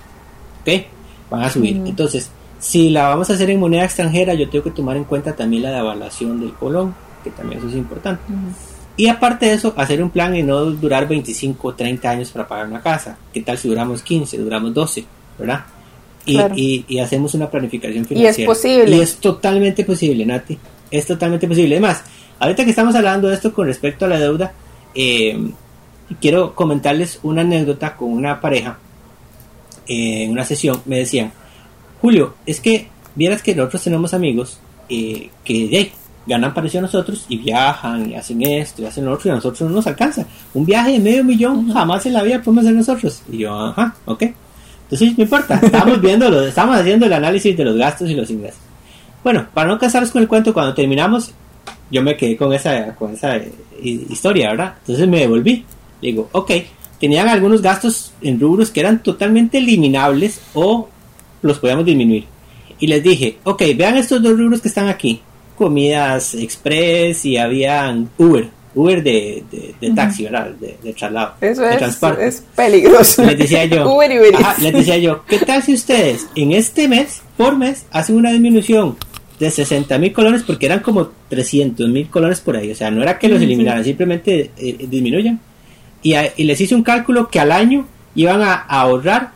¿ok? 0.62 0.84
Van 1.30 1.42
a 1.42 1.50
subir. 1.50 1.76
Entonces, 1.84 2.30
si 2.64 2.88
la 2.88 3.08
vamos 3.08 3.28
a 3.28 3.34
hacer 3.34 3.50
en 3.50 3.60
moneda 3.60 3.84
extranjera, 3.84 4.32
yo 4.32 4.48
tengo 4.48 4.64
que 4.64 4.70
tomar 4.70 4.96
en 4.96 5.04
cuenta 5.04 5.36
también 5.36 5.64
la 5.64 5.70
devaluación 5.70 6.40
del 6.40 6.54
colón, 6.54 6.94
que 7.22 7.28
también 7.28 7.58
eso 7.58 7.68
es 7.68 7.74
importante. 7.74 8.22
Y 8.96 9.06
aparte 9.08 9.44
de 9.44 9.52
eso, 9.52 9.74
hacer 9.76 10.02
un 10.02 10.08
plan 10.08 10.34
y 10.34 10.42
no 10.42 10.64
durar 10.64 11.06
25 11.06 11.68
o 11.68 11.74
30 11.74 12.08
años 12.08 12.30
para 12.30 12.48
pagar 12.48 12.66
una 12.66 12.80
casa. 12.80 13.18
¿Qué 13.34 13.42
tal 13.42 13.58
si 13.58 13.68
duramos 13.68 14.02
15, 14.02 14.38
duramos 14.38 14.72
12, 14.72 15.04
verdad? 15.38 15.66
Y, 16.24 16.86
y, 16.88 16.98
hacemos 17.00 17.34
una 17.34 17.50
planificación 17.50 18.06
financiera. 18.06 18.38
Y 18.38 18.42
es 18.42 18.46
posible. 18.46 18.96
Y 18.96 19.00
es 19.00 19.16
totalmente 19.16 19.84
posible, 19.84 20.24
Nati. 20.24 20.58
Es 20.90 21.06
totalmente 21.06 21.46
posible. 21.46 21.74
Además, 21.74 22.02
ahorita 22.38 22.64
que 22.64 22.70
estamos 22.70 22.94
hablando 22.94 23.28
de 23.28 23.34
esto 23.34 23.52
con 23.52 23.66
respecto 23.66 24.06
a 24.06 24.08
la 24.08 24.18
deuda, 24.18 24.54
eh, 24.94 25.38
quiero 26.18 26.54
comentarles 26.54 27.20
una 27.24 27.42
anécdota 27.42 27.94
con 27.94 28.10
una 28.10 28.40
pareja. 28.40 28.78
Eh, 29.86 30.24
en 30.24 30.30
una 30.30 30.46
sesión 30.46 30.80
me 30.86 31.00
decían, 31.00 31.30
Julio, 32.04 32.34
es 32.44 32.60
que 32.60 32.86
vieras 33.14 33.40
que 33.40 33.54
nosotros 33.54 33.82
tenemos 33.82 34.12
amigos 34.12 34.58
eh, 34.90 35.30
que 35.42 35.54
ahí, 35.72 35.90
ganan 36.26 36.52
parecido 36.52 36.80
a 36.80 36.82
nosotros 36.82 37.24
y 37.30 37.38
viajan 37.38 38.10
y 38.10 38.14
hacen 38.14 38.42
esto 38.42 38.82
y 38.82 38.84
hacen 38.84 39.06
lo 39.06 39.12
otro 39.14 39.30
y 39.30 39.32
a 39.32 39.36
nosotros 39.36 39.62
no 39.62 39.76
nos 39.76 39.86
alcanza. 39.86 40.26
Un 40.52 40.66
viaje 40.66 40.92
de 40.92 40.98
medio 40.98 41.24
millón 41.24 41.72
jamás 41.72 42.04
en 42.04 42.12
la 42.12 42.22
vida 42.22 42.42
podemos 42.42 42.64
hacer 42.64 42.76
nosotros. 42.76 43.22
Y 43.32 43.38
yo, 43.38 43.58
ajá, 43.58 43.94
ok. 44.04 44.22
Entonces 44.82 45.16
no 45.16 45.24
importa, 45.24 45.58
estamos 45.62 45.98
viendo, 46.02 46.46
estamos 46.46 46.76
haciendo 46.76 47.06
el 47.06 47.12
análisis 47.14 47.56
de 47.56 47.64
los 47.64 47.78
gastos 47.78 48.10
y 48.10 48.14
los 48.14 48.28
ingresos. 48.28 48.60
Bueno, 49.22 49.46
para 49.54 49.70
no 49.70 49.78
casarnos 49.78 50.10
con 50.10 50.20
el 50.20 50.28
cuento, 50.28 50.52
cuando 50.52 50.74
terminamos, 50.74 51.32
yo 51.90 52.02
me 52.02 52.18
quedé 52.18 52.36
con 52.36 52.52
esa, 52.52 52.94
con 52.96 53.14
esa 53.14 53.36
eh, 53.36 53.50
historia, 53.82 54.50
¿verdad? 54.50 54.74
Entonces 54.80 55.08
me 55.08 55.20
devolví. 55.20 55.64
Digo, 56.02 56.28
ok, 56.32 56.50
tenían 57.00 57.28
algunos 57.30 57.62
gastos 57.62 58.12
en 58.20 58.38
rubros 58.38 58.70
que 58.70 58.80
eran 58.80 59.02
totalmente 59.02 59.56
eliminables 59.56 60.42
o 60.52 60.90
los 61.44 61.58
podíamos 61.58 61.84
disminuir. 61.84 62.24
Y 62.80 62.86
les 62.86 63.02
dije, 63.02 63.38
ok, 63.44 63.62
vean 63.76 63.96
estos 63.96 64.22
dos 64.22 64.36
rubros 64.36 64.60
que 64.60 64.68
están 64.68 64.88
aquí. 64.88 65.20
Comidas 65.56 66.34
express 66.34 67.24
y 67.24 67.36
habían 67.36 68.08
Uber. 68.18 68.48
Uber 68.74 69.02
de, 69.04 69.44
de, 69.80 69.90
taxi, 69.90 70.24
¿verdad? 70.24 70.50
De, 70.50 70.92
traslado. 70.94 71.34
Eso 71.40 71.62
de 71.62 71.72
es, 71.72 71.78
transporte. 71.78 72.26
es 72.26 72.44
peligroso. 72.56 73.24
Les 73.24 73.38
decía 73.38 73.66
yo. 73.66 73.88
Uber 73.94 74.10
y 74.10 74.18
Uber. 74.18 74.34
les 74.60 74.72
decía 74.72 74.98
yo, 74.98 75.24
¿qué 75.26 75.38
tal 75.38 75.62
si 75.62 75.74
ustedes 75.74 76.26
en 76.34 76.52
este 76.52 76.88
mes, 76.88 77.22
por 77.36 77.56
mes, 77.56 77.86
hacen 77.92 78.16
una 78.16 78.32
disminución 78.32 78.96
de 79.38 79.50
60 79.50 79.96
mil 79.98 80.12
colones? 80.12 80.42
Porque 80.42 80.66
eran 80.66 80.80
como 80.80 81.10
300 81.28 81.88
mil 81.88 82.08
colones 82.08 82.40
por 82.40 82.56
ahí. 82.56 82.72
O 82.72 82.74
sea, 82.74 82.90
no 82.90 83.02
era 83.02 83.18
que 83.18 83.28
los 83.28 83.40
eliminaran, 83.40 83.84
simplemente 83.84 84.50
eh, 84.56 84.86
disminuyan. 84.88 85.40
Y, 86.02 86.14
y, 86.36 86.44
les 86.44 86.60
hice 86.60 86.74
un 86.74 86.82
cálculo 86.82 87.28
que 87.28 87.38
al 87.38 87.52
año 87.52 87.86
iban 88.14 88.42
a 88.42 88.54
ahorrar 88.54 89.32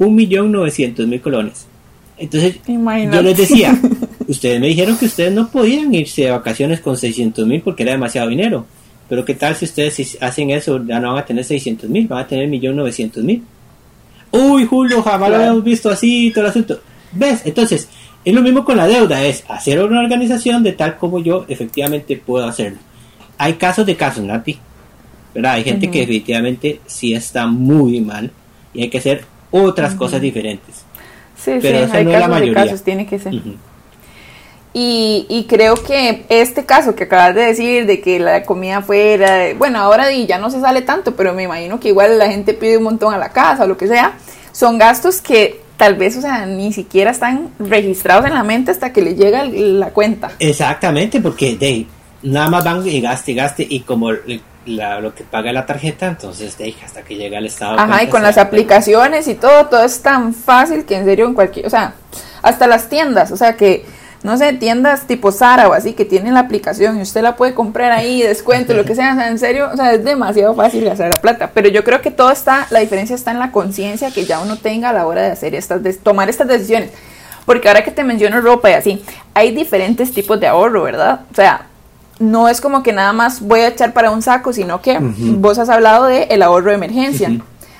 1.900.000 0.00 1.20
colones. 1.20 1.66
Entonces 2.18 2.60
yo 2.66 3.22
les 3.22 3.36
decía, 3.36 3.80
ustedes 4.28 4.60
me 4.60 4.66
dijeron 4.66 4.96
que 4.96 5.06
ustedes 5.06 5.32
no 5.32 5.48
podían 5.50 5.94
irse 5.94 6.22
de 6.22 6.30
vacaciones 6.32 6.80
con 6.80 6.96
600.000 6.96 7.62
porque 7.62 7.84
era 7.84 7.92
demasiado 7.92 8.28
dinero. 8.28 8.66
Pero 9.08 9.24
qué 9.24 9.34
tal 9.34 9.54
si 9.56 9.64
ustedes 9.64 10.18
hacen 10.20 10.50
eso, 10.50 10.84
ya 10.84 11.00
no 11.00 11.12
van 11.12 11.22
a 11.22 11.26
tener 11.26 11.44
600.000, 11.44 12.08
van 12.08 12.24
a 12.24 12.26
tener 12.26 12.48
1.900.000. 12.48 13.42
Uy, 14.32 14.64
Julio, 14.66 15.02
jamás 15.02 15.30
lo 15.30 15.36
habíamos 15.36 15.64
visto 15.64 15.90
así, 15.90 16.30
todo 16.32 16.44
el 16.44 16.50
asunto. 16.50 16.80
¿Ves? 17.12 17.42
Entonces, 17.44 17.88
es 18.24 18.34
lo 18.34 18.42
mismo 18.42 18.64
con 18.64 18.76
la 18.76 18.86
deuda, 18.86 19.24
es 19.24 19.44
hacer 19.48 19.82
una 19.82 20.00
organización 20.00 20.62
de 20.62 20.72
tal 20.72 20.96
como 20.96 21.20
yo 21.20 21.46
efectivamente 21.48 22.16
puedo 22.24 22.46
hacerlo. 22.46 22.78
Hay 23.38 23.54
casos 23.54 23.86
de 23.86 23.96
casos, 23.96 24.22
Nati. 24.24 24.58
¿verdad? 25.34 25.54
Hay 25.54 25.64
gente 25.64 25.90
que 25.90 26.00
definitivamente 26.00 26.80
sí 26.86 27.14
está 27.14 27.46
muy 27.46 28.00
mal 28.00 28.30
y 28.74 28.82
hay 28.82 28.90
que 28.90 28.98
hacer 28.98 29.24
otras 29.50 29.94
cosas 29.94 30.20
diferentes. 30.20 30.84
Sí, 31.36 31.58
Pero 31.60 31.86
sí, 31.86 31.96
hay 31.96 32.06
casos 32.06 32.40
de 32.40 32.52
casos, 32.52 32.82
tiene 32.82 33.06
que 33.06 33.18
ser. 33.18 33.32
y, 34.74 35.26
y, 35.28 35.46
creo 35.48 35.74
que 35.74 36.24
este 36.28 36.66
caso 36.66 36.94
que 36.94 37.04
acabas 37.04 37.34
de 37.34 37.46
decir, 37.46 37.86
de 37.86 38.00
que 38.00 38.20
la 38.20 38.42
comida 38.42 38.82
fuera, 38.82 39.54
bueno, 39.56 39.78
ahora 39.78 40.12
ya 40.12 40.38
no 40.38 40.50
se 40.50 40.60
sale 40.60 40.82
tanto, 40.82 41.16
pero 41.16 41.32
me 41.32 41.44
imagino 41.44 41.80
que 41.80 41.88
igual 41.88 42.18
la 42.18 42.28
gente 42.28 42.52
pide 42.52 42.76
un 42.76 42.84
montón 42.84 43.14
a 43.14 43.18
la 43.18 43.30
casa 43.30 43.64
o 43.64 43.66
lo 43.66 43.78
que 43.78 43.86
sea, 43.86 44.14
son 44.52 44.76
gastos 44.78 45.20
que 45.20 45.60
tal 45.78 45.94
vez, 45.94 46.14
o 46.18 46.20
sea, 46.20 46.44
ni 46.44 46.74
siquiera 46.74 47.10
están 47.10 47.48
registrados 47.58 48.26
en 48.26 48.34
la 48.34 48.42
mente 48.42 48.70
hasta 48.70 48.92
que 48.92 49.00
le 49.00 49.14
llega 49.14 49.44
la 49.44 49.90
cuenta. 49.90 50.32
Exactamente, 50.38 51.20
porque 51.20 51.56
de 51.56 51.86
nada 52.22 52.50
más 52.50 52.64
van 52.64 52.86
y 52.86 53.00
gaste 53.00 53.32
gaste 53.32 53.66
y 53.66 53.80
como 53.80 54.10
lo 54.66 55.14
que 55.14 55.24
paga 55.24 55.52
la 55.52 55.66
tarjeta, 55.66 56.06
entonces 56.06 56.56
de 56.58 56.74
hasta 56.84 57.02
que 57.02 57.16
llega 57.16 57.38
el 57.38 57.46
estado. 57.46 57.78
Ajá, 57.78 58.02
y 58.02 58.08
con 58.08 58.22
las 58.22 58.38
aplicaciones 58.38 59.26
y 59.28 59.34
todo, 59.34 59.66
todo 59.66 59.84
es 59.84 60.02
tan 60.02 60.34
fácil 60.34 60.84
que 60.84 60.96
en 60.96 61.04
serio 61.04 61.26
en 61.26 61.34
cualquier, 61.34 61.66
o 61.66 61.70
sea, 61.70 61.94
hasta 62.42 62.66
las 62.66 62.88
tiendas, 62.88 63.32
o 63.32 63.36
sea 63.36 63.56
que 63.56 63.84
no 64.22 64.36
sé, 64.36 64.52
tiendas 64.52 65.06
tipo 65.06 65.32
Sara 65.32 65.68
o 65.68 65.72
así 65.72 65.94
que 65.94 66.04
tienen 66.04 66.34
la 66.34 66.40
aplicación 66.40 66.98
y 66.98 67.02
usted 67.02 67.22
la 67.22 67.36
puede 67.36 67.54
comprar 67.54 67.90
ahí, 67.90 68.22
descuento, 68.22 68.74
lo 68.74 68.84
que 68.84 68.94
sea, 68.94 69.12
o 69.12 69.16
sea, 69.16 69.28
en 69.28 69.38
serio, 69.38 69.70
o 69.72 69.76
sea, 69.76 69.94
es 69.94 70.04
demasiado 70.04 70.54
fácil 70.54 70.84
gastar 70.84 71.10
la 71.10 71.20
plata, 71.20 71.52
pero 71.54 71.68
yo 71.68 71.84
creo 71.84 72.02
que 72.02 72.10
todo 72.10 72.30
está, 72.30 72.66
la 72.70 72.80
diferencia 72.80 73.16
está 73.16 73.30
en 73.30 73.38
la 73.38 73.50
conciencia 73.50 74.10
que 74.10 74.26
ya 74.26 74.40
uno 74.40 74.56
tenga 74.56 74.90
a 74.90 74.92
la 74.92 75.06
hora 75.06 75.22
de 75.22 75.30
hacer 75.30 75.54
estas, 75.54 75.82
de 75.82 75.94
tomar 75.94 76.28
estas 76.28 76.48
decisiones, 76.48 76.90
porque 77.46 77.68
ahora 77.68 77.82
que 77.82 77.92
te 77.92 78.04
menciono 78.04 78.42
ropa 78.42 78.70
y 78.70 78.74
así, 78.74 79.02
hay 79.32 79.52
diferentes 79.52 80.12
tipos 80.12 80.38
de 80.38 80.48
ahorro, 80.48 80.82
¿verdad? 80.82 81.20
O 81.32 81.34
sea, 81.34 81.69
no 82.20 82.48
es 82.48 82.60
como 82.60 82.82
que 82.82 82.92
nada 82.92 83.12
más 83.12 83.40
voy 83.40 83.60
a 83.60 83.68
echar 83.68 83.92
para 83.92 84.10
un 84.10 84.22
saco, 84.22 84.52
sino 84.52 84.80
que 84.80 84.98
vos 85.00 85.58
has 85.58 85.68
hablado 85.68 86.04
de 86.04 86.24
el 86.24 86.42
ahorro 86.42 86.68
de 86.68 86.76
emergencia. 86.76 87.30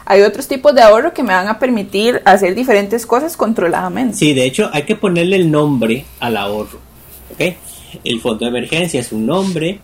Hay 0.07 0.23
otros 0.23 0.49
tipos 0.49 0.75
de 0.75 0.83
ahorro 0.83 1.13
que 1.13 1.23
me 1.23 1.35
van 1.35 1.47
a 1.47 1.61
permitir 1.61 2.21
hacer 2.25 2.55
diferentes 2.57 3.07
cosas 3.07 3.37
controladamente. 3.37 4.17
Sí, 4.17 4.33
de 4.33 4.45
hecho 4.45 4.69
hay 4.73 4.83
que 4.83 4.97
ponerle 4.97 5.37
el 5.37 5.51
nombre 5.51 6.05
al 6.19 6.37
ahorro. 6.37 6.81
¿ok? 7.33 7.55
El 8.03 8.21
fondo 8.21 8.47
de 8.47 8.49
emergencia 8.49 8.99
es 8.99 9.13
un 9.13 9.27
nombre, 9.27 9.79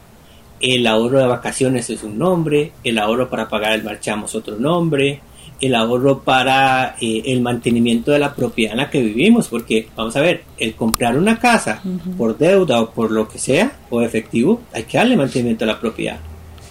el 0.58 0.86
ahorro 0.86 1.18
de 1.18 1.26
vacaciones 1.26 1.90
es 1.90 2.02
un 2.02 2.18
nombre, 2.18 2.72
el 2.82 2.98
ahorro 2.98 3.28
para 3.28 3.48
pagar 3.48 3.72
el 3.72 3.84
marchamo 3.84 4.26
es 4.26 4.34
otro 4.34 4.56
nombre, 4.56 5.20
el 5.60 5.74
ahorro 5.74 6.20
para 6.20 6.96
eh, 7.00 7.22
el 7.26 7.40
mantenimiento 7.40 8.10
de 8.10 8.18
la 8.18 8.34
propiedad 8.34 8.72
en 8.72 8.78
la 8.78 8.90
que 8.90 9.02
vivimos, 9.02 9.48
porque 9.48 9.88
vamos 9.96 10.16
a 10.16 10.20
ver, 10.20 10.44
el 10.58 10.74
comprar 10.74 11.16
una 11.16 11.38
casa 11.38 11.82
por 12.16 12.36
deuda 12.36 12.80
o 12.80 12.90
por 12.90 13.10
lo 13.10 13.28
que 13.28 13.38
sea, 13.38 13.72
o 13.90 14.02
efectivo, 14.02 14.60
hay 14.72 14.84
que 14.84 14.98
darle 14.98 15.16
mantenimiento 15.16 15.64
a 15.64 15.68
la 15.68 15.80
propiedad. 15.80 16.18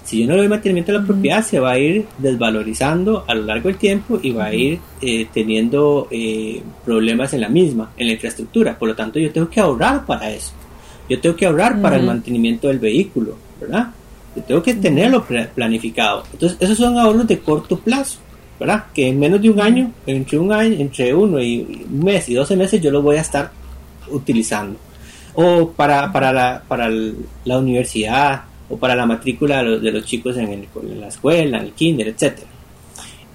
Si 0.06 0.22
yo 0.22 0.28
no 0.28 0.34
le 0.34 0.42
doy 0.42 0.50
mantenimiento 0.50 0.92
a 0.92 1.00
la 1.00 1.04
propiedad, 1.04 1.44
se 1.44 1.60
va 1.60 1.72
a 1.72 1.80
ir 1.80 2.06
desvalorizando 2.20 3.26
a 3.28 3.34
lo 3.34 3.42
largo 3.42 3.70
del 3.70 3.78
tiempo 3.78 4.20
y 4.22 4.32
va 4.32 4.46
a 4.46 4.54
ir 4.54 4.80
eh, 5.02 5.28
teniendo 5.34 6.08
eh, 6.12 6.62
problemas 6.86 7.34
en 7.34 7.42
la 7.42 7.50
misma, 7.50 7.92
en 7.98 8.08
la 8.08 8.14
infraestructura. 8.14 8.78
Por 8.78 8.90
lo 8.90 8.96
tanto, 8.96 9.18
yo 9.18 9.32
tengo 9.32 9.50
que 9.50 9.60
ahorrar 9.60 10.06
para 10.06 10.30
eso. 10.30 10.52
Yo 11.10 11.20
tengo 11.20 11.36
que 11.36 11.48
ahorrar 11.48 11.82
para 11.82 11.96
el 11.96 12.04
mantenimiento 12.04 12.68
del 12.68 12.78
vehículo, 12.78 13.36
¿verdad? 13.60 13.88
Yo 14.36 14.44
tengo 14.44 14.62
que 14.62 14.76
tenerlo 14.76 15.26
planificado. 15.56 16.24
Entonces, 16.32 16.58
esos 16.60 16.78
son 16.78 17.00
ahorros 17.00 17.28
de 17.28 17.40
corto 17.40 17.80
plazo. 17.80 18.20
¿Verdad? 18.60 18.86
Que 18.94 19.08
en 19.10 19.20
menos 19.20 19.42
de 19.42 19.50
un 19.50 19.60
año, 19.60 19.92
entre 20.06 20.40
un 20.40 20.52
año, 20.52 20.76
entre 20.80 21.14
uno 21.14 21.42
y 21.42 21.86
un 21.90 22.04
mes 22.04 22.30
y 22.30 22.34
doce 22.34 22.56
meses, 22.56 22.82
yo 22.82 22.92
lo 22.92 23.02
voy 23.02 23.18
a 23.18 23.22
estar 23.22 23.52
utilizando. 24.10 24.80
O 25.34 25.70
para, 25.72 26.12
para, 26.12 26.32
la, 26.32 26.64
para 26.68 26.90
la 26.90 27.60
universidad, 27.60 28.44
o 28.70 28.78
para 28.78 28.96
la 28.96 29.06
matrícula 29.06 29.64
de 29.64 29.92
los, 29.92 30.06
chicos 30.06 30.38
en, 30.38 30.52
en, 30.54 31.02
la 31.02 31.08
escuela, 31.08 31.60
en 31.60 31.66
el 31.66 31.74
kinder, 31.74 32.08
etc. 32.08 32.40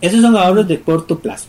Esos 0.00 0.20
son 0.20 0.36
ahorros 0.36 0.66
de 0.66 0.80
corto 0.80 1.18
plazo. 1.18 1.48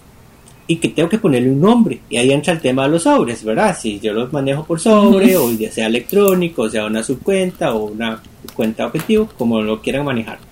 Y 0.68 0.76
que 0.78 0.90
tengo 0.90 1.10
que 1.10 1.18
ponerle 1.18 1.50
un 1.50 1.60
nombre. 1.60 2.00
Y 2.10 2.18
ahí 2.18 2.32
entra 2.32 2.54
el 2.54 2.62
tema 2.62 2.84
de 2.84 2.90
los 2.90 3.04
sobres, 3.04 3.44
¿verdad? 3.44 3.76
Si 3.78 4.00
yo 4.00 4.14
los 4.14 4.32
manejo 4.32 4.64
por 4.64 4.80
sobre, 4.80 5.36
o 5.36 5.52
ya 5.52 5.72
sea 5.72 5.88
electrónico, 5.88 6.64
o 6.64 6.70
sea 6.70 6.86
una 6.86 7.04
subcuenta, 7.04 7.74
o 7.74 7.86
una 7.86 8.22
cuenta 8.54 8.86
objetivo, 8.86 9.30
como 9.38 9.62
lo 9.62 9.82
quieran 9.82 10.06
manejar. 10.06 10.51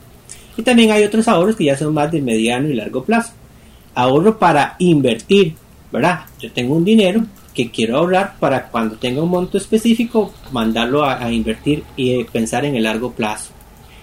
Y 0.60 0.62
también 0.62 0.92
hay 0.92 1.06
otros 1.06 1.26
ahorros 1.30 1.56
que 1.56 1.64
ya 1.64 1.78
son 1.78 1.94
más 1.94 2.12
de 2.12 2.22
mediano 2.22 2.68
y 2.68 2.74
largo 2.74 3.06
plazo. 3.06 3.32
Ahorro 3.96 4.38
para 4.38 4.76
invertir, 4.80 5.56
¿verdad? 5.90 6.26
Yo 6.38 6.52
tengo 6.52 6.76
un 6.76 6.84
dinero 6.84 7.24
que 7.54 7.72
quiero 7.72 7.96
ahorrar 7.96 8.38
para 8.42 8.68
cuando 8.68 8.98
tenga 8.98 9.24
un 9.24 9.30
monto 9.30 9.58
específico 9.58 10.34
mandarlo 10.52 11.06
a, 11.06 11.32
invertir 11.32 11.86
y 11.96 12.12
eh, 12.12 12.28
pensar 12.30 12.66
en 12.66 12.76
el 12.76 12.84
largo 12.84 13.14
plazo. 13.14 13.52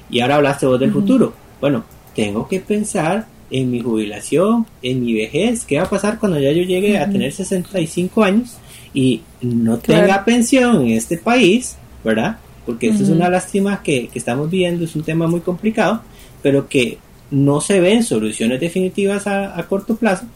Y 0.09 0.21
ahora 0.21 0.37
hablaste 0.37 0.65
vos 0.65 0.81
del 0.81 0.93
futuro. 0.93 1.35
Bueno, 1.61 1.85
tengo 2.15 2.49
que 2.49 2.61
pensar 2.61 3.27
en 3.51 3.71
mi 3.71 3.81
jubilación, 3.81 4.65
en 4.81 5.05
mi 5.05 5.13
vejez, 5.13 5.67
qué 5.67 5.77
va 5.77 5.85
a 5.85 5.91
pasar 5.91 6.19
cuando 6.19 6.41
ya 6.41 6.53
yo 6.53 6.63
llegue 6.63 6.97
a 6.97 7.11
tener 7.11 7.33
65 7.33 8.25
años 8.25 8.57
y 8.95 9.21
no 9.43 9.77
tenga 9.77 10.25
pensión 10.25 10.87
en 10.87 10.93
este 10.93 11.19
país, 11.19 11.77
¿verdad? 12.03 12.39
Porque 12.65 12.89
esto 12.89 13.03
es 13.03 13.11
una 13.11 13.29
lástima 13.29 13.83
que, 13.83 14.09
que 14.09 14.19
estamos 14.19 14.49
viendo, 14.51 14.87
es 14.87 14.97
un 14.97 15.03
tema 15.03 15.27
muy 15.27 15.41
complicado 15.41 16.01
pero 16.47 16.69
que 16.69 16.99
no 17.33 17.61
se 17.61 17.81
ven 17.81 18.05
soluciones 18.05 18.61
definitivas 18.61 19.27
a, 19.27 19.61
corto 19.69 19.97
plazo. 19.97 20.27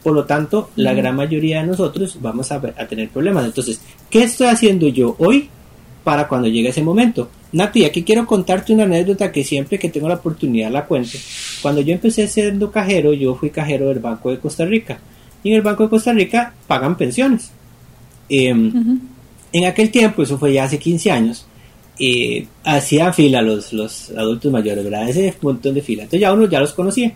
Por 0.00 0.14
lo 0.14 0.24
tanto, 0.24 0.70
la 0.76 0.94
gran 0.94 1.16
mayoría 1.16 1.60
de 1.60 1.66
nosotros 1.66 2.18
vamos 2.20 2.52
a, 2.52 2.60
tener 2.88 3.08
problemas. 3.08 3.46
Entonces, 3.46 3.80
¿qué 4.08 4.22
estoy 4.22 4.46
haciendo 4.46 4.86
yo 4.86 5.16
hoy 5.18 5.48
para 6.04 6.28
cuando 6.28 6.46
llegue 6.46 6.68
ese 6.68 6.84
momento? 6.84 7.28
Nati, 7.50 7.84
aquí 7.84 8.04
quiero 8.04 8.24
contarte 8.26 8.72
una 8.72 8.84
anécdota 8.84 9.32
que 9.32 9.42
siempre 9.42 9.76
que 9.76 9.88
tengo 9.88 10.06
la 10.06 10.14
oportunidad 10.14 10.70
la 10.70 10.84
cuento. 10.84 11.18
Cuando 11.60 11.80
yo 11.80 11.94
empecé 11.94 12.28
siendo 12.28 12.70
cajero, 12.70 13.12
yo 13.12 13.34
fui 13.34 13.50
cajero 13.50 13.88
del 13.88 13.98
Banco 13.98 14.30
de 14.30 14.38
Costa 14.38 14.64
Rica. 14.64 15.00
Y 15.42 15.48
en 15.48 15.56
el 15.56 15.62
Banco 15.62 15.82
de 15.82 15.88
Costa 15.88 16.12
Rica 16.12 16.54
pagan 16.68 16.96
pensiones. 16.96 17.50
Em, 18.28 19.00
en 19.52 19.64
aquel 19.64 19.90
tiempo, 19.90 20.22
eso 20.22 20.38
fue 20.38 20.52
ya 20.52 20.62
hace 20.62 20.78
15 20.78 21.10
años, 21.10 21.44
eh, 21.98 22.46
hacía 22.64 23.12
fila 23.12 23.42
los, 23.42 23.72
los 23.72 24.10
adultos 24.10 24.52
mayores, 24.52 24.84
¿verdad? 24.84 25.08
Ese 25.08 25.34
montón 25.40 25.74
de 25.74 25.82
fila. 25.82 26.02
Entonces 26.02 26.20
ya 26.20 26.32
uno 26.32 26.46
ya 26.46 26.60
los 26.60 26.72
conocía. 26.72 27.12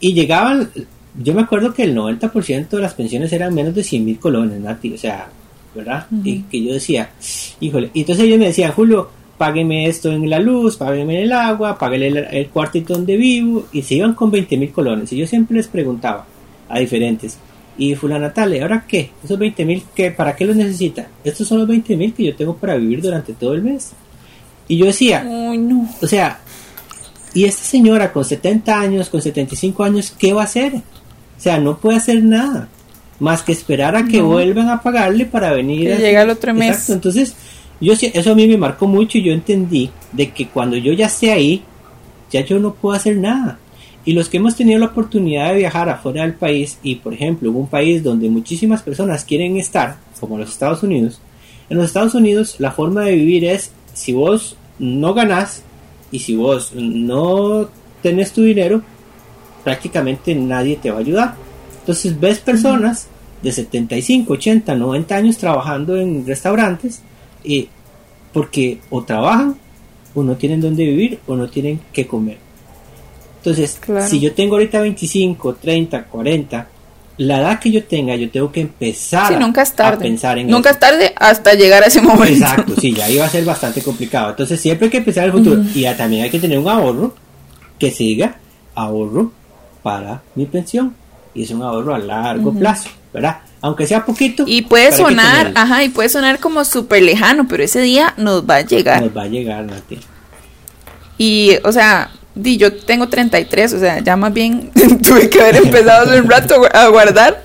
Y 0.00 0.12
llegaban, 0.12 0.70
yo 1.18 1.34
me 1.34 1.42
acuerdo 1.42 1.72
que 1.72 1.84
el 1.84 1.96
90% 1.96 2.68
de 2.68 2.80
las 2.80 2.94
pensiones 2.94 3.32
eran 3.32 3.54
menos 3.54 3.74
de 3.74 3.84
100 3.84 4.04
mil 4.04 4.18
colones, 4.18 4.60
Nati, 4.60 4.92
o 4.92 4.98
sea, 4.98 5.28
¿verdad? 5.74 6.06
Y 6.22 6.42
que 6.42 6.62
yo 6.62 6.74
decía, 6.74 7.10
híjole, 7.60 7.90
y 7.94 8.00
entonces 8.00 8.24
ellos 8.24 8.38
me 8.38 8.46
decían, 8.46 8.72
Julio, 8.72 9.08
págueme 9.38 9.86
esto 9.86 10.12
en 10.12 10.28
la 10.28 10.38
luz, 10.38 10.76
págueme 10.76 11.22
el 11.22 11.32
agua, 11.32 11.78
págueme 11.78 12.08
el, 12.08 12.16
el 12.16 12.48
cuartito 12.48 12.94
donde 12.94 13.16
vivo, 13.16 13.66
y 13.72 13.82
se 13.82 13.94
iban 13.94 14.14
con 14.14 14.30
20 14.30 14.56
mil 14.56 14.72
colones. 14.72 15.12
Y 15.12 15.16
yo 15.16 15.26
siempre 15.26 15.56
les 15.56 15.68
preguntaba 15.68 16.26
a 16.68 16.78
diferentes, 16.78 17.38
y 17.76 17.94
fulana 17.94 18.28
Natalia, 18.28 18.62
¿ahora 18.62 18.84
qué? 18.86 19.10
¿Esos 19.22 19.38
20 19.38 19.64
mil 19.64 19.82
para 20.16 20.36
qué 20.36 20.44
los 20.44 20.56
necesita? 20.56 21.08
Estos 21.24 21.48
son 21.48 21.58
los 21.58 21.68
20 21.68 21.96
mil 21.96 22.14
que 22.14 22.24
yo 22.24 22.36
tengo 22.36 22.56
para 22.56 22.76
vivir 22.76 23.02
durante 23.02 23.32
todo 23.32 23.54
el 23.54 23.62
mes. 23.62 23.92
Y 24.68 24.76
yo 24.76 24.86
decía, 24.86 25.26
o 26.00 26.06
sea, 26.06 26.40
y 27.34 27.44
esta 27.44 27.64
señora 27.64 28.12
con 28.12 28.24
70 28.24 28.80
años, 28.80 29.10
con 29.10 29.20
75 29.20 29.84
años, 29.84 30.14
¿qué 30.16 30.32
va 30.32 30.42
a 30.42 30.44
hacer? 30.44 30.76
O 30.76 31.40
sea, 31.40 31.58
no 31.58 31.78
puede 31.78 31.98
hacer 31.98 32.22
nada 32.22 32.68
más 33.18 33.42
que 33.42 33.52
esperar 33.52 33.96
a 33.96 34.04
que 34.04 34.22
vuelvan 34.22 34.68
a 34.68 34.82
pagarle 34.82 35.26
para 35.26 35.52
venir. 35.52 35.88
Que 35.88 35.96
llega 35.96 36.22
el 36.22 36.30
otro 36.30 36.54
mes. 36.54 36.88
Entonces, 36.90 37.34
yo 37.80 37.92
eso 37.92 38.32
a 38.32 38.34
mí 38.34 38.46
me 38.46 38.56
marcó 38.56 38.86
mucho 38.86 39.18
y 39.18 39.24
yo 39.24 39.32
entendí 39.32 39.90
de 40.12 40.30
que 40.30 40.48
cuando 40.48 40.76
yo 40.76 40.92
ya 40.92 41.06
esté 41.06 41.32
ahí, 41.32 41.62
ya 42.30 42.40
yo 42.42 42.58
no 42.58 42.74
puedo 42.74 42.96
hacer 42.96 43.16
nada. 43.16 43.58
Y 44.04 44.12
los 44.12 44.28
que 44.28 44.36
hemos 44.36 44.56
tenido 44.56 44.78
la 44.78 44.86
oportunidad 44.86 45.50
de 45.50 45.58
viajar 45.58 45.88
afuera 45.88 46.22
del 46.22 46.34
país 46.34 46.78
y, 46.82 46.96
por 46.96 47.14
ejemplo, 47.14 47.50
un 47.50 47.68
país 47.68 48.02
donde 48.02 48.28
muchísimas 48.28 48.82
personas 48.82 49.24
quieren 49.24 49.56
estar, 49.56 49.96
como 50.20 50.38
los 50.38 50.50
Estados 50.50 50.82
Unidos, 50.82 51.20
en 51.70 51.78
los 51.78 51.86
Estados 51.86 52.14
Unidos 52.14 52.56
la 52.58 52.72
forma 52.72 53.04
de 53.04 53.16
vivir 53.16 53.44
es 53.44 53.70
si 53.94 54.12
vos 54.12 54.56
no 54.78 55.14
ganás 55.14 55.62
y 56.10 56.18
si 56.18 56.36
vos 56.36 56.72
no 56.74 57.68
tenés 58.02 58.32
tu 58.32 58.42
dinero, 58.42 58.82
prácticamente 59.62 60.34
nadie 60.34 60.76
te 60.76 60.90
va 60.90 60.98
a 60.98 61.00
ayudar. 61.00 61.34
Entonces 61.80 62.18
ves 62.18 62.38
personas 62.38 63.08
de 63.42 63.52
75, 63.52 64.32
80, 64.34 64.74
90 64.74 65.16
años 65.16 65.38
trabajando 65.38 65.96
en 65.96 66.26
restaurantes 66.26 67.02
y 67.42 67.68
porque 68.32 68.80
o 68.90 69.02
trabajan 69.02 69.56
o 70.14 70.22
no 70.22 70.36
tienen 70.36 70.60
dónde 70.60 70.84
vivir 70.84 71.18
o 71.26 71.36
no 71.36 71.48
tienen 71.48 71.80
qué 71.92 72.06
comer. 72.06 72.43
Entonces, 73.44 73.78
si 74.08 74.20
yo 74.20 74.32
tengo 74.32 74.54
ahorita 74.54 74.80
25, 74.80 75.56
30, 75.56 76.04
40, 76.04 76.68
la 77.18 77.40
edad 77.40 77.60
que 77.60 77.70
yo 77.70 77.84
tenga, 77.84 78.16
yo 78.16 78.30
tengo 78.30 78.50
que 78.50 78.62
empezar 78.62 79.38
nunca 79.38 79.60
es 79.60 79.74
tarde. 79.74 79.96
a 79.96 79.98
pensar 79.98 80.38
en 80.38 80.48
Nunca 80.48 80.70
es 80.70 80.80
tarde 80.80 81.12
hasta 81.14 81.52
llegar 81.52 81.82
a 81.82 81.86
ese 81.86 82.00
momento. 82.00 82.32
Exacto, 82.32 82.74
sí, 82.80 82.94
ya 82.94 83.08
iba 83.10 83.26
a 83.26 83.28
ser 83.28 83.44
bastante 83.44 83.82
complicado. 83.82 84.30
Entonces, 84.30 84.58
siempre 84.58 84.86
hay 84.86 84.90
que 84.90 85.02
pensar 85.02 85.24
en 85.24 85.30
el 85.30 85.36
futuro. 85.36 85.62
Y 85.74 85.82
ya 85.82 85.94
también 85.94 86.22
hay 86.22 86.30
que 86.30 86.38
tener 86.38 86.58
un 86.58 86.68
ahorro 86.68 87.14
que 87.78 87.90
siga 87.90 88.36
ahorro 88.74 89.30
para 89.82 90.22
mi 90.34 90.46
pensión. 90.46 90.94
Y 91.34 91.42
es 91.42 91.50
un 91.50 91.62
ahorro 91.62 91.94
a 91.94 91.98
largo 91.98 92.54
plazo, 92.54 92.88
¿verdad? 93.12 93.40
Aunque 93.60 93.86
sea 93.86 94.06
poquito. 94.06 94.44
Y 94.46 94.62
puede 94.62 94.90
sonar, 94.92 95.52
ajá, 95.54 95.84
y 95.84 95.90
puede 95.90 96.08
sonar 96.08 96.38
como 96.38 96.64
súper 96.64 97.02
lejano, 97.02 97.46
pero 97.46 97.62
ese 97.62 97.82
día 97.82 98.14
nos 98.16 98.48
va 98.48 98.56
a 98.56 98.60
llegar. 98.62 99.02
Nos 99.02 99.14
va 99.14 99.24
a 99.24 99.28
llegar, 99.28 99.64
Nati. 99.64 99.98
Y, 101.18 101.58
o 101.62 101.72
sea, 101.72 102.10
Di, 102.36 102.56
yo 102.56 102.72
tengo 102.72 103.08
33, 103.08 103.74
o 103.74 103.78
sea, 103.78 104.00
ya 104.00 104.16
más 104.16 104.32
bien 104.32 104.70
tuve 105.02 105.30
que 105.30 105.40
haber 105.40 105.56
empezado 105.56 106.10
hace 106.10 106.20
un 106.20 106.28
rato 106.28 106.62
a 106.72 106.88
guardar, 106.88 107.44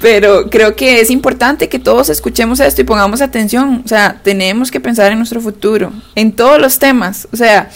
pero 0.00 0.48
creo 0.48 0.76
que 0.76 1.00
es 1.00 1.10
importante 1.10 1.68
que 1.68 1.80
todos 1.80 2.08
escuchemos 2.08 2.60
esto 2.60 2.80
y 2.80 2.84
pongamos 2.84 3.20
atención, 3.20 3.82
o 3.84 3.88
sea, 3.88 4.20
tenemos 4.22 4.70
que 4.70 4.78
pensar 4.78 5.10
en 5.10 5.18
nuestro 5.18 5.40
futuro, 5.40 5.92
en 6.14 6.30
todos 6.30 6.60
los 6.60 6.78
temas, 6.78 7.26
o 7.32 7.36
sea, 7.36 7.68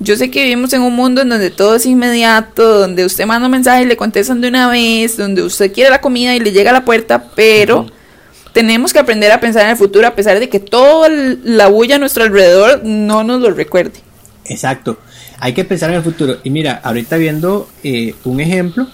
Yo 0.00 0.16
sé 0.16 0.30
que 0.30 0.42
vivimos 0.42 0.72
en 0.72 0.82
un 0.82 0.94
mundo 0.94 1.22
en 1.22 1.28
donde 1.28 1.50
todo 1.50 1.76
es 1.76 1.86
inmediato, 1.86 2.80
donde 2.80 3.04
usted 3.04 3.26
manda 3.26 3.46
un 3.46 3.52
mensaje 3.52 3.84
y 3.84 3.86
le 3.86 3.96
contestan 3.96 4.40
de 4.40 4.48
una 4.48 4.68
vez, 4.68 5.16
donde 5.16 5.42
usted 5.42 5.72
quiere 5.72 5.88
la 5.88 6.00
comida 6.00 6.34
y 6.34 6.40
le 6.40 6.50
llega 6.50 6.70
a 6.70 6.74
la 6.74 6.84
puerta, 6.84 7.30
pero 7.36 7.86
tenemos 8.52 8.92
que 8.92 8.98
aprender 8.98 9.30
a 9.30 9.40
pensar 9.40 9.62
en 9.64 9.70
el 9.70 9.76
futuro 9.76 10.06
a 10.06 10.14
pesar 10.14 10.40
de 10.40 10.48
que 10.48 10.60
toda 10.60 11.08
la 11.08 11.68
bulla 11.68 11.96
a 11.96 11.98
nuestro 11.98 12.24
alrededor 12.24 12.82
no 12.84 13.22
nos 13.24 13.40
lo 13.40 13.50
recuerde. 13.52 14.00
Exacto, 14.46 14.98
hay 15.44 15.52
que 15.52 15.62
pensar 15.66 15.90
en 15.90 15.96
el 15.96 16.02
futuro. 16.02 16.38
Y 16.42 16.48
mira, 16.48 16.80
ahorita 16.82 17.18
viendo 17.18 17.68
eh, 17.82 18.14
un 18.24 18.40
ejemplo, 18.40 18.86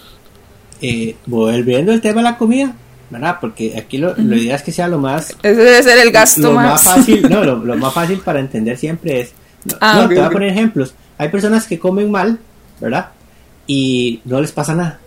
eh, 0.82 1.14
volviendo 1.26 1.92
al 1.92 2.00
tema 2.00 2.16
de 2.16 2.22
la 2.24 2.38
comida, 2.38 2.74
¿verdad? 3.08 3.36
Porque 3.40 3.78
aquí 3.78 3.98
lo, 3.98 4.20
ideal 4.20 4.56
es 4.56 4.62
que 4.64 4.72
sea 4.72 4.88
lo 4.88 4.98
más... 4.98 5.30
Ese 5.44 5.54
debe 5.54 5.80
ser 5.80 6.00
el 6.00 6.10
gasto 6.10 6.50
más. 6.50 6.82
fácil, 6.82 7.22
no, 7.30 7.44
lo, 7.44 7.76
más 7.76 7.94
fácil 7.94 8.18
para 8.18 8.40
entender 8.40 8.76
siempre 8.76 9.20
es... 9.20 9.32
No, 9.64 9.76
ah, 9.80 10.06
te 10.08 10.16
voy 10.16 10.24
a 10.24 10.30
poner 10.30 10.48
ejemplos. 10.48 10.92
Hay 11.18 11.28
personas 11.28 11.68
que 11.68 11.78
comen 11.78 12.10
mal, 12.10 12.40
¿verdad? 12.80 13.10
Y 13.68 14.20
no 14.24 14.40
les 14.40 14.50
pasa 14.50 14.74
nada. 14.74 14.98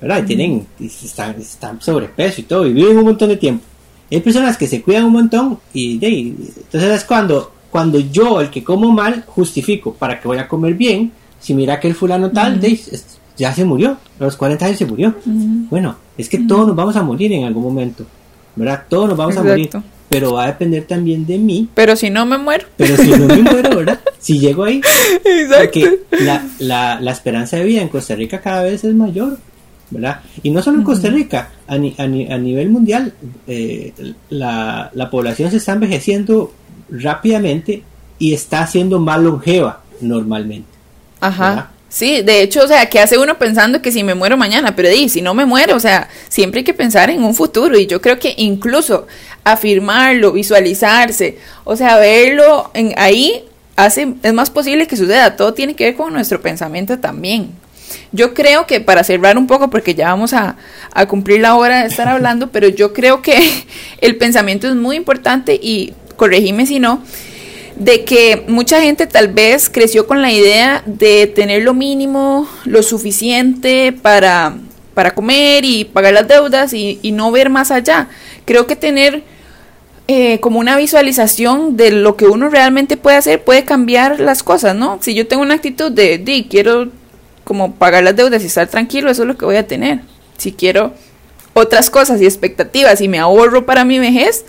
¿Verdad? 0.00 0.22
Y 0.22 0.26
tienen, 0.26 0.66
están, 0.80 1.38
están 1.38 1.82
sobrepeso 1.82 2.40
y 2.40 2.44
todo, 2.44 2.66
y 2.66 2.72
viven 2.72 2.96
un 2.96 3.04
montón 3.04 3.28
de 3.28 3.36
tiempo. 3.36 3.62
Hay 4.10 4.20
personas 4.20 4.56
que 4.56 4.68
se 4.68 4.80
cuidan 4.80 5.04
un 5.04 5.12
montón 5.12 5.58
y, 5.74 5.98
de, 5.98 6.08
entonces 6.08 6.92
es 6.92 7.04
cuando, 7.04 7.52
cuando 7.70 7.98
yo, 7.98 8.40
el 8.40 8.50
que 8.50 8.64
como 8.64 8.90
mal, 8.90 9.24
justifico 9.26 9.92
para 9.92 10.20
que 10.20 10.28
voy 10.28 10.38
a 10.38 10.48
comer 10.48 10.74
bien. 10.74 11.12
Si 11.40 11.54
mira 11.54 11.78
que 11.78 11.88
el 11.88 11.94
fulano 11.94 12.30
tal, 12.30 12.60
de, 12.60 12.78
ya 13.36 13.54
se 13.54 13.64
murió, 13.64 13.96
a 14.18 14.24
los 14.24 14.36
40 14.36 14.66
años 14.66 14.78
se 14.78 14.86
murió. 14.86 15.14
Bueno, 15.70 15.96
es 16.16 16.28
que 16.28 16.38
todos 16.38 16.66
nos 16.66 16.76
vamos 16.76 16.96
a 16.96 17.02
morir 17.02 17.32
en 17.32 17.44
algún 17.44 17.62
momento, 17.62 18.04
¿verdad? 18.56 18.84
Todos 18.88 19.10
nos 19.10 19.16
vamos 19.16 19.36
a 19.36 19.42
morir, 19.44 19.70
pero 20.08 20.32
va 20.32 20.44
a 20.44 20.46
depender 20.48 20.84
también 20.84 21.26
de 21.26 21.38
mí. 21.38 21.68
Pero 21.74 21.94
si 21.94 22.10
no 22.10 22.26
me 22.26 22.38
muero. 22.38 22.66
Pero 22.76 22.96
si 22.96 23.10
no 23.10 23.26
me 23.26 23.42
muero, 23.42 23.76
¿verdad? 23.76 24.00
Si 24.18 24.40
llego 24.40 24.64
ahí. 24.64 24.80
Exacto. 25.24 25.80
Porque 25.80 26.00
la, 26.24 26.44
la, 26.58 27.00
la 27.00 27.12
esperanza 27.12 27.56
de 27.56 27.64
vida 27.64 27.80
en 27.80 27.88
Costa 27.88 28.16
Rica 28.16 28.40
cada 28.40 28.64
vez 28.64 28.82
es 28.82 28.92
mayor, 28.92 29.38
¿verdad? 29.90 30.22
Y 30.42 30.50
no 30.50 30.60
solo 30.60 30.78
en 30.78 30.84
Costa 30.84 31.08
Rica, 31.08 31.50
a, 31.68 31.74
a, 31.74 32.02
a 32.02 32.06
nivel 32.38 32.68
mundial, 32.68 33.12
eh, 33.46 33.92
la, 34.30 34.90
la 34.92 35.08
población 35.08 35.52
se 35.52 35.58
está 35.58 35.74
envejeciendo 35.74 36.52
rápidamente 36.90 37.82
y 38.18 38.34
está 38.34 38.66
siendo 38.66 38.98
más 38.98 39.20
longeva 39.20 39.82
normalmente. 40.00 40.68
Ajá. 41.20 41.70
Sí, 41.88 42.20
de 42.20 42.42
hecho, 42.42 42.62
o 42.62 42.68
sea, 42.68 42.86
¿qué 42.86 43.00
hace 43.00 43.16
uno 43.16 43.38
pensando 43.38 43.80
que 43.80 43.90
si 43.90 44.04
me 44.04 44.14
muero 44.14 44.36
mañana? 44.36 44.76
Pero 44.76 44.90
di, 44.90 45.08
si 45.08 45.22
no 45.22 45.32
me 45.32 45.46
muero, 45.46 45.74
o 45.74 45.80
sea, 45.80 46.08
siempre 46.28 46.58
hay 46.58 46.64
que 46.64 46.74
pensar 46.74 47.08
en 47.08 47.24
un 47.24 47.34
futuro 47.34 47.78
y 47.78 47.86
yo 47.86 48.02
creo 48.02 48.18
que 48.18 48.34
incluso 48.36 49.06
afirmarlo, 49.42 50.32
visualizarse, 50.32 51.38
o 51.64 51.76
sea, 51.76 51.96
verlo 51.96 52.70
en 52.74 52.92
ahí 52.98 53.44
hace 53.76 54.14
es 54.22 54.32
más 54.34 54.50
posible 54.50 54.86
que 54.86 54.96
suceda. 54.96 55.36
Todo 55.36 55.54
tiene 55.54 55.74
que 55.74 55.84
ver 55.84 55.96
con 55.96 56.12
nuestro 56.12 56.42
pensamiento 56.42 56.98
también. 56.98 57.52
Yo 58.12 58.34
creo 58.34 58.66
que 58.66 58.80
para 58.80 59.02
cerrar 59.02 59.38
un 59.38 59.46
poco, 59.46 59.70
porque 59.70 59.94
ya 59.94 60.08
vamos 60.08 60.34
a, 60.34 60.56
a 60.92 61.06
cumplir 61.06 61.40
la 61.40 61.54
hora 61.54 61.80
de 61.80 61.88
estar 61.88 62.06
hablando, 62.08 62.50
pero 62.50 62.68
yo 62.68 62.92
creo 62.92 63.22
que 63.22 63.38
el 64.02 64.16
pensamiento 64.16 64.68
es 64.68 64.74
muy 64.74 64.96
importante 64.96 65.54
y 65.54 65.94
corregime 66.18 66.66
si 66.66 66.80
no, 66.80 67.02
de 67.76 68.04
que 68.04 68.44
mucha 68.48 68.82
gente 68.82 69.06
tal 69.06 69.28
vez 69.28 69.70
creció 69.70 70.06
con 70.06 70.20
la 70.20 70.30
idea 70.30 70.82
de 70.84 71.28
tener 71.28 71.62
lo 71.62 71.72
mínimo, 71.72 72.46
lo 72.64 72.82
suficiente 72.82 73.92
para, 73.92 74.56
para 74.94 75.14
comer 75.14 75.64
y 75.64 75.84
pagar 75.84 76.12
las 76.12 76.28
deudas 76.28 76.74
y, 76.74 76.98
no 77.12 77.30
ver 77.30 77.48
más 77.48 77.70
allá. 77.70 78.08
Creo 78.44 78.66
que 78.66 78.74
tener 78.74 79.22
eh, 80.08 80.40
como 80.40 80.58
una 80.58 80.76
visualización 80.76 81.76
de 81.76 81.92
lo 81.92 82.16
que 82.16 82.26
uno 82.26 82.48
realmente 82.48 82.96
puede 82.96 83.16
hacer 83.16 83.44
puede 83.44 83.64
cambiar 83.64 84.18
las 84.18 84.42
cosas, 84.42 84.74
¿no? 84.74 84.98
Si 85.00 85.14
yo 85.14 85.28
tengo 85.28 85.42
una 85.42 85.54
actitud 85.54 85.92
de, 85.92 86.18
de 86.18 86.46
quiero 86.50 86.88
como 87.44 87.74
pagar 87.74 88.02
las 88.02 88.16
deudas 88.16 88.42
y 88.42 88.46
estar 88.46 88.66
tranquilo, 88.66 89.08
eso 89.08 89.22
es 89.22 89.28
lo 89.28 89.38
que 89.38 89.44
voy 89.44 89.56
a 89.56 89.66
tener. 89.66 90.00
Si 90.36 90.52
quiero 90.52 90.92
otras 91.54 91.90
cosas 91.90 92.20
y 92.20 92.24
expectativas 92.24 93.00
y 93.00 93.08
me 93.08 93.18
ahorro 93.18 93.66
para 93.66 93.84
mi 93.84 93.98
vejez, 93.98 94.44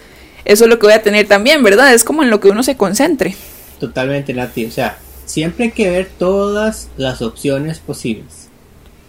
eso 0.46 0.66
es 0.66 0.70
lo 0.70 0.80
que 0.80 0.88
voy 0.88 0.94
a 0.94 1.04
tener 1.04 1.28
también, 1.28 1.64
¿verdad? 1.64 1.94
Es 1.94 2.04
como 2.04 2.24
en 2.24 2.30
lo 2.30 2.40
que 2.40 2.50
uno 2.50 2.64
se 2.64 2.78
concentre. 2.78 3.36
Totalmente, 3.80 4.34
Nati. 4.34 4.66
O 4.66 4.72
sea, 4.72 4.98
siempre 5.26 5.66
hay 5.66 5.72
que 5.72 5.90
ver 5.90 6.10
todas 6.18 6.90
las 6.98 7.22
opciones 7.22 7.80
posibles. 7.80 8.50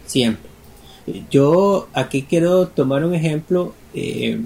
Siempre. 0.07 0.51
Yo 1.31 1.89
aquí 1.93 2.23
quiero 2.23 2.69
tomar 2.69 3.05
un 3.05 3.15
ejemplo 3.15 3.75
eh, 3.95 4.41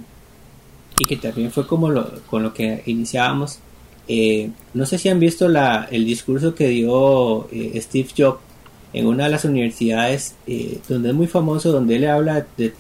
y 0.99 1.05
que 1.05 1.16
también 1.16 1.51
fue 1.51 1.66
como 1.66 1.91
lo, 1.91 2.22
con 2.26 2.43
lo 2.43 2.55
que 2.55 2.82
iniciábamos. 2.87 3.59
Eh, 4.07 4.51
no 4.72 4.87
sé 4.87 4.99
si 4.99 5.09
han 5.09 5.20
visto 5.20 5.49
la, 5.49 5.89
el 5.91 6.05
discurso 6.05 6.55
que 6.55 6.68
dio 6.68 7.49
eh, 7.51 7.78
Steve 7.80 8.09
Jobs 8.16 8.41
en 8.93 9.07
una 9.07 9.24
de 9.24 9.30
las 9.30 9.45
universidades 9.45 10.37
donde 10.89 11.09
es 11.09 11.14
muy 11.14 11.26
famoso, 11.26 11.72
donde 11.72 11.97
él 11.97 12.09
habla 12.09 12.47
de 12.57 12.72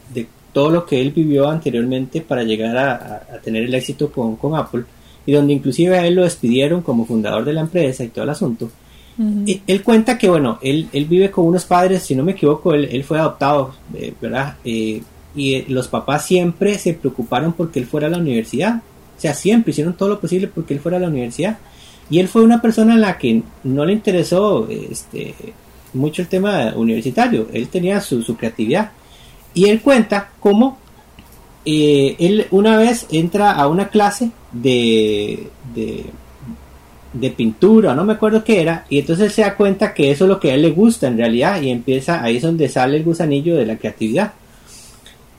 todo 0.54 0.70
lo 0.70 0.86
que 0.86 1.02
él 1.02 1.10
vivió 1.10 1.48
anteriormente 1.50 2.22
para 2.22 2.44
llegar 2.44 2.78
a, 2.78 3.38
tener 3.42 3.64
el 3.64 3.74
éxito 3.74 4.10
con, 4.10 4.56
Apple 4.56 4.84
y 5.26 5.32
donde 5.32 5.52
inclusive 5.52 5.98
a 5.98 6.06
él 6.06 6.14
lo 6.14 6.22
despidieron 6.22 6.80
como 6.80 7.04
fundador 7.04 7.44
de 7.44 7.52
la 7.52 7.62
empresa 7.62 8.04
y 8.04 8.08
todo 8.08 8.24
el 8.24 8.30
asunto. 8.30 8.70
él 9.66 9.82
cuenta 9.82 10.16
que, 10.16 10.28
bueno, 10.28 10.58
él, 10.62 10.88
él, 10.92 11.04
vive 11.06 11.30
con 11.30 11.46
unos 11.46 11.64
padres, 11.64 12.02
si 12.02 12.14
no 12.14 12.22
me 12.22 12.32
equivoco, 12.32 12.72
él, 12.72 12.88
él 12.90 13.04
fue 13.04 13.18
adoptado, 13.18 13.74
eh, 13.94 14.14
¿verdad? 14.20 14.56
Eh, 14.64 15.02
y 15.34 15.54
eh, 15.54 15.64
los 15.68 15.88
papás 15.88 16.24
siempre 16.24 16.78
se 16.78 16.94
preocuparon 16.94 17.52
porque 17.52 17.80
él 17.80 17.86
fuera 17.86 18.06
a 18.06 18.10
la 18.10 18.18
universidad. 18.18 18.76
O 19.16 19.20
sea, 19.20 19.34
siempre 19.34 19.72
hicieron 19.72 19.94
todo 19.94 20.08
lo 20.08 20.20
posible 20.20 20.46
porque 20.46 20.74
él 20.74 20.80
fuera 20.80 20.98
a 20.98 21.00
la 21.00 21.08
universidad. 21.08 21.58
Y 22.10 22.20
él 22.20 22.28
fue 22.28 22.42
una 22.42 22.62
persona 22.62 22.94
en 22.94 23.00
la 23.00 23.18
que 23.18 23.42
no 23.64 23.84
le 23.84 23.92
interesó 23.92 24.68
este, 24.68 25.34
mucho 25.94 26.22
el 26.22 26.28
tema 26.28 26.74
universitario. 26.76 27.48
Él 27.52 27.68
tenía 27.68 28.00
su, 28.00 28.22
su 28.22 28.36
creatividad. 28.36 28.92
Y 29.54 29.68
él 29.68 29.80
cuenta 29.80 30.30
cómo 30.40 30.78
eh, 31.64 32.16
él 32.18 32.46
una 32.50 32.76
vez 32.76 33.06
entra 33.10 33.52
a 33.52 33.68
una 33.68 33.88
clase 33.88 34.30
de, 34.52 35.48
de, 35.74 37.30
pintura, 37.30 37.94
no 37.94 38.04
me 38.04 38.12
acuerdo 38.14 38.44
qué 38.44 38.60
era, 38.60 38.84
y 38.90 38.98
entonces 38.98 39.32
se 39.32 39.42
da 39.42 39.56
cuenta 39.56 39.94
que 39.94 40.10
eso 40.10 40.24
es 40.24 40.28
lo 40.28 40.38
que 40.38 40.50
a 40.50 40.54
él 40.54 40.62
le 40.62 40.72
gusta 40.72 41.06
en 41.06 41.16
realidad, 41.16 41.62
y 41.62 41.70
empieza, 41.70 42.22
ahí 42.22 42.36
es 42.36 42.42
donde 42.42 42.68
sale 42.68 42.98
el 42.98 43.04
gusanillo 43.04 43.56
de 43.56 43.64
la 43.64 43.76
creatividad. 43.78 44.32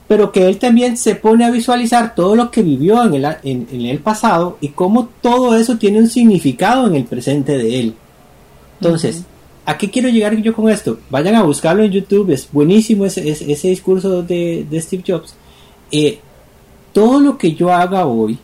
Pero 0.07 0.31
que 0.31 0.47
él 0.47 0.57
también 0.57 0.97
se 0.97 1.15
pone 1.15 1.45
a 1.45 1.51
visualizar 1.51 2.15
todo 2.15 2.35
lo 2.35 2.49
que 2.51 2.61
vivió 2.61 3.03
en 3.03 3.15
el, 3.15 3.25
en, 3.43 3.85
el 3.85 3.99
pasado 3.99 4.57
y 4.61 4.69
cómo 4.69 5.09
todo 5.21 5.55
eso 5.57 5.77
tiene 5.77 5.99
un 5.99 6.07
significado 6.07 6.87
en 6.87 6.95
el 6.95 7.05
presente 7.05 7.57
de 7.57 7.79
él. 7.79 7.95
Entonces, 8.79 9.25
¿A 9.65 9.77
qué 9.77 9.89
quiero 9.89 10.09
llegar 10.09 10.35
yo 10.35 10.53
con 10.53 10.69
esto? 10.69 10.99
Vayan 11.09 11.35
a 11.35 11.43
buscarlo 11.43 11.83
en 11.83 11.91
YouTube, 11.91 12.29
es 12.29 12.47
buenísimo 12.51 13.05
ese, 13.05 13.27
ese, 13.27 13.67
discurso 13.67 14.21
de, 14.21 14.67
Steve 14.73 15.03
Jobs. 15.05 15.33
Eh, 15.91 16.19
todo 16.93 17.19
lo 17.19 17.37
que 17.37 17.53
yo 17.53 17.73
haga 17.73 18.05
hoy 18.05 18.37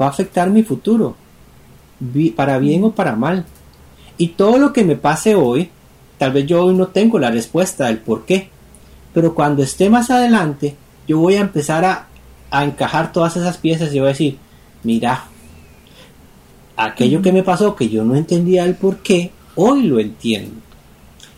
va 0.00 0.06
a 0.06 0.10
afectar 0.10 0.48
mi 0.48 0.62
futuro, 0.62 1.16
para 2.34 2.58
bien 2.58 2.82
o 2.84 2.92
para 2.92 3.14
mal. 3.14 3.44
Y 4.16 4.28
todo 4.28 4.58
lo 4.58 4.72
que 4.72 4.84
me 4.84 4.96
pase 4.96 5.34
hoy, 5.34 5.68
tal 6.16 6.32
vez 6.32 6.46
yo 6.46 6.64
hoy 6.64 6.74
no 6.74 6.88
tengo 6.88 7.18
la 7.18 7.30
respuesta 7.30 7.86
del 7.86 7.98
por 7.98 8.24
qué, 8.24 8.48
pero 9.12 9.34
cuando 9.34 9.62
esté 9.62 9.90
más 9.90 10.10
adelante, 10.10 10.76
yo 11.06 11.18
voy 11.18 11.34
a 11.34 11.40
empezar 11.40 11.84
a, 11.84 12.06
a 12.50 12.64
encajar 12.64 13.12
todas 13.12 13.36
esas 13.36 13.58
piezas 13.58 13.92
y 13.92 13.98
voy 13.98 14.06
a 14.06 14.12
decir, 14.12 14.38
mira, 14.82 15.24
aquello 16.74 17.20
que 17.20 17.32
me 17.32 17.42
pasó 17.42 17.76
que 17.76 17.90
yo 17.90 18.02
no 18.02 18.14
entendía 18.14 18.64
el 18.64 18.76
por 18.76 18.98
qué, 18.98 19.30
hoy 19.60 19.82
lo 19.82 19.98
entiendo. 19.98 20.54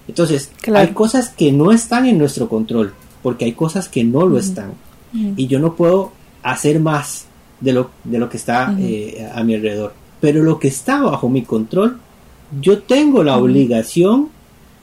Entonces, 0.07 0.51
hay 0.75 0.89
cosas 0.89 1.31
que 1.31 1.53
no 1.53 1.73
están 1.73 2.05
en 2.05 2.19
nuestro 2.19 2.49
control, 2.49 2.93
porque 3.23 3.47
hay 3.47 3.53
cosas 3.53 3.89
que 3.89 4.05
no 4.05 4.27
lo 4.27 4.39
están. 4.39 4.73
Y 5.37 5.47
yo 5.47 5.59
no 5.59 5.75
puedo 5.75 6.13
hacer 6.43 6.81
más 6.81 7.27
de 7.61 7.73
lo, 7.73 7.91
de 8.05 8.19
lo 8.19 8.29
que 8.29 8.37
está 8.37 8.77
eh, 8.79 9.29
a 9.35 9.43
mi 9.43 9.55
alrededor. 9.55 9.95
Pero 10.21 10.43
lo 10.43 10.59
que 10.59 10.69
está 10.69 11.01
bajo 11.01 11.29
mi 11.29 11.43
control, 11.43 11.99
yo 12.61 12.83
tengo 12.83 13.25
la 13.25 13.39
obligación 13.39 14.29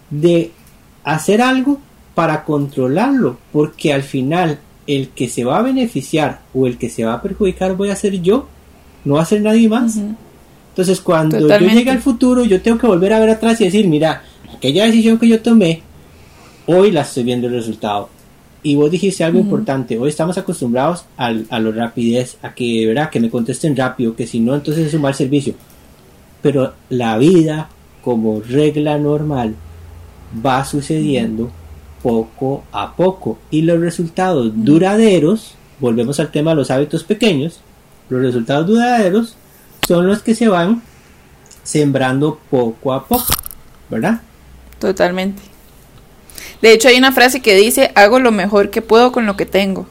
de 0.09 0.51
hacer 1.03 1.41
algo 1.41 1.79
para 2.15 2.43
controlarlo, 2.43 3.37
porque 3.51 3.93
al 3.93 4.01
final 4.01 4.59
el 4.87 5.09
que 5.09 5.29
se 5.29 5.43
va 5.43 5.59
a 5.59 5.61
beneficiar 5.61 6.41
o 6.55 6.65
el 6.65 6.77
que 6.77 6.89
se 6.89 7.05
va 7.05 7.13
a 7.13 7.21
perjudicar 7.21 7.75
voy 7.75 7.89
a 7.89 7.95
ser 7.95 8.19
yo, 8.21 8.47
no 9.05 9.15
va 9.15 9.21
a 9.21 9.25
ser 9.25 9.41
nadie 9.41 9.69
más. 9.69 9.99
Entonces, 10.77 11.01
cuando 11.01 11.39
yo 11.39 11.57
llegue 11.57 11.89
al 11.89 12.01
futuro, 12.01 12.45
yo 12.45 12.61
tengo 12.61 12.77
que 12.77 12.85
volver 12.85 13.11
a 13.11 13.19
ver 13.19 13.31
atrás 13.31 13.59
y 13.59 13.63
decir, 13.63 13.87
mira, 13.87 14.21
aquella 14.57 14.85
decisión 14.85 15.17
que 15.17 15.27
yo 15.27 15.41
tomé, 15.41 15.81
hoy 16.67 16.91
la 16.91 17.01
estoy 17.01 17.23
viendo 17.23 17.47
el 17.47 17.53
resultado. 17.53 18.09
Y 18.61 18.75
vos 18.75 18.91
dijiste 18.91 19.23
algo 19.23 19.39
importante, 19.39 19.97
hoy 19.97 20.09
estamos 20.09 20.37
acostumbrados 20.37 21.05
a, 21.17 21.33
a 21.49 21.59
la 21.59 21.71
rapidez, 21.71 22.37
a 22.43 22.53
que, 22.53 22.85
¿verdad? 22.85 23.09
que 23.09 23.19
me 23.19 23.31
contesten 23.31 23.75
rápido, 23.75 24.15
que 24.15 24.27
si 24.27 24.39
no, 24.39 24.53
entonces 24.53 24.85
es 24.85 24.93
un 24.93 25.01
mal 25.01 25.15
servicio. 25.15 25.55
Pero 26.43 26.73
la 26.89 27.17
vida, 27.17 27.69
como 28.03 28.39
regla 28.41 28.99
normal, 28.99 29.55
va 30.45 30.63
sucediendo 30.63 31.49
poco 32.03 32.65
a 32.71 32.95
poco. 32.95 33.39
Y 33.49 33.63
los 33.63 33.79
resultados 33.79 34.51
duraderos, 34.53 35.55
volvemos 35.79 36.19
al 36.19 36.29
tema 36.29 36.51
de 36.51 36.57
los 36.57 36.69
hábitos 36.69 37.03
pequeños, 37.03 37.61
los 38.09 38.21
resultados 38.21 38.67
duraderos 38.67 39.37
son 39.87 40.05
los 40.05 40.21
que 40.21 40.35
se 40.35 40.49
van 40.49 40.81
sembrando 41.63 42.39
poco 42.49 42.93
a 42.93 43.05
poco, 43.05 43.33
¿verdad? 43.89 44.21
Totalmente. 44.79 45.41
De 46.61 46.73
hecho, 46.73 46.89
hay 46.89 46.97
una 46.97 47.13
frase 47.13 47.41
que 47.41 47.55
dice, 47.55 47.91
hago 47.95 48.19
lo 48.19 48.33
mejor 48.33 48.69
que 48.69 48.81
puedo 48.81 49.13
con 49.13 49.25
lo 49.25 49.37
que 49.37 49.45
tengo. 49.45 49.87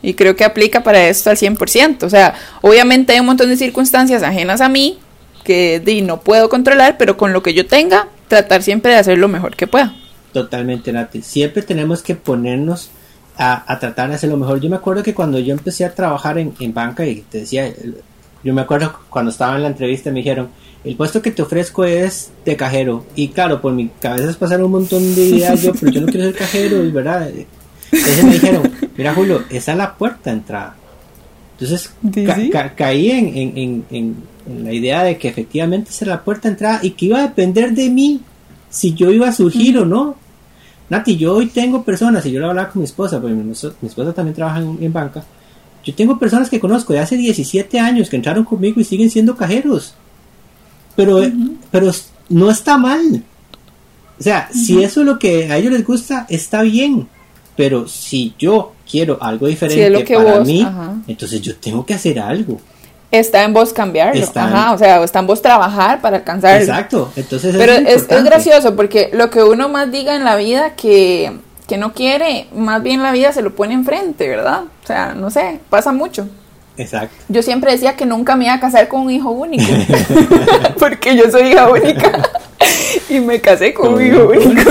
Y 0.00 0.14
creo 0.14 0.36
que 0.36 0.44
aplica 0.44 0.82
para 0.82 1.06
esto 1.08 1.30
al 1.30 1.36
100%. 1.36 2.02
O 2.02 2.10
sea, 2.10 2.34
obviamente 2.62 3.12
hay 3.12 3.20
un 3.20 3.26
montón 3.26 3.48
de 3.50 3.56
circunstancias 3.56 4.22
ajenas 4.22 4.60
a 4.60 4.68
mí 4.68 4.98
que 5.44 5.80
di, 5.80 6.00
no 6.00 6.20
puedo 6.20 6.48
controlar, 6.48 6.96
pero 6.96 7.18
con 7.18 7.34
lo 7.34 7.42
que 7.42 7.52
yo 7.52 7.66
tenga, 7.66 8.08
tratar 8.28 8.62
siempre 8.62 8.92
de 8.92 8.98
hacer 8.98 9.18
lo 9.18 9.28
mejor 9.28 9.56
que 9.56 9.66
pueda. 9.66 9.94
Totalmente, 10.32 10.92
Nati. 10.92 11.20
Siempre 11.20 11.62
tenemos 11.62 12.02
que 12.02 12.14
ponernos 12.14 12.90
a, 13.36 13.78
tratar 13.78 14.08
de 14.08 14.16
hacer 14.16 14.30
lo 14.30 14.38
mejor. 14.38 14.60
Yo 14.60 14.70
me 14.70 14.76
acuerdo 14.76 15.02
que 15.02 15.14
cuando 15.14 15.38
yo 15.38 15.52
empecé 15.52 15.84
a 15.84 15.94
trabajar 15.94 16.38
en, 16.38 16.54
en 16.60 16.72
banca 16.72 17.04
y 17.04 17.20
te 17.20 17.40
decía, 17.40 17.70
yo 18.44 18.54
me 18.54 18.60
acuerdo 18.60 18.94
cuando 19.08 19.30
estaba 19.30 19.56
en 19.56 19.62
la 19.62 19.68
entrevista 19.68 20.10
me 20.10 20.18
dijeron, 20.18 20.48
el 20.84 20.96
puesto 20.96 21.22
que 21.22 21.30
te 21.30 21.42
ofrezco 21.42 21.84
es 21.84 22.30
de 22.44 22.56
cajero. 22.56 23.06
Y 23.16 23.28
claro, 23.28 23.60
por 23.60 23.72
mi 23.72 23.88
cabeza 23.88 24.30
es 24.30 24.36
pasar 24.36 24.62
un 24.62 24.70
montón 24.70 25.14
de 25.14 25.24
ideas 25.24 25.62
yo, 25.62 25.72
pero 25.72 25.90
yo 25.90 26.00
no 26.02 26.06
quiero 26.06 26.26
ser 26.26 26.36
cajero, 26.36 26.92
verdad. 26.92 27.30
Entonces 27.90 28.24
me 28.24 28.32
dijeron, 28.32 28.70
mira 28.96 29.14
Julio, 29.14 29.44
esa 29.50 29.72
es 29.72 29.78
la 29.78 29.94
puerta 29.94 30.30
de 30.30 30.36
entrada. 30.36 30.76
Entonces 31.52 31.94
caí 32.76 33.10
en, 33.10 33.84
en, 33.90 34.34
la 34.62 34.72
idea 34.72 35.04
de 35.04 35.16
que 35.16 35.28
efectivamente 35.28 35.90
esa 35.90 36.04
es 36.04 36.08
la 36.08 36.22
puerta 36.22 36.48
de 36.48 36.52
entrada 36.52 36.80
y 36.82 36.90
que 36.90 37.06
iba 37.06 37.18
a 37.18 37.22
depender 37.22 37.72
de 37.72 37.88
mí 37.88 38.20
si 38.68 38.92
yo 38.92 39.10
iba 39.10 39.28
a 39.28 39.32
surgir 39.32 39.78
o 39.78 39.86
no. 39.86 40.16
Nati, 40.90 41.16
yo 41.16 41.36
hoy 41.36 41.46
tengo 41.46 41.82
personas, 41.82 42.26
y 42.26 42.32
yo 42.32 42.40
lo 42.40 42.50
hablaba 42.50 42.68
con 42.68 42.80
mi 42.80 42.84
esposa, 42.84 43.18
porque 43.18 43.34
mi, 43.34 43.52
esposa 43.52 44.12
también 44.12 44.34
trabaja 44.34 44.60
en, 44.60 44.92
banca, 44.92 45.24
yo 45.84 45.94
tengo 45.94 46.18
personas 46.18 46.48
que 46.48 46.60
conozco 46.60 46.92
de 46.92 47.00
hace 47.00 47.16
17 47.16 47.78
años 47.78 48.08
que 48.08 48.16
entraron 48.16 48.44
conmigo 48.44 48.80
y 48.80 48.84
siguen 48.84 49.10
siendo 49.10 49.36
cajeros. 49.36 49.94
Pero, 50.96 51.20
pero 51.70 51.90
no 52.28 52.50
está 52.50 52.78
mal. 52.78 53.22
O 54.18 54.22
sea, 54.22 54.48
si 54.52 54.82
eso 54.82 55.00
es 55.00 55.06
lo 55.06 55.18
que 55.18 55.50
a 55.50 55.58
ellos 55.58 55.72
les 55.72 55.84
gusta, 55.84 56.26
está 56.28 56.62
bien. 56.62 57.08
Pero 57.56 57.86
si 57.86 58.34
yo 58.38 58.72
quiero 58.90 59.18
algo 59.20 59.46
diferente 59.46 60.14
para 60.14 60.40
mí, 60.40 60.66
entonces 61.06 61.40
yo 61.40 61.56
tengo 61.56 61.84
que 61.84 61.94
hacer 61.94 62.18
algo. 62.18 62.60
Está 63.10 63.44
en 63.44 63.52
vos 63.52 63.72
cambiarlo, 63.72 64.28
ajá, 64.34 64.72
o 64.72 64.78
sea, 64.78 65.04
está 65.04 65.20
en 65.20 65.28
vos 65.28 65.40
trabajar 65.40 66.00
para 66.00 66.16
alcanzarlo. 66.16 66.60
Exacto, 66.60 67.12
entonces 67.14 67.54
Pero 67.56 67.72
es, 67.72 68.06
es, 68.08 68.24
gracioso 68.24 68.74
porque 68.74 69.10
lo 69.12 69.30
que 69.30 69.44
uno 69.44 69.68
más 69.68 69.92
diga 69.92 70.16
en 70.16 70.24
la 70.24 70.34
vida 70.34 70.74
que, 70.74 71.32
que 71.66 71.76
no 71.78 71.92
quiere, 71.92 72.46
más 72.54 72.82
bien 72.82 73.02
la 73.02 73.12
vida 73.12 73.32
se 73.32 73.42
lo 73.42 73.54
pone 73.54 73.74
enfrente, 73.74 74.28
¿verdad? 74.28 74.64
O 74.82 74.86
sea, 74.86 75.14
no 75.14 75.30
sé, 75.30 75.60
pasa 75.70 75.92
mucho. 75.92 76.28
Exacto. 76.76 77.14
Yo 77.28 77.42
siempre 77.42 77.72
decía 77.72 77.96
que 77.96 78.04
nunca 78.04 78.36
me 78.36 78.46
iba 78.46 78.54
a 78.54 78.60
casar 78.60 78.88
con 78.88 79.02
un 79.02 79.10
hijo 79.10 79.30
único, 79.30 79.64
porque 80.78 81.16
yo 81.16 81.30
soy 81.30 81.48
hija 81.48 81.70
única 81.70 82.30
y 83.08 83.20
me 83.20 83.40
casé 83.40 83.72
con, 83.72 83.94
un 83.94 84.06
hijo 84.06 84.28
único. 84.28 84.70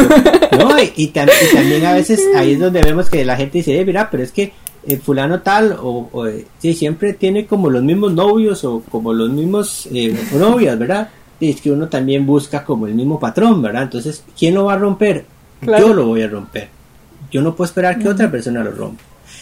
no, 0.58 0.76
y, 0.96 1.08
también 1.08 1.86
a 1.86 1.94
veces 1.94 2.22
ahí 2.36 2.54
es 2.54 2.60
donde 2.60 2.82
vemos 2.82 3.10
que 3.10 3.24
la 3.24 3.38
gente 3.38 3.60
dice, 3.60 3.80
eh, 3.80 3.86
mira, 3.86 4.10
pero 4.10 4.24
es 4.24 4.32
que 4.32 4.52
el 4.86 5.00
fulano 5.00 5.42
tal, 5.42 5.78
o, 5.82 6.26
sí, 6.60 6.74
siempre 6.74 7.14
tiene 7.14 7.46
como 7.46 7.70
los 7.70 7.84
mismos 7.84 8.14
novios 8.14 8.64
o 8.66 8.84
como 8.92 9.14
los 9.14 9.30
mismos 9.30 9.88
eh, 9.94 10.16
novias, 10.38 10.78
¿verdad? 10.78 11.10
Y 11.40 11.50
es 11.52 11.62
que 11.62 11.72
uno 11.72 11.88
también 11.88 12.26
busca 12.26 12.64
como 12.64 12.86
el 12.88 12.94
mismo 12.94 13.20
patrón, 13.20 13.62
¿verdad? 13.62 13.84
Entonces, 13.84 14.24
¿quién 14.38 14.56
lo 14.56 14.66
va 14.66 14.74
a 14.74 14.78
romper? 14.78 15.26
Yo 15.62 15.94
lo 15.94 16.08
voy 16.08 16.22
a 16.22 16.28
romper. 16.28 16.68
Yo 17.34 17.42
no 17.42 17.56
puedo 17.56 17.66
esperar 17.66 17.98
que 17.98 18.08
otra 18.08 18.30
persona 18.30 18.64
lo 18.64 18.72
rompa. 18.72 19.02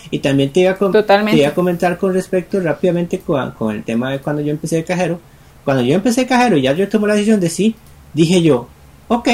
Y 0.10 0.20
también 0.20 0.52
te 0.52 0.62
iba, 0.62 0.72
a, 0.72 1.54
comentar 1.54 1.98
con 1.98 2.14
respecto 2.14 2.60
rápidamente 2.62 3.20
con, 3.20 3.72
el 3.72 3.84
tema 3.84 4.12
de 4.12 4.20
cuando 4.20 4.42
yo 4.42 4.52
empecé 4.52 4.78
de 4.78 4.86
cajero. 4.86 5.20
Cuando 5.66 5.84
yo 5.84 5.94
empecé 5.94 6.22
de 6.22 6.28
cajero, 6.28 6.58
ya 6.58 6.72
yo 6.72 6.88
tomé 6.88 7.10
la 7.10 7.14
decisión 7.14 7.40
de 7.40 7.50
sí, 7.50 7.76
dije 8.14 8.42
yo, 8.42 8.68
ok, 9.10 9.28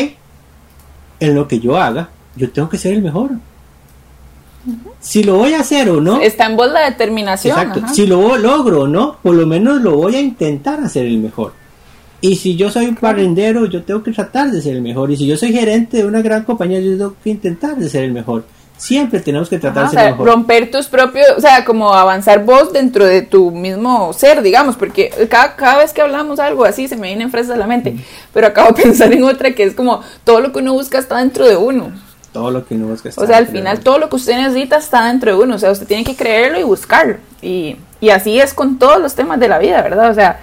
en 1.19 1.35
lo 1.35 1.47
que 1.47 1.59
yo 1.59 1.77
haga, 1.77 2.09
yo 2.35 2.49
tengo 2.51 2.67
que 2.67 2.77
ser 2.77 2.93
el 2.93 3.03
mejor. 3.03 3.31
Si 4.99 5.23
lo 5.23 5.37
voy 5.37 5.53
a 5.53 5.61
hacer 5.61 5.89
o 5.89 6.01
no. 6.01 6.19
Está 6.19 6.47
en 6.47 6.57
voz 6.57 6.71
la 6.71 6.81
determinación. 6.89 7.57
Exacto. 7.57 7.93
Si 7.93 8.05
lo 8.05 8.37
logro 8.37 8.81
o 8.81 8.87
no, 8.87 9.17
por 9.21 9.35
lo 9.35 9.45
menos 9.45 9.81
lo 9.81 9.95
voy 9.95 10.15
a 10.15 10.19
intentar 10.19 10.79
hacer 10.81 11.05
el 11.05 11.19
mejor. 11.19 11.53
Y 12.19 12.35
si 12.37 12.55
yo 12.55 12.71
soy 12.71 12.87
un 12.87 12.97
barrendero, 12.99 13.65
yo 13.65 13.83
tengo 13.83 14.01
que 14.01 14.11
tratar 14.11 14.49
de 14.49 14.61
ser 14.61 14.75
el 14.75 14.81
mejor. 14.81 15.11
Y 15.11 15.17
si 15.17 15.27
yo 15.27 15.37
soy 15.37 15.53
gerente 15.53 15.97
de 15.97 16.05
una 16.05 16.21
gran 16.21 16.43
compañía, 16.43 16.79
yo 16.79 16.97
tengo 16.97 17.15
que 17.23 17.29
intentar 17.29 17.75
de 17.75 17.89
ser 17.89 18.03
el 18.03 18.11
mejor. 18.11 18.43
Siempre 18.77 19.19
tenemos 19.19 19.49
que 19.49 19.57
tratar 19.57 19.89
de 19.89 20.11
Romper 20.11 20.69
tus 20.69 20.85
propios, 20.85 21.25
o 21.35 21.41
sea, 21.41 21.65
como 21.65 21.93
avanzar 21.93 22.45
vos 22.45 22.71
dentro 22.71 23.05
de 23.05 23.23
tu 23.23 23.49
mismo 23.49 24.13
ser, 24.13 24.43
digamos, 24.43 24.75
porque 24.75 25.09
cada, 25.29 25.55
cada 25.55 25.79
vez 25.79 25.93
que 25.93 26.01
hablamos 26.01 26.39
algo 26.39 26.63
así 26.63 26.87
se 26.87 26.95
me 26.95 27.07
vienen 27.07 27.31
frases 27.31 27.51
a 27.51 27.57
la 27.57 27.65
mente, 27.65 27.95
pero 28.31 28.45
acabo 28.45 28.73
de 28.73 28.83
pensar 28.83 29.11
en 29.13 29.23
otra 29.23 29.55
que 29.55 29.63
es 29.63 29.73
como 29.73 30.03
todo 30.23 30.41
lo 30.41 30.51
que 30.51 30.59
uno 30.59 30.73
busca 30.73 30.99
está 30.99 31.17
dentro 31.17 31.47
de 31.47 31.55
uno. 31.55 31.91
Todo 32.31 32.51
lo 32.51 32.67
que 32.67 32.75
uno 32.75 32.87
busca 32.89 33.09
está 33.09 33.19
O 33.19 33.25
sea, 33.25 33.37
al 33.37 33.47
final 33.47 33.79
todo 33.79 33.97
lo 33.97 34.09
que 34.09 34.15
usted 34.17 34.37
necesita 34.37 34.77
está 34.77 35.07
dentro 35.07 35.35
de 35.35 35.43
uno, 35.43 35.55
o 35.55 35.59
sea, 35.59 35.71
usted 35.71 35.87
tiene 35.87 36.03
que 36.03 36.15
creerlo 36.15 36.59
y 36.59 36.63
buscarlo. 36.63 37.15
Y, 37.41 37.77
y 37.99 38.09
así 38.09 38.39
es 38.39 38.53
con 38.53 38.77
todos 38.77 39.01
los 39.01 39.15
temas 39.15 39.39
de 39.39 39.47
la 39.47 39.57
vida, 39.57 39.81
¿verdad? 39.81 40.11
O 40.11 40.13
sea, 40.13 40.39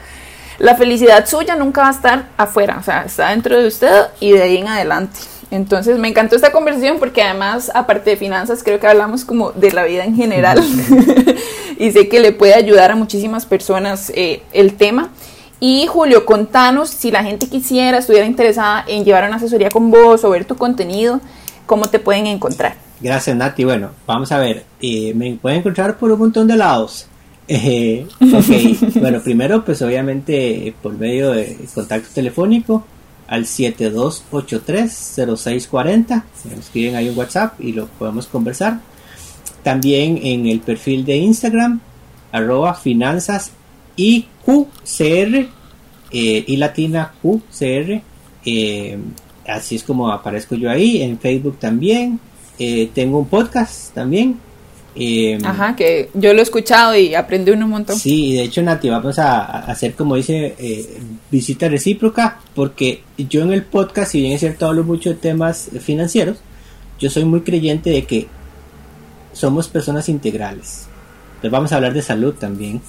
la 0.59 0.77
felicidad 0.77 1.27
suya 1.27 1.57
nunca 1.57 1.83
va 1.83 1.89
a 1.89 1.93
estar 1.93 2.29
afuera, 2.37 2.79
o 2.81 2.83
sea, 2.83 3.03
está 3.03 3.31
dentro 3.31 3.61
de 3.61 3.67
usted 3.67 4.07
y 4.21 4.33
de 4.33 4.43
ahí 4.43 4.57
en 4.59 4.69
adelante. 4.69 5.21
Entonces 5.51 5.99
me 5.99 6.09
encantó 6.09 6.37
esta 6.37 6.53
conversación 6.53 6.99
porque 6.99 7.23
además, 7.23 7.71
aparte 7.75 8.11
de 8.11 8.17
finanzas, 8.17 8.63
creo 8.65 8.81
que 8.81 8.87
hablamos 8.87 9.25
como 9.25 9.53
de 9.53 9.73
la 9.73 9.85
vida 9.85 10.05
en 10.05 10.17
general 10.17 10.61
y 11.79 11.91
sé 11.93 12.09
que 12.09 12.21
le 12.21 12.33
puede 12.33 12.55
ayudar 12.55 12.91
a 12.91 12.97
muchísimas 12.97 13.47
personas 13.47 14.11
eh, 14.15 14.43
el 14.53 14.75
tema. 14.75 15.11
Y 15.61 15.87
Julio, 15.87 16.27
contanos 16.27 16.91
si 16.91 17.11
la 17.11 17.23
gente 17.23 17.47
quisiera, 17.49 17.99
estuviera 17.99 18.27
interesada 18.27 18.85
en 18.87 19.05
llevar 19.05 19.25
una 19.25 19.37
asesoría 19.37 19.71
con 19.71 19.91
vos 19.91 20.25
o 20.25 20.31
ver 20.31 20.45
tu 20.45 20.57
contenido, 20.57 21.21
¿cómo 21.67 21.87
te 21.87 21.99
pueden 21.99 22.27
encontrar? 22.27 22.75
Gracias 23.01 23.37
Nati. 23.37 23.65
Bueno, 23.65 23.91
vamos 24.07 24.33
a 24.33 24.39
ver, 24.39 24.65
eh, 24.81 25.13
me 25.15 25.35
pueden 25.35 25.61
encontrar 25.61 25.97
por 25.99 26.11
un 26.11 26.19
montón 26.19 26.49
de 26.49 26.57
lados. 26.57 27.07
Eh, 27.47 28.07
bueno, 28.95 29.21
primero 29.23 29.63
pues 29.65 29.83
obviamente 29.83 30.75
por 30.83 30.99
medio 30.99 31.33
de 31.33 31.59
contacto 31.75 32.09
telefónico 32.15 32.85
al 33.27 33.45
7283-0640. 33.45 36.25
Nos 36.45 36.59
escriben 36.59 36.97
ahí 36.97 37.09
un 37.09 37.19
WhatsApp 37.19 37.61
y 37.61 37.73
lo 37.73 37.87
podemos 37.87 38.27
conversar. 38.27 38.81
También 39.63 40.19
en 40.23 40.47
el 40.47 40.61
perfil 40.61 41.05
de 41.05 41.17
Instagram, 41.17 41.81
arroba 42.33 42.73
finanzas 42.75 43.53
y 43.97 44.27
QCR, 44.45 45.49
eh, 46.11 46.45
y 46.47 46.57
latina 46.57 47.13
QCR. 47.23 48.03
Eh, 48.45 48.99
así 49.47 49.77
es 49.77 49.83
como 49.83 50.13
aparezco 50.13 50.55
yo 50.55 50.71
ahí. 50.71 51.03
En 51.03 51.19
Facebook 51.19 51.59
también. 51.59 52.21
Eh, 52.59 52.91
tengo 52.95 53.19
un 53.19 53.27
podcast 53.27 53.93
también 53.95 54.39
Ajá, 55.43 55.75
que 55.75 56.11
yo 56.15 56.33
lo 56.33 56.39
he 56.39 56.43
escuchado 56.43 56.97
y 56.97 57.15
aprendí 57.15 57.51
un 57.51 57.69
montón. 57.69 57.99
Sí, 57.99 58.27
y 58.27 58.33
de 58.35 58.45
hecho, 58.45 58.63
Nati, 58.63 58.89
vamos 58.89 59.19
a, 59.19 59.61
hacer, 59.65 59.95
como 59.95 60.15
dice, 60.15 60.55
eh, 60.59 60.99
visita 61.31 61.69
recíproca, 61.69 62.39
porque 62.55 63.03
yo 63.17 63.43
en 63.43 63.53
el 63.53 63.65
podcast, 63.65 64.13
si 64.13 64.21
bien 64.21 64.33
es 64.35 64.41
cierto, 64.41 64.67
hablo 64.67 64.85
mucho 64.85 65.11
de 65.11 65.17
temas 65.17 65.69
financieros, 65.81 66.39
yo 67.01 67.11
soy 67.11 67.25
muy 67.25 67.41
creyente 67.41 67.91
de 67.91 68.05
que 68.05 68.29
somos 69.33 69.67
personas 69.69 70.09
integrales. 70.09 70.87
Entonces 71.37 71.51
vamos 71.51 71.73
a 71.73 71.77
hablar 71.77 71.93
de 71.93 72.03
salud 72.03 72.35
también. 72.35 72.81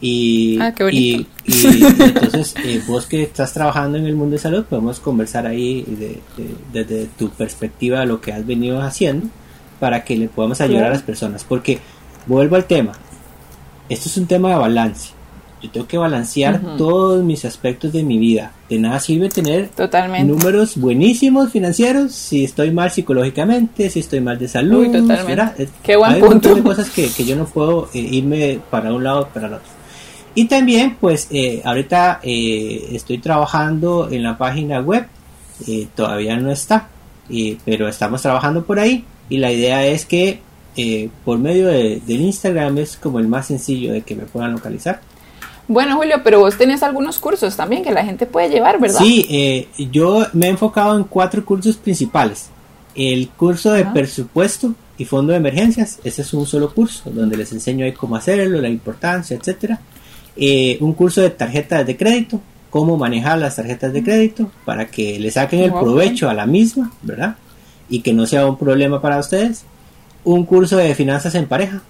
Y, 0.00 0.58
ah, 0.62 0.74
qué 0.74 0.88
y, 0.90 1.26
entonces, 1.44 2.54
eh, 2.64 2.80
vos 2.88 3.04
que 3.04 3.22
estás 3.24 3.52
trabajando 3.52 3.98
en 3.98 4.06
el 4.06 4.14
mundo 4.14 4.32
de 4.32 4.38
salud, 4.38 4.64
podemos 4.64 4.98
conversar 4.98 5.46
ahí 5.46 5.84
desde 6.72 7.04
tu 7.18 7.28
perspectiva 7.28 8.00
de 8.00 8.06
lo 8.06 8.18
que 8.18 8.32
has 8.32 8.46
venido 8.46 8.80
haciendo 8.80 9.28
para 9.80 10.04
que 10.04 10.16
le 10.16 10.28
podamos 10.28 10.60
ayudar 10.60 10.84
a 10.84 10.90
las 10.90 11.02
personas. 11.02 11.42
Porque, 11.42 11.78
vuelvo 12.26 12.54
al 12.54 12.66
tema, 12.66 12.92
esto 13.88 14.08
es 14.08 14.16
un 14.18 14.26
tema 14.26 14.50
de 14.50 14.56
balance. 14.56 15.10
Yo 15.62 15.70
tengo 15.70 15.86
que 15.86 15.98
balancear 15.98 16.76
todos 16.78 17.22
mis 17.22 17.44
aspectos 17.44 17.92
de 17.92 18.02
mi 18.02 18.18
vida. 18.18 18.52
De 18.70 18.78
nada 18.78 18.98
sirve 18.98 19.28
tener 19.28 19.68
números 20.24 20.76
buenísimos 20.76 21.50
financieros 21.50 22.12
si 22.12 22.44
estoy 22.44 22.70
mal 22.70 22.90
psicológicamente, 22.90 23.90
si 23.90 24.00
estoy 24.00 24.20
mal 24.20 24.38
de 24.38 24.48
salud. 24.48 24.86
Uy, 24.86 24.92
totalmente. 24.92 25.68
Qué 25.82 25.96
buen 25.96 26.12
Hay 26.12 26.20
punto. 26.20 26.26
un 26.28 26.32
montón 26.34 26.54
de 26.54 26.62
cosas 26.62 26.88
que, 26.90 27.10
que 27.10 27.24
yo 27.26 27.36
no 27.36 27.44
puedo 27.44 27.90
eh, 27.92 27.98
irme 27.98 28.58
para 28.70 28.92
un 28.92 29.04
lado 29.04 29.22
o 29.22 29.26
para 29.26 29.48
el 29.48 29.54
otro. 29.54 29.68
Y 30.34 30.46
también, 30.46 30.96
pues, 30.98 31.28
eh, 31.30 31.60
ahorita 31.62 32.20
eh, 32.22 32.88
estoy 32.92 33.18
trabajando 33.18 34.08
en 34.10 34.22
la 34.22 34.38
página 34.38 34.80
web. 34.80 35.06
todavía 35.94 36.38
no 36.38 36.50
está, 36.50 36.88
pero 37.66 37.86
estamos 37.86 38.22
trabajando 38.22 38.64
por 38.64 38.78
ahí 38.78 39.04
y 39.30 39.38
la 39.38 39.50
idea 39.50 39.86
es 39.86 40.04
que 40.04 40.40
eh, 40.76 41.08
por 41.24 41.38
medio 41.38 41.68
de, 41.68 42.02
del 42.06 42.20
Instagram 42.20 42.78
es 42.78 42.96
como 42.96 43.18
el 43.18 43.28
más 43.28 43.46
sencillo 43.46 43.92
de 43.92 44.02
que 44.02 44.14
me 44.14 44.24
puedan 44.24 44.52
localizar. 44.52 45.00
Bueno, 45.68 45.96
Julio, 45.96 46.16
pero 46.24 46.40
vos 46.40 46.58
tenés 46.58 46.82
algunos 46.82 47.18
cursos 47.18 47.56
también 47.56 47.84
que 47.84 47.92
la 47.92 48.04
gente 48.04 48.26
puede 48.26 48.50
llevar, 48.50 48.80
¿verdad? 48.80 48.98
Sí, 48.98 49.26
eh, 49.30 49.68
yo 49.90 50.26
me 50.32 50.46
he 50.46 50.48
enfocado 50.50 50.96
en 50.96 51.04
cuatro 51.04 51.44
cursos 51.44 51.76
principales. 51.76 52.50
El 52.94 53.28
curso 53.28 53.72
de 53.72 53.84
presupuesto 53.84 54.74
y 54.98 55.04
fondo 55.04 55.32
de 55.32 55.38
emergencias, 55.38 56.00
ese 56.02 56.22
es 56.22 56.34
un 56.34 56.44
solo 56.44 56.74
curso 56.74 57.08
donde 57.10 57.36
les 57.36 57.52
enseño 57.52 57.84
ahí 57.84 57.92
cómo 57.92 58.16
hacerlo, 58.16 58.60
la 58.60 58.68
importancia, 58.68 59.36
etcétera. 59.36 59.80
Eh, 60.36 60.76
un 60.80 60.92
curso 60.92 61.20
de 61.20 61.30
tarjetas 61.30 61.86
de 61.86 61.96
crédito, 61.96 62.40
cómo 62.68 62.96
manejar 62.96 63.38
las 63.38 63.56
tarjetas 63.56 63.92
de 63.92 64.02
crédito 64.02 64.50
para 64.64 64.88
que 64.88 65.20
le 65.20 65.30
saquen 65.30 65.60
el 65.60 65.72
provecho 65.72 66.28
a 66.28 66.34
la 66.34 66.46
misma, 66.46 66.92
¿verdad? 67.02 67.36
Y 67.90 68.00
que 68.00 68.12
no 68.12 68.24
sea 68.24 68.46
un 68.46 68.56
problema 68.56 69.02
para 69.02 69.18
ustedes. 69.18 69.64
Un 70.24 70.46
curso 70.46 70.78
de 70.78 70.94
finanzas 70.94 71.34
en 71.34 71.46
pareja. 71.46 71.82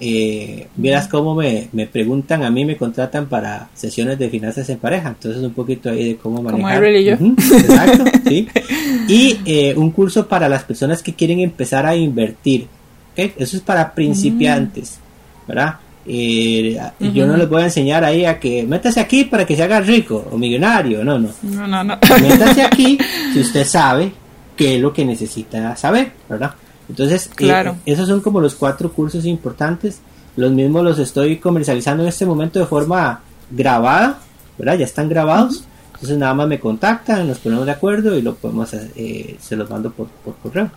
Eh, 0.00 0.68
vieras 0.76 1.08
cómo 1.08 1.34
me, 1.34 1.68
me, 1.72 1.86
preguntan, 1.86 2.44
a 2.44 2.50
mí 2.50 2.64
me 2.64 2.76
contratan 2.76 3.26
para 3.26 3.68
sesiones 3.74 4.16
de 4.16 4.30
finanzas 4.30 4.68
en 4.70 4.78
pareja, 4.78 5.08
entonces 5.08 5.42
un 5.42 5.52
poquito 5.52 5.90
ahí 5.90 6.10
de 6.10 6.16
cómo 6.16 6.40
manejar. 6.40 6.84
exacto, 6.84 8.04
sí. 8.28 8.48
Y 9.08 9.40
eh, 9.44 9.74
un 9.76 9.90
curso 9.90 10.28
para 10.28 10.48
las 10.48 10.62
personas 10.62 11.02
que 11.02 11.14
quieren 11.14 11.40
empezar 11.40 11.84
a 11.84 11.96
invertir. 11.96 12.68
¿okay? 13.12 13.32
Eso 13.38 13.56
es 13.56 13.62
para 13.62 13.92
principiantes, 13.92 15.00
¿verdad? 15.48 15.76
Eh, 16.06 16.78
yo 17.12 17.26
no 17.26 17.36
les 17.36 17.48
voy 17.48 17.62
a 17.62 17.64
enseñar 17.66 18.04
ahí 18.04 18.24
a 18.24 18.38
que 18.38 18.62
métase 18.62 19.00
aquí 19.00 19.24
para 19.24 19.44
que 19.44 19.56
se 19.56 19.62
haga 19.62 19.80
rico 19.80 20.28
o 20.30 20.38
millonario, 20.38 21.04
no, 21.04 21.18
no. 21.18 21.30
No, 21.42 21.66
no, 21.66 21.84
no. 21.84 21.98
Métase 22.22 22.62
aquí 22.62 22.98
si 23.32 23.40
usted 23.40 23.66
sabe 23.66 24.12
qué 24.58 24.74
es 24.74 24.82
lo 24.82 24.92
que 24.92 25.04
necesita 25.04 25.76
saber, 25.76 26.12
¿verdad? 26.28 26.54
Entonces, 26.88 27.28
eh, 27.28 27.30
claro. 27.36 27.76
esos 27.86 28.08
son 28.08 28.20
como 28.20 28.40
los 28.40 28.56
cuatro 28.56 28.92
cursos 28.92 29.24
importantes. 29.24 30.00
Los 30.36 30.50
mismos 30.50 30.84
los 30.84 30.98
estoy 30.98 31.38
comercializando 31.38 32.02
en 32.02 32.08
este 32.08 32.26
momento 32.26 32.58
de 32.58 32.66
forma 32.66 33.20
grabada, 33.50 34.18
¿verdad? 34.58 34.78
Ya 34.78 34.84
están 34.84 35.08
grabados. 35.08 35.64
Entonces 35.94 36.18
nada 36.18 36.34
más 36.34 36.48
me 36.48 36.60
contactan, 36.60 37.26
nos 37.26 37.38
ponemos 37.38 37.66
de 37.66 37.72
acuerdo 37.72 38.16
y 38.16 38.22
lo 38.22 38.34
podemos, 38.34 38.72
eh, 38.72 39.36
se 39.40 39.56
los 39.56 39.68
mando 39.70 39.90
por, 39.90 40.08
por 40.08 40.36
correo. 40.36 40.70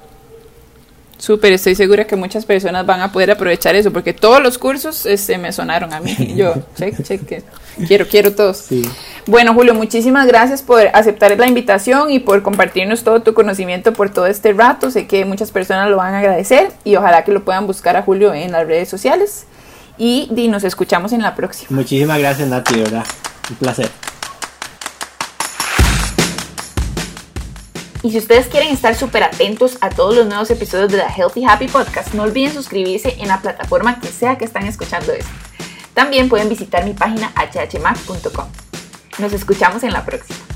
Súper, 1.22 1.54
estoy 1.54 1.76
segura 1.76 2.08
que 2.08 2.16
muchas 2.16 2.46
personas 2.46 2.84
van 2.88 3.00
a 3.00 3.12
poder 3.12 3.30
aprovechar 3.30 3.76
eso, 3.76 3.94
porque 3.94 4.12
todos 4.12 4.42
los 4.42 4.58
cursos 4.58 5.06
este, 5.06 5.38
me 5.38 5.52
sonaron 5.52 5.94
a 5.94 6.00
mí. 6.00 6.16
Yo, 6.36 6.56
check, 6.76 7.04
check, 7.04 7.44
quiero, 7.88 8.08
quiero 8.08 8.34
todos. 8.34 8.70
Bueno, 9.28 9.54
Julio, 9.54 9.76
muchísimas 9.76 10.26
gracias 10.26 10.64
por 10.64 10.82
aceptar 10.94 11.38
la 11.38 11.46
invitación 11.46 12.10
y 12.10 12.18
por 12.18 12.42
compartirnos 12.42 13.04
todo 13.04 13.22
tu 13.22 13.36
conocimiento 13.36 13.94
por 13.94 14.10
todo 14.10 14.26
este 14.26 14.52
rato. 14.54 14.90
Sé 14.90 15.06
que 15.06 15.24
muchas 15.24 15.52
personas 15.52 15.92
lo 15.92 15.98
van 15.98 16.16
a 16.16 16.20
agradecer 16.22 16.72
y 16.84 16.96
ojalá 16.96 17.24
que 17.24 17.32
lo 17.32 17.46
puedan 17.46 17.68
buscar 17.68 17.98
a 17.98 18.02
Julio 18.02 18.34
en 18.34 18.52
las 18.52 18.66
redes 18.66 18.90
sociales. 18.90 19.46
Y, 20.00 20.28
y 20.36 20.48
nos 20.48 20.64
escuchamos 20.64 21.14
en 21.14 21.22
la 21.22 21.36
próxima. 21.36 21.68
Muchísimas 21.70 22.18
gracias, 22.18 22.48
Nati, 22.48 22.80
¿verdad? 22.80 23.06
Un 23.48 23.58
placer. 23.58 23.92
Y 28.04 28.12
si 28.12 28.18
ustedes 28.18 28.47
quieren 28.47 28.74
estar 28.74 28.95
súper 28.95 29.24
atentos 29.24 29.78
a 29.82 29.89
todos 29.89 30.16
los 30.16 30.26
nuevos 30.26 30.49
episodios 30.49 30.91
de 30.91 30.97
la 30.97 31.10
Healthy 31.10 31.45
Happy 31.45 31.68
Podcast, 31.68 32.14
no 32.14 32.24
olviden 32.24 32.54
suscribirse 32.54 33.16
en 33.20 33.28
la 33.28 33.41
plataforma 33.41 33.99
que 33.99 34.08
sea 34.08 34.38
que 34.38 34.45
están 34.45 34.66
escuchando 34.66 35.14
esto. 35.14 35.30
También 35.93 36.28
pueden 36.28 36.49
visitar 36.49 36.84
mi 36.84 36.93
página 36.93 37.32
hhmac.com. 37.36 38.47
Nos 39.20 39.34
escuchamos 39.34 39.84
en 39.84 39.93
la 39.93 40.04
próxima. 40.04 40.51